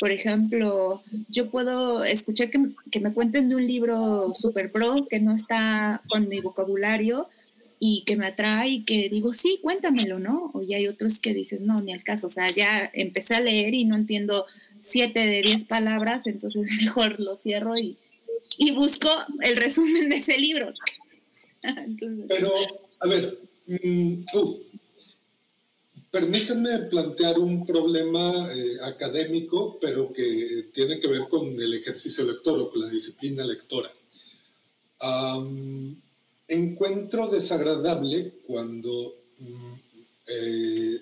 [0.00, 5.18] Por ejemplo, yo puedo escuchar que, que me cuenten de un libro super pro que
[5.18, 7.28] no está con mi vocabulario
[7.80, 10.50] y que me atrae y que digo, sí, cuéntamelo, ¿no?
[10.54, 13.40] O ya hay otros que dicen, no, ni al caso, o sea, ya empecé a
[13.40, 14.46] leer y no entiendo
[14.80, 17.96] siete de diez palabras, entonces mejor lo cierro y,
[18.56, 19.08] y busco
[19.42, 20.72] el resumen de ese libro.
[22.28, 22.52] Pero,
[23.00, 24.22] a ver, mm,
[26.10, 32.60] permítanme plantear un problema eh, académico, pero que tiene que ver con el ejercicio lector
[32.60, 33.90] o con la disciplina lectora
[36.48, 39.74] encuentro desagradable cuando mm,
[40.26, 41.00] eh,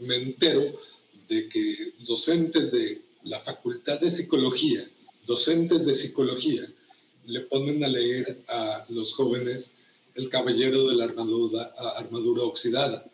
[0.00, 0.80] me entero
[1.28, 4.88] de que docentes de la Facultad de Psicología,
[5.26, 6.62] docentes de psicología,
[7.26, 9.76] le ponen a leer a los jóvenes
[10.14, 11.62] El Caballero de la Armadura,
[11.96, 13.04] armadura Oxidada.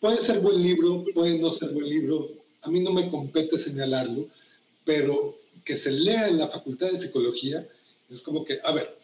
[0.00, 2.30] Puede ser buen libro, puede no ser buen libro,
[2.62, 4.28] a mí no me compete señalarlo,
[4.84, 7.66] pero que se lea en la Facultad de Psicología
[8.08, 8.96] es como que, a ver,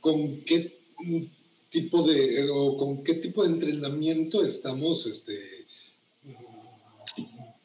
[0.00, 0.76] ¿con qué
[1.68, 5.66] tipo de, o con qué tipo de entrenamiento estamos este,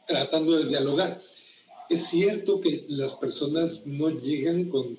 [0.06, 1.20] tratando de dialogar.
[1.92, 4.98] Es cierto que las personas no llegan con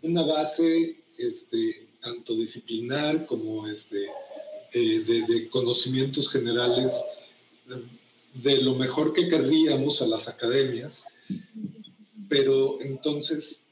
[0.00, 4.06] una base este, tanto disciplinar como este,
[4.72, 6.92] eh, de, conocimientos generales
[8.32, 11.04] de lo mejor que querríamos a las academias,
[12.30, 13.64] pero entonces,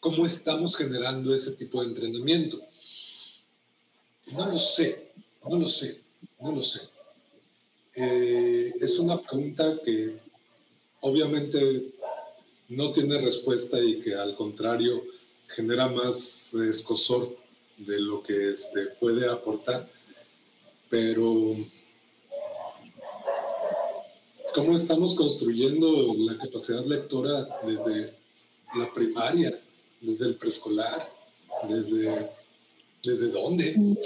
[0.00, 2.60] ¿cómo estamos generando ese tipo de entrenamiento?
[4.32, 5.12] No lo sé,
[5.48, 6.00] no lo sé,
[6.40, 6.80] no lo sé.
[7.94, 10.25] Eh, es una pregunta que
[11.00, 11.92] obviamente
[12.68, 15.04] no tiene respuesta y que al contrario
[15.48, 17.36] genera más escosor
[17.78, 19.88] de lo que este, puede aportar.
[20.88, 21.56] Pero,
[24.54, 28.14] ¿cómo estamos construyendo la capacidad lectora desde
[28.76, 29.58] la primaria,
[30.00, 31.10] desde el preescolar,
[31.68, 32.30] desde
[33.06, 33.96] ¿Desde dónde?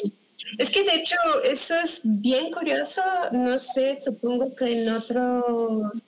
[0.59, 3.01] Es que de hecho eso es bien curioso,
[3.33, 6.00] no sé, supongo que en otros,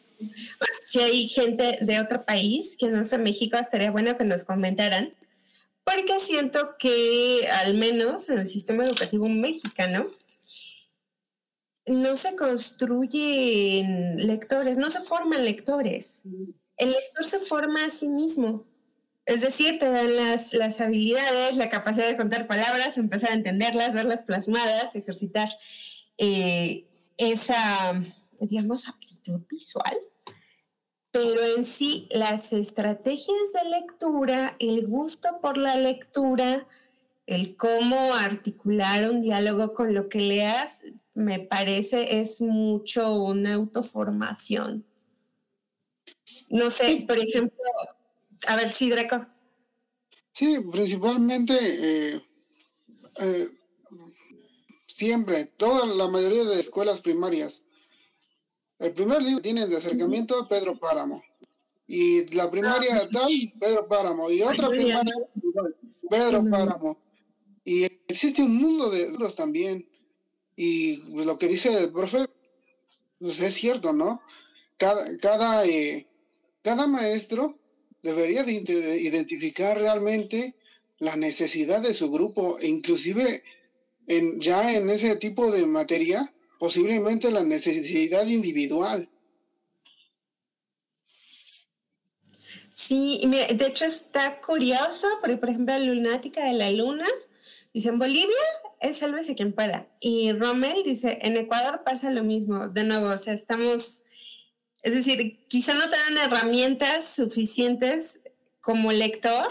[0.86, 5.14] si hay gente de otro país que no sea México, estaría bueno que nos comentaran,
[5.84, 10.04] porque siento que al menos en el sistema educativo mexicano
[11.86, 16.22] no se construyen lectores, no se forman lectores.
[16.76, 18.64] El lector se forma a sí mismo.
[19.24, 23.94] Es decir, te dan las, las, habilidades, la capacidad de contar palabras, empezar a entenderlas,
[23.94, 25.48] verlas plasmadas, ejercitar
[26.18, 26.86] eh,
[27.16, 28.02] esa,
[28.40, 29.96] digamos, aptitud visual.
[31.12, 36.66] Pero en sí, las estrategias de lectura, el gusto por la lectura,
[37.26, 40.82] el cómo articular un diálogo con lo que leas,
[41.14, 44.86] me parece es mucho una autoformación.
[46.48, 47.62] No sé, por ejemplo,
[48.46, 49.26] a ver, sí, Draco.
[50.32, 52.20] Sí, principalmente eh,
[53.20, 53.50] eh,
[54.86, 57.62] siempre, toda la mayoría de escuelas primarias,
[58.82, 61.22] el primer libro tiene de acercamiento Pedro Páramo.
[61.86, 63.08] Y la primaria ah.
[63.12, 63.30] tal,
[63.60, 64.30] Pedro Páramo.
[64.30, 65.76] Y otra primaria igual,
[66.10, 66.98] Pedro Páramo.
[67.64, 69.88] Y existe un mundo de libros también.
[70.56, 72.26] Y lo que dice el profe,
[73.18, 74.20] pues es cierto, ¿no?
[74.76, 76.06] Cada, cada, eh,
[76.62, 77.58] cada maestro
[78.02, 80.56] debería de identificar realmente
[80.98, 83.42] la necesidad de su grupo, e inclusive
[84.06, 86.32] en, ya en ese tipo de materia,
[86.62, 89.08] posiblemente la necesidad individual.
[92.70, 97.08] Sí, de hecho está curioso, porque por ejemplo, lunática de la luna,
[97.74, 98.46] dice, en Bolivia
[98.80, 99.88] es sálvese quien pueda.
[99.98, 104.04] Y Rommel dice, en Ecuador pasa lo mismo, de nuevo, o sea, estamos,
[104.84, 108.20] es decir, quizá no te dan herramientas suficientes
[108.60, 109.48] como lector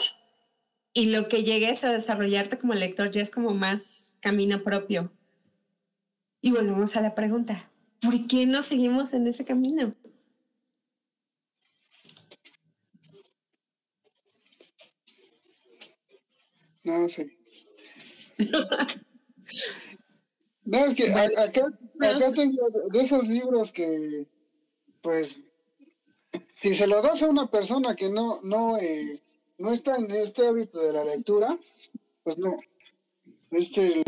[0.93, 5.11] y lo que llegues a desarrollarte como lector ya es como más camino propio.
[6.41, 9.93] Y volvemos a la pregunta, ¿por qué no seguimos en ese camino?
[16.83, 17.37] No sé.
[20.65, 24.25] no, es que acá, acá tengo de esos libros que,
[25.01, 25.43] pues,
[26.59, 29.21] si se lo das a una persona que no, no, eh,
[29.59, 31.59] no está en este hábito de la lectura,
[32.23, 32.57] pues no.
[33.51, 34.01] Este,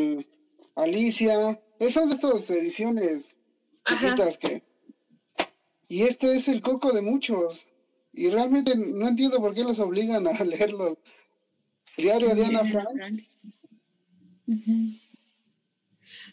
[0.75, 3.37] Alicia, esas de estas ediciones
[3.85, 4.63] chiquitas que.
[5.87, 7.67] Y este es el coco de muchos.
[8.13, 10.97] Y realmente no entiendo por qué los obligan a leerlo.
[11.97, 13.23] Diario de Ana Frank.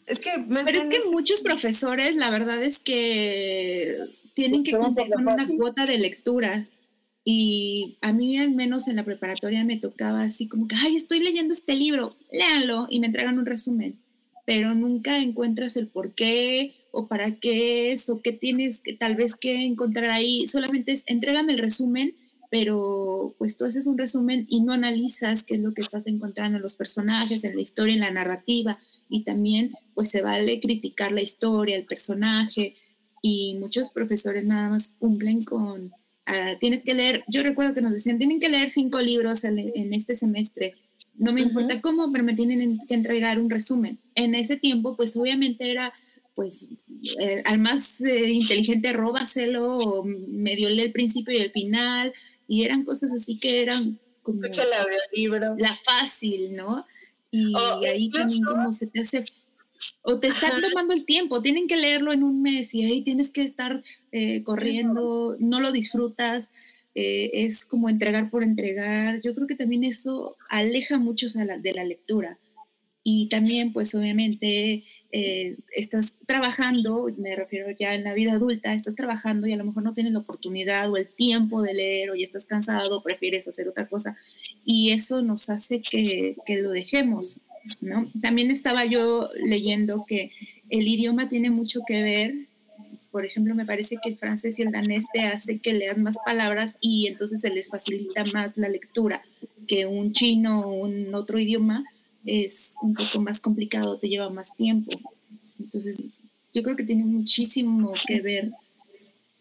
[0.07, 3.99] Es que, pero es que muchos profesores, la verdad es que
[4.35, 6.69] tienen que cumplir con una cuota de lectura.
[7.23, 11.21] Y a mí al menos en la preparatoria me tocaba así como que, ay, estoy
[11.21, 14.00] leyendo este libro, léanlo y me entregan un resumen,
[14.51, 19.15] pero nunca encuentras el por qué o para qué es o qué tienes que tal
[19.15, 22.17] vez que encontrar ahí, solamente es entrégame el resumen,
[22.51, 26.57] pero pues tú haces un resumen y no analizas qué es lo que estás encontrando
[26.57, 31.13] en los personajes, en la historia, en la narrativa y también pues se vale criticar
[31.13, 32.75] la historia, el personaje
[33.23, 35.93] y muchos profesores nada más cumplen con
[36.33, 39.59] Ah, tienes que leer, yo recuerdo que nos decían, tienen que leer cinco libros en,
[39.93, 40.75] este semestre.
[41.21, 43.99] No me importa cómo, pero me tienen que entregar un resumen.
[44.15, 45.93] En ese tiempo, pues obviamente era,
[46.35, 46.67] pues,
[47.21, 52.13] eh, al más eh, inteligente róbaselo, o medio lee el principio y el final,
[52.49, 56.87] y eran cosas así que eran como la, la fácil, ¿no?
[57.31, 57.55] Y
[57.87, 59.25] ahí también como se te hace
[60.03, 63.31] o te están tomando el tiempo, tienen que leerlo en un mes y ahí tienes
[63.31, 63.83] que estar
[64.13, 66.51] eh, corriendo, no lo disfrutas,
[66.95, 69.21] eh, es como entregar por entregar.
[69.21, 72.39] Yo creo que también eso aleja mucho de la lectura.
[73.03, 78.95] Y también, pues obviamente, eh, estás trabajando, me refiero ya en la vida adulta, estás
[78.95, 82.15] trabajando y a lo mejor no tienes la oportunidad o el tiempo de leer o
[82.15, 84.17] ya estás cansado, prefieres hacer otra cosa.
[84.65, 87.43] Y eso nos hace que, que lo dejemos.
[88.21, 90.31] También estaba yo leyendo que
[90.69, 92.35] el idioma tiene mucho que ver.
[93.11, 96.17] Por ejemplo, me parece que el francés y el danés te hace que leas más
[96.25, 99.23] palabras y entonces se les facilita más la lectura
[99.67, 101.85] que un chino o un otro idioma
[102.25, 104.91] es un poco más complicado, te lleva más tiempo.
[105.59, 105.97] Entonces,
[106.53, 108.53] yo creo que tiene muchísimo que ver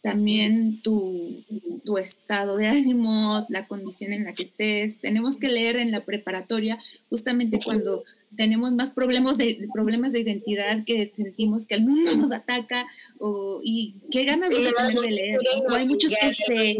[0.01, 1.43] también tu,
[1.83, 4.99] tu, estado de ánimo, la condición en la que estés.
[4.99, 8.03] Tenemos que leer en la preparatoria justamente cuando
[8.35, 13.59] tenemos más problemas de, problemas de identidad que sentimos que el mundo nos ataca o,
[13.63, 15.39] y qué ganas de, leer.
[15.69, 16.77] hay muchos que se,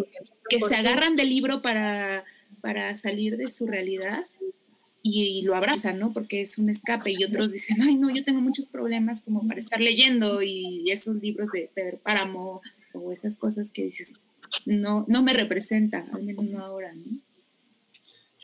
[0.50, 2.24] que se agarran del libro para,
[2.62, 4.26] para salir de su realidad
[5.02, 6.14] y, lo abrazan, ¿no?
[6.14, 9.60] Porque es un escape y otros dicen, ay, no, yo tengo muchos problemas como para
[9.60, 12.62] estar leyendo y esos libros de Pedro Páramo
[12.94, 14.14] o esas cosas que dices,
[14.66, 17.20] no, no me representa, al menos no ahora, ¿no?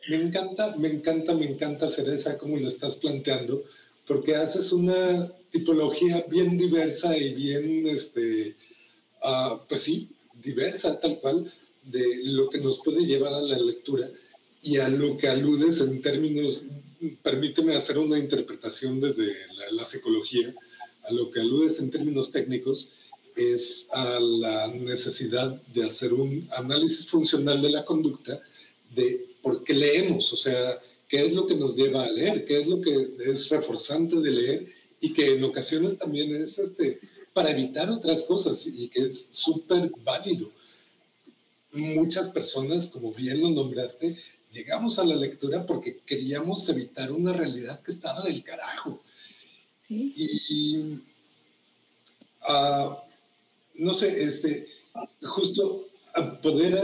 [0.07, 3.63] Me encanta, me encanta, me encanta, Cereza, como lo estás planteando,
[4.05, 8.55] porque haces una tipología bien diversa y bien, este,
[9.23, 10.09] uh, pues sí,
[10.43, 11.51] diversa tal cual,
[11.85, 14.07] de lo que nos puede llevar a la lectura
[14.61, 16.67] y a lo que aludes en términos,
[17.23, 20.53] permíteme hacer una interpretación desde la, la psicología,
[21.03, 23.05] a lo que aludes en términos técnicos
[23.35, 28.39] es a la necesidad de hacer un análisis funcional de la conducta
[28.93, 32.59] de por qué leemos, o sea, qué es lo que nos lleva a leer, qué
[32.59, 34.65] es lo que es reforzante de leer
[35.01, 36.99] y que en ocasiones también es este,
[37.33, 40.51] para evitar otras cosas y que es súper válido.
[41.73, 44.15] Muchas personas, como bien lo nombraste,
[44.51, 49.03] llegamos a la lectura porque queríamos evitar una realidad que estaba del carajo.
[49.85, 50.13] ¿Sí?
[50.15, 51.01] Y,
[52.41, 53.05] ah,
[53.77, 54.68] no sé, este,
[55.22, 55.88] justo
[56.41, 56.80] poder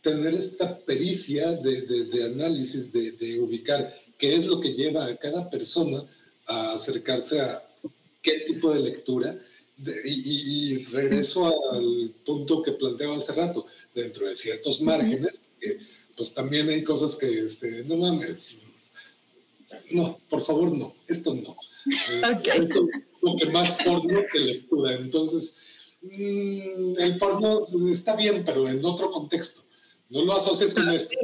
[0.00, 6.02] tener esta pericia de, análisis, de, ubicar qué es lo que lleva a cada persona
[6.46, 7.62] a acercarse a
[8.22, 9.36] qué tipo de lectura.
[10.04, 15.78] y, regreso al punto que planteaba hace rato, dentro de ciertos márgenes, que
[16.16, 18.56] pues también hay cosas que, este, no mames,
[19.90, 21.56] no, por favor, no, esto no.
[22.54, 22.86] Esto
[23.24, 24.92] lo que más porno que lectura.
[24.94, 25.62] Entonces,
[26.02, 29.62] mm, el porno está bien, pero en otro contexto.
[30.10, 31.16] No lo asocies con esto.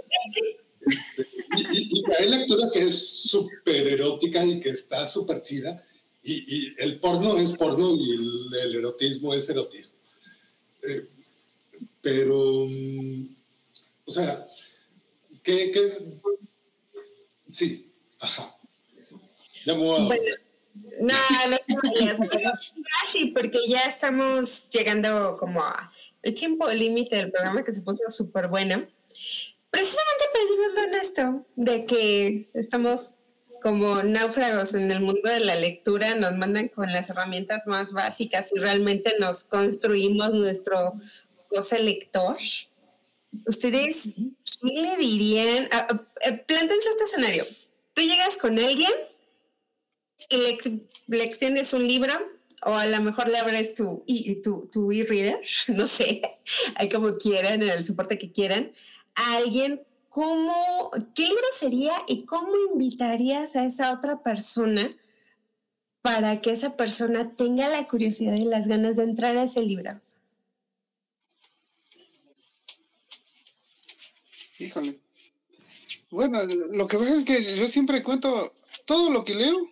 [0.81, 1.29] Este,
[1.59, 5.83] y, hay lectura que es súper erótica y que está súper chida.
[6.23, 9.97] Y, el porno es porno y el, erotismo es erotismo.
[10.89, 11.07] Eh,
[12.01, 13.29] pero, mm,
[14.07, 14.47] o sea,
[15.43, 16.05] ¿qué, ¿qué, es?
[17.51, 18.57] Sí, ajá.
[19.67, 20.05] Ya me voy a...
[20.05, 20.23] Bueno,
[21.01, 21.15] no,
[21.49, 21.57] no,
[23.03, 25.93] casi, porque ya estamos llegando como a
[26.23, 28.87] el tiempo límite del programa que se puso súper bueno.
[29.71, 33.19] Precisamente pensando en esto, de que estamos
[33.63, 38.51] como náufragos en el mundo de la lectura, nos mandan con las herramientas más básicas
[38.55, 40.95] y realmente nos construimos nuestro
[41.49, 42.37] cosa lector.
[43.47, 45.69] ¿Ustedes qué le dirían?
[45.73, 47.45] Ah, ah, eh, plántense este escenario.
[47.95, 48.91] Tú llegas con alguien
[50.29, 52.13] y le, extiendes un libro
[52.63, 54.05] o a lo mejor le abres tu,
[54.43, 56.23] tu, tu e-reader, no sé,
[56.75, 58.73] hay como quieran, en el soporte que quieran,
[59.15, 64.91] a alguien, ¿cómo, ¿qué libro sería y cómo invitarías a esa otra persona
[66.03, 69.91] para que esa persona tenga la curiosidad y las ganas de entrar a ese libro?
[74.59, 75.01] Híjole.
[76.11, 78.53] Bueno, lo que pasa es que yo siempre cuento
[78.85, 79.71] todo lo que leo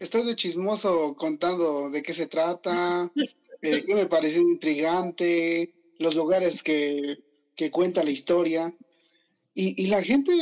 [0.00, 3.10] estoy de chismoso contando de qué se trata,
[3.62, 7.18] eh, qué me pareció intrigante, los lugares que,
[7.72, 8.72] cuenta la historia.
[9.54, 10.32] Y, la gente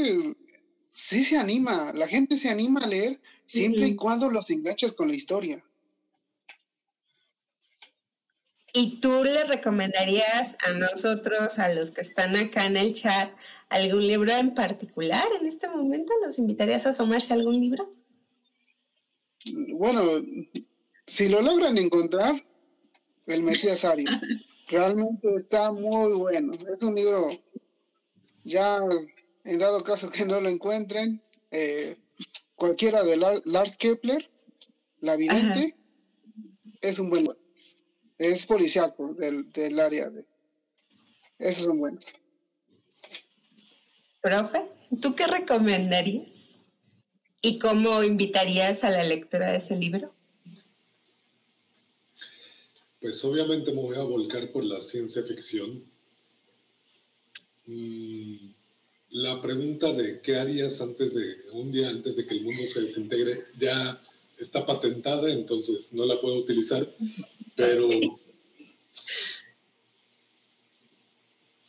[0.84, 5.08] sí se anima, la gente se anima a leer siempre y cuando los enganches con
[5.08, 5.64] la historia.
[8.74, 13.30] ¿Y tú le recomendarías a nosotros, a los que están acá en el chat,
[13.70, 16.12] algún libro en particular en este momento?
[16.22, 17.90] ¿Los invitarías a asomarse a algún libro?
[19.74, 20.22] Bueno,
[21.06, 22.44] si lo logran encontrar,
[23.26, 24.08] el Mesías Ario.
[24.68, 26.52] Realmente está muy bueno.
[26.68, 27.30] Es un libro,
[28.44, 28.80] ya
[29.44, 31.96] en dado caso que no lo encuentren, eh,
[32.56, 34.28] cualquiera de Lars Kepler,
[35.00, 35.76] La Vidente,
[36.80, 37.38] es un buen libro.
[38.18, 40.24] Es policiaco del, del área de...
[41.38, 42.06] Esos son buenos.
[44.22, 44.62] Profe,
[45.00, 46.45] ¿tú qué recomendarías?
[47.42, 50.12] ¿Y cómo invitarías a la lectura de ese libro?
[53.00, 55.84] Pues obviamente me voy a volcar por la ciencia ficción.
[57.66, 58.36] Mm,
[59.10, 62.80] la pregunta de qué harías antes de un día antes de que el mundo se
[62.80, 64.00] desintegre ya
[64.38, 66.88] está patentada, entonces no la puedo utilizar,
[67.54, 67.88] pero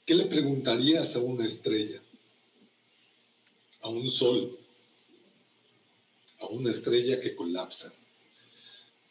[0.05, 2.01] ¿qué le preguntarías a una estrella?
[3.81, 4.57] A un sol
[6.39, 7.93] a una estrella que colapsa?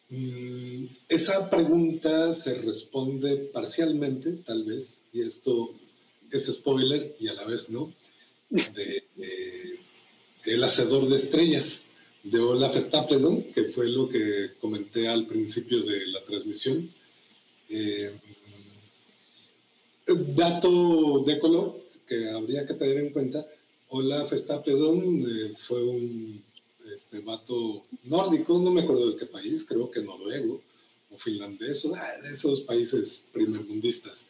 [0.09, 5.75] Mm, esa pregunta se responde parcialmente, tal vez, y esto
[6.31, 7.93] es spoiler y a la vez no,
[8.51, 9.03] de,
[10.45, 11.83] El Hacedor de Estrellas,
[12.23, 16.89] de Olaf Stapledon, que fue lo que comenté al principio de la transmisión.
[17.69, 18.13] Eh,
[20.35, 23.45] dato de color que habría que tener en cuenta,
[23.89, 26.43] Olaf Stapledon eh, fue un
[26.97, 30.63] este vato nórdico, no me acuerdo de qué país, creo que noruego
[31.11, 34.29] o finlandés, o ah, de esos países primermundistas,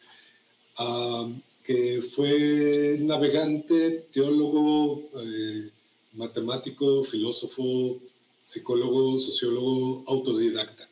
[1.63, 5.69] que fue navegante, teólogo, eh,
[6.13, 7.99] matemático, filósofo,
[8.41, 10.87] psicólogo, sociólogo, autodidacta.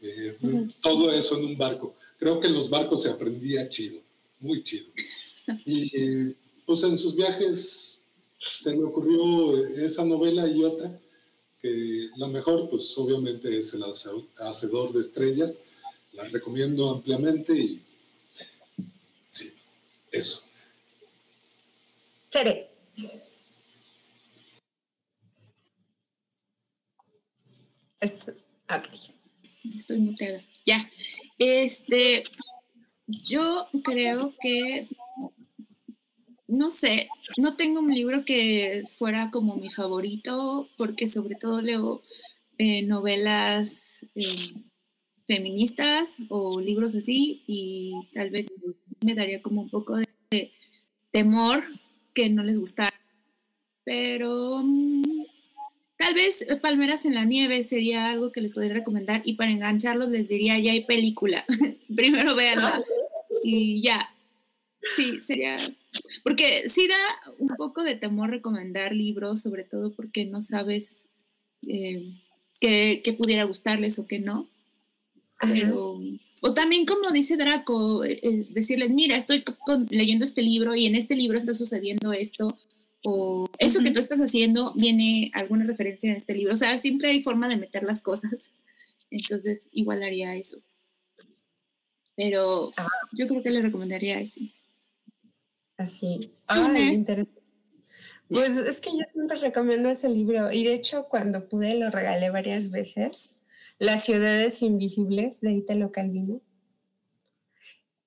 [0.00, 0.36] Eh,
[0.80, 1.94] todo eso en un barco.
[2.18, 4.00] Creo que en los barcos se aprendía chido,
[4.40, 4.86] muy chido.
[5.64, 6.34] Y
[6.66, 8.02] pues en sus viajes
[8.38, 10.98] se le ocurrió esa novela y otra
[12.16, 15.62] la mejor, pues obviamente es El Hacedor de Estrellas.
[16.12, 17.82] La recomiendo ampliamente y
[19.30, 19.52] sí,
[20.10, 20.42] eso.
[22.28, 22.70] Seré.
[29.74, 30.42] Estoy muteada.
[30.64, 30.90] Ya.
[31.38, 32.24] Este,
[33.06, 34.88] yo creo que
[36.48, 37.08] no sé,
[37.38, 42.02] no tengo un libro que fuera como mi favorito, porque sobre todo leo
[42.58, 44.54] eh, novelas eh,
[45.26, 48.46] feministas o libros así, y tal vez
[49.04, 50.52] me daría como un poco de,
[51.10, 51.64] temor
[52.14, 52.94] que no les gustara.
[53.84, 55.24] Pero mm,
[55.96, 60.10] tal vez Palmeras en la Nieve sería algo que les podría recomendar, y para engancharlos
[60.10, 61.44] les diría, ya hay película,
[61.96, 62.80] primero véanla,
[63.42, 63.98] y ya.
[64.94, 65.56] Sí, sería
[66.22, 71.04] porque sí da un poco de temor recomendar libros, sobre todo porque no sabes
[71.66, 72.14] eh,
[72.60, 74.48] qué, pudiera gustarles o qué no.
[76.42, 79.42] o también como dice Draco, es decirles, mira, estoy
[79.90, 82.56] leyendo este libro y en este libro está sucediendo esto,
[83.08, 86.52] o eso que tú estás haciendo viene alguna referencia en este libro.
[86.52, 88.50] O sea, siempre hay forma de meter las cosas.
[89.10, 90.58] Entonces, igual haría eso.
[92.16, 92.88] Pero ah.
[93.12, 94.40] yo creo que le recomendaría eso.
[95.76, 96.32] Así.
[96.46, 97.36] Ay, interesante.
[98.28, 102.30] Pues es que yo siempre recomiendo ese libro y de hecho cuando pude lo regalé
[102.30, 103.36] varias veces.
[103.78, 106.40] Las ciudades invisibles de Italo Calvino.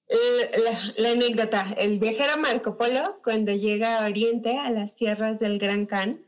[0.09, 5.59] La, la, anécdota, el viajero Marco Polo cuando llega a Oriente, a las tierras del
[5.59, 6.19] Gran Khan.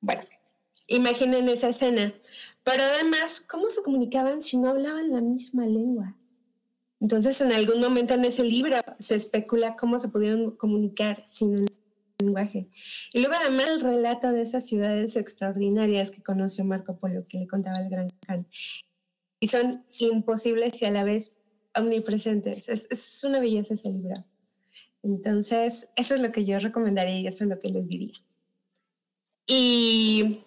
[0.00, 0.22] Bueno,
[0.88, 2.12] imaginen esa escena.
[2.64, 6.16] Pero además, ¿cómo se comunicaban si no hablaban la misma lengua?
[7.00, 11.66] Entonces, en algún momento en ese libro se especula cómo se pudieron comunicar sin un
[12.18, 12.70] lenguaje.
[13.12, 17.46] Y luego además el relato de esas ciudades extraordinarias que conoció Marco Polo, que le
[17.46, 18.46] contaba el Gran Khan.
[19.40, 21.36] Y son imposibles y a la vez
[21.74, 22.68] omnipresentes.
[22.68, 24.24] Es, es una belleza ese libro.
[25.02, 28.14] Entonces, eso es lo que yo recomendaría y eso es lo que les diría.
[29.46, 30.40] Y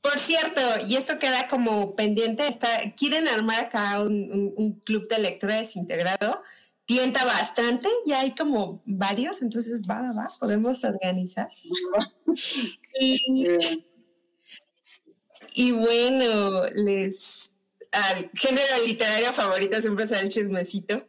[0.00, 5.56] por cierto, y esto queda como pendiente, está, quieren armar acá un, club de lectura
[5.56, 6.40] desintegrado,
[6.84, 11.48] tienta bastante, ya hay como varios, entonces va, va, podemos organizar.
[15.54, 17.54] y, bueno, les,
[17.90, 21.06] al género literario favorito siempre es el chismecito.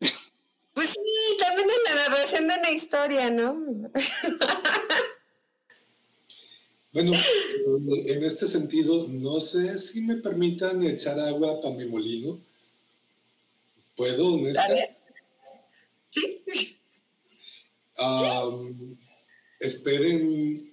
[0.74, 3.54] Pues sí, también en la narración de una historia, ¿no?
[6.92, 12.38] Bueno, eh, en este sentido, no sé si me permitan echar agua para mi molino.
[13.96, 14.38] ¿Puedo,
[16.10, 16.78] Sí.
[19.58, 20.70] esperen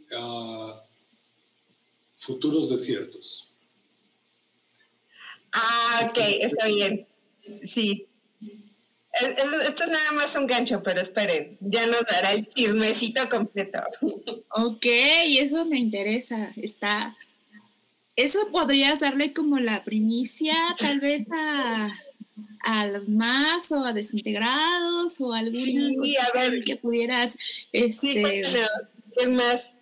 [2.18, 3.54] futuros desiertos.
[5.54, 7.08] Ah, ok, está bien.
[7.64, 8.09] Sí,
[9.22, 13.80] esto es nada más un gancho, pero esperen, ya nos dará el chismecito completo.
[14.52, 16.52] Ok, eso me interesa.
[16.56, 17.16] Está.
[18.16, 21.90] Eso podrías darle como la primicia, tal vez a,
[22.64, 26.64] a los más o a desintegrados o alguna sí, a ver.
[26.64, 27.38] que pudieras.
[27.72, 28.42] Este,
[29.18, 29.79] ¿Qué más?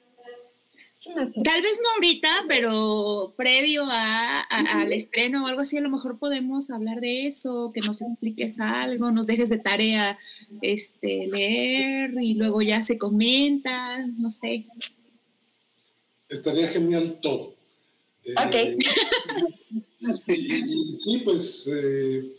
[1.15, 6.19] Tal vez no ahorita, pero previo a, al estreno o algo así, a lo mejor
[6.19, 10.17] podemos hablar de eso, que nos expliques algo, nos dejes de tarea
[10.61, 14.65] este, leer y luego ya se comenta, no sé.
[16.29, 17.55] Estaría genial todo.
[18.45, 18.55] Ok.
[20.27, 22.35] Eh, y, sí, pues eh,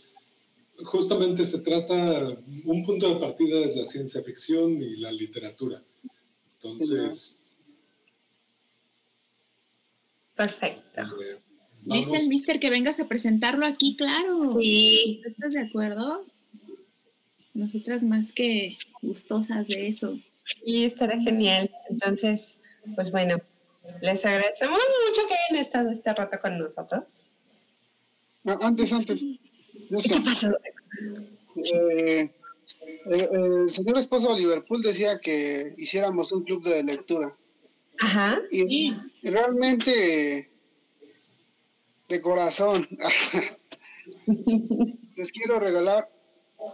[0.85, 5.83] justamente se trata, un punto de partida es la ciencia ficción y la literatura.
[6.55, 7.48] Entonces,
[10.39, 11.01] Perfecto.
[11.83, 14.57] Dice el mister que vengas a presentarlo aquí, claro.
[14.57, 15.21] Sí.
[15.25, 16.25] ¿Estás de acuerdo?
[17.53, 20.17] Nosotras más que gustosas de eso.
[20.65, 21.69] Y estará genial.
[21.89, 22.61] Entonces,
[22.95, 23.35] pues bueno,
[24.01, 27.33] les agradecemos mucho que hayan estado este rato con nosotros.
[28.45, 29.25] antes, antes.
[30.01, 30.57] ¿Qué pasó?
[31.75, 32.31] Eh,
[33.07, 37.37] el señor esposo de Liverpool decía que hiciéramos un club de lectura.
[38.01, 38.39] Ajá.
[38.51, 38.93] Y
[39.23, 40.49] realmente,
[42.07, 42.87] de corazón,
[45.15, 46.09] les quiero regalar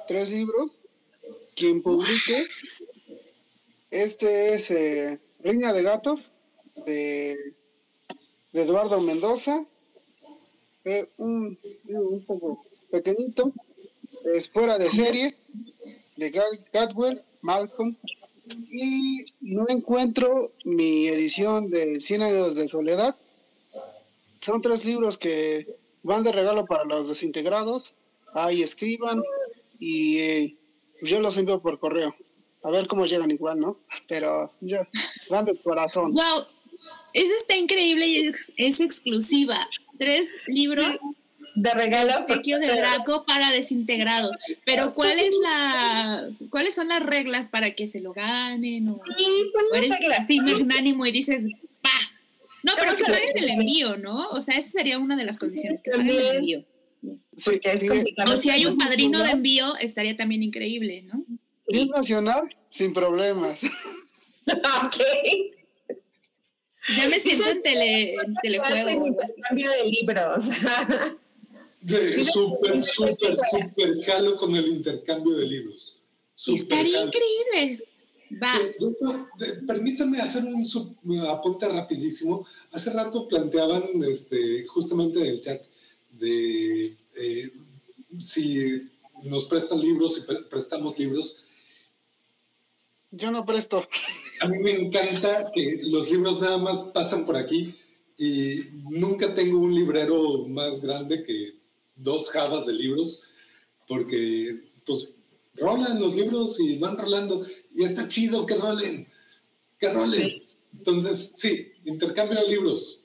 [0.07, 0.75] tres libros.
[1.55, 2.47] Quien publique,
[3.89, 6.33] este es eh, Reina de Gatos,
[6.85, 7.53] de,
[8.51, 9.65] Eduardo Mendoza.
[10.83, 11.57] Eh, un,
[11.87, 13.53] un poco pequeñito,
[14.33, 15.35] es fuera de serie,
[16.17, 16.29] de
[16.73, 17.95] Gatwell, Malcolm
[18.71, 23.15] y no encuentro mi edición de Cien años de soledad.
[24.41, 27.93] Son tres libros que van de regalo para los desintegrados.
[28.33, 29.23] Ahí escriban
[29.79, 30.57] y eh,
[31.01, 32.15] yo los envío por correo.
[32.63, 33.79] A ver cómo llegan igual, ¿no?
[34.07, 34.87] Pero ya,
[35.29, 36.13] van de corazón.
[36.13, 36.45] ¡Wow!
[37.13, 39.67] Eso está increíble y es, exclusiva.
[39.97, 40.97] Tres libros
[41.55, 42.13] de regalo.
[42.19, 44.31] Obsequio de Draco para desintegrado.
[44.65, 48.89] Pero ¿cuál es la, ¿cuáles son las reglas para que se lo ganen?
[48.89, 50.19] O, sí, pues las reglas.
[50.19, 51.43] así magnánimo y dices,
[51.81, 51.89] ¡pa!
[52.63, 54.27] No, pero que paguen el envío, ¿no?
[54.29, 56.65] O sea, esa sería una de las condiciones, que paguen el envío.
[57.43, 58.33] Porque es complicado.
[58.33, 61.23] O si hay un padrino de envío, estaría también increíble, ¿no?
[61.61, 61.89] Sí.
[61.89, 63.59] nacional, sin problemas.
[64.47, 64.97] ok.
[66.97, 69.07] Ya me siento en, tele, en telejuego.
[69.07, 70.45] intercambio de libros.
[71.85, 75.99] Súper, súper, súper jalo con el intercambio de libros.
[76.47, 77.85] Estaría increíble.
[78.41, 78.59] Va.
[79.67, 82.45] permítame hacer un apunte rapidísimo.
[82.71, 85.63] Hace rato planteaban este, justamente en el chat
[86.11, 87.51] de eh,
[88.21, 88.89] si
[89.23, 91.43] nos prestan libros, y prestamos libros.
[93.11, 93.87] Yo no presto.
[94.41, 97.73] A mí me encanta que los libros nada más pasan por aquí
[98.17, 101.54] y nunca tengo un librero más grande que
[101.95, 103.23] dos jabas de libros
[103.87, 105.15] porque pues
[105.55, 109.07] rolan los libros y van rolando y está chido que rolen,
[109.79, 110.43] que rolen.
[110.77, 113.03] Entonces, sí, intercambio de libros.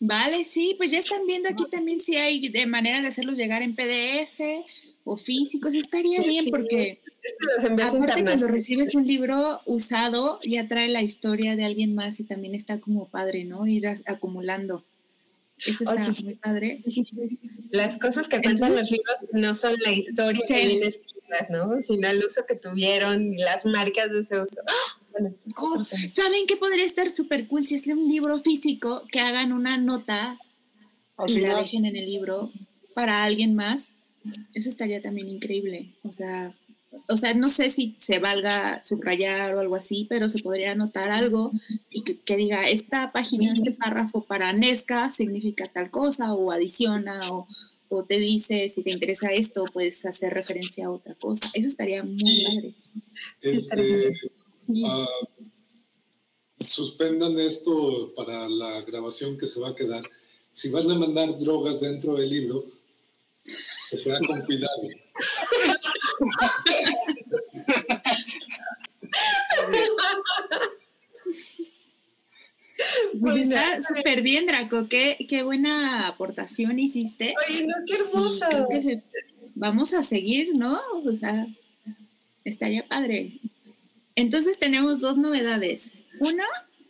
[0.00, 3.62] Vale, sí, pues ya están viendo aquí también si hay de manera de hacerlos llegar
[3.62, 4.40] en PDF
[5.04, 5.74] o físicos.
[5.74, 7.00] Estaría bien porque
[7.60, 12.54] aparte cuando recibes un libro usado ya trae la historia de alguien más y también
[12.54, 13.66] está como padre, ¿no?
[13.66, 14.84] Ir acumulando.
[15.66, 16.78] Eso está muy padre.
[17.70, 20.90] Las cosas que cuentan los libros no son la historia que viene
[21.50, 21.78] ¿no?
[21.78, 24.60] Sino el uso que tuvieron y las marcas de ese uso.
[25.56, 29.76] Oh, ¿Saben qué podría estar súper cool si es un libro físico que hagan una
[29.76, 30.38] nota
[31.26, 32.50] y la dejen en el libro
[32.94, 33.92] para alguien más?
[34.54, 35.92] Eso estaría también increíble.
[36.04, 36.54] O sea,
[37.08, 41.10] o sea, no sé si se valga subrayar o algo así, pero se podría anotar
[41.10, 41.52] algo
[41.90, 47.46] y que, diga, esta página, este párrafo para Nesca significa tal cosa o adiciona o,
[47.88, 51.48] o, te dice si te interesa esto, puedes hacer referencia a otra cosa.
[51.54, 52.74] Eso estaría muy padre.
[53.40, 54.12] Este,
[54.68, 55.06] uh,
[56.66, 60.04] suspendan esto para la grabación que se va a quedar.
[60.50, 62.64] Si van a mandar drogas dentro del libro,
[63.90, 64.88] que sea con cuidado.
[73.20, 74.88] Pues está súper bien, Draco.
[74.88, 77.34] Qué, qué, buena aportación hiciste.
[77.48, 78.46] Ay, no, qué hermoso.
[79.54, 80.78] vamos a seguir, ¿no?
[81.04, 81.46] O sea,
[82.44, 83.32] estaría padre.
[84.16, 85.90] Entonces tenemos dos novedades.
[86.20, 86.44] Uno,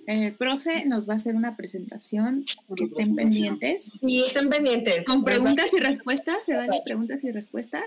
[0.07, 2.45] el profe nos va a hacer una presentación
[2.77, 3.93] que estén pendientes.
[4.05, 5.05] Sí, estén pendientes.
[5.05, 7.85] Con preguntas y respuestas, ¿se van preguntas y respuestas?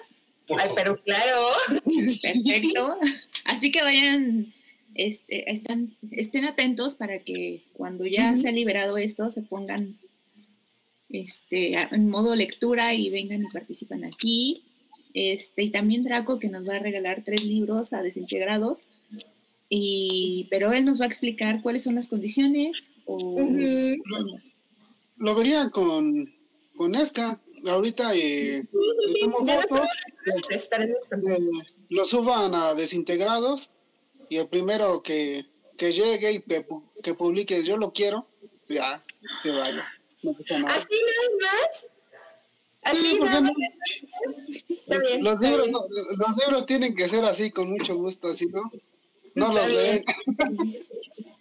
[0.50, 1.42] Ay, pero claro.
[2.22, 2.98] Perfecto.
[3.46, 4.54] Así que vayan,
[4.94, 9.98] este, están, estén atentos para que cuando ya se ha liberado esto se pongan
[11.10, 14.56] este, en modo lectura y vengan y participan aquí.
[15.14, 18.84] Este, y también Draco que nos va a regalar tres libros a desintegrados.
[19.70, 22.92] Y, pero él nos va a explicar cuáles son las condiciones.
[23.06, 23.40] O,
[25.18, 26.34] lo, vería con,
[26.76, 28.64] con Esca ahorita eh,
[29.32, 29.88] fotos,
[31.90, 33.70] lo suban a desintegrados
[34.30, 35.46] y el primero que,
[35.78, 38.28] que llegue y que, publique yo lo quiero,
[38.68, 39.04] ya,
[39.44, 39.86] que vaya.
[40.24, 41.94] ¿Así nada más?
[42.82, 43.52] Así nada más.
[45.22, 48.72] los, libros, los libros tienen que ser así, con mucho gusto, si no,
[49.36, 50.06] no los leen.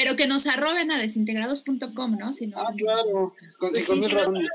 [0.00, 2.32] Pero que nos arroben a desintegrados.com, ¿no?
[2.32, 4.48] Si no ah, claro, con cinco mil razones.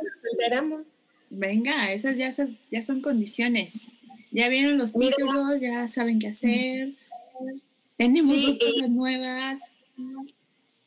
[1.29, 3.87] Venga, esas ya son, ya son condiciones.
[4.31, 6.93] Ya vieron los títulos, ya saben qué hacer.
[7.97, 9.59] Tenemos dos cosas nuevas.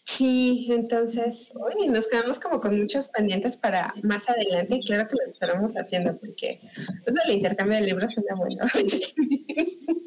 [0.04, 5.16] Sí, entonces, oye, nos quedamos como con muchos pendientes para más adelante y claro que
[5.16, 6.58] lo estaremos haciendo porque
[7.04, 8.64] eso del intercambio de libros suena bueno.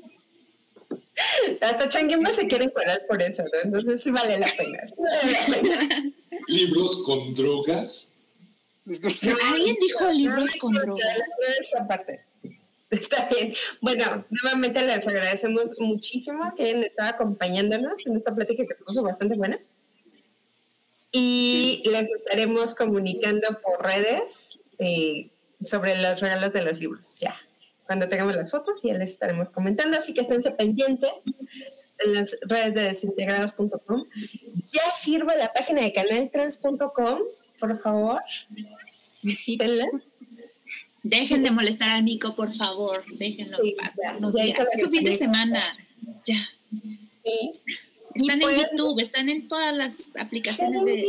[1.62, 3.50] Hasta Changuimba se quiere curar por eso, ¿no?
[3.64, 4.80] Entonces sí vale la pena.
[6.48, 8.14] ¿Libros con drogas?
[8.86, 11.22] ¿Alguien dijo libros con drogas?
[11.60, 12.26] Esa parte.
[12.90, 13.54] Está bien.
[13.82, 19.04] Bueno, nuevamente les agradecemos muchísimo que hayan estado acompañándonos en esta plática que se puso
[19.04, 19.60] bastante buena.
[21.12, 25.30] Y les estaremos comunicando por redes eh,
[25.64, 27.16] sobre los regalos de los libros.
[27.16, 27.36] Ya
[27.90, 31.40] cuando tengamos las fotos y ya les estaremos comentando, así que esténse pendientes
[32.06, 34.06] en las redes de desintegrados.com.
[34.72, 37.20] Ya sirve la página de canaltrans.com,
[37.60, 38.22] por favor,
[39.24, 39.86] visítenla.
[41.02, 44.18] Dejen de molestar al Mico, por favor, déjenlo pasar.
[44.72, 45.60] es su fin de semana,
[46.28, 46.48] ya.
[47.08, 47.54] Sí.
[48.14, 51.04] Están en YouTube, están en todas las aplicaciones de,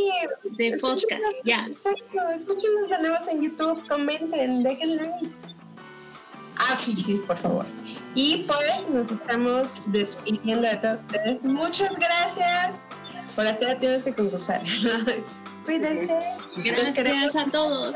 [0.56, 1.22] de podcast.
[1.44, 1.66] Ya.
[1.68, 5.56] Exacto, escúchenos de nuevo en YouTube, comenten, dejen likes.
[6.68, 7.66] Ah, sí, sí, por favor.
[8.14, 11.44] Y pues nos estamos despidiendo de todos ustedes.
[11.44, 12.88] Muchas gracias
[13.34, 14.60] por estar tienes que concursar.
[15.64, 16.18] Cuídense.
[16.56, 17.94] Gracias a todos.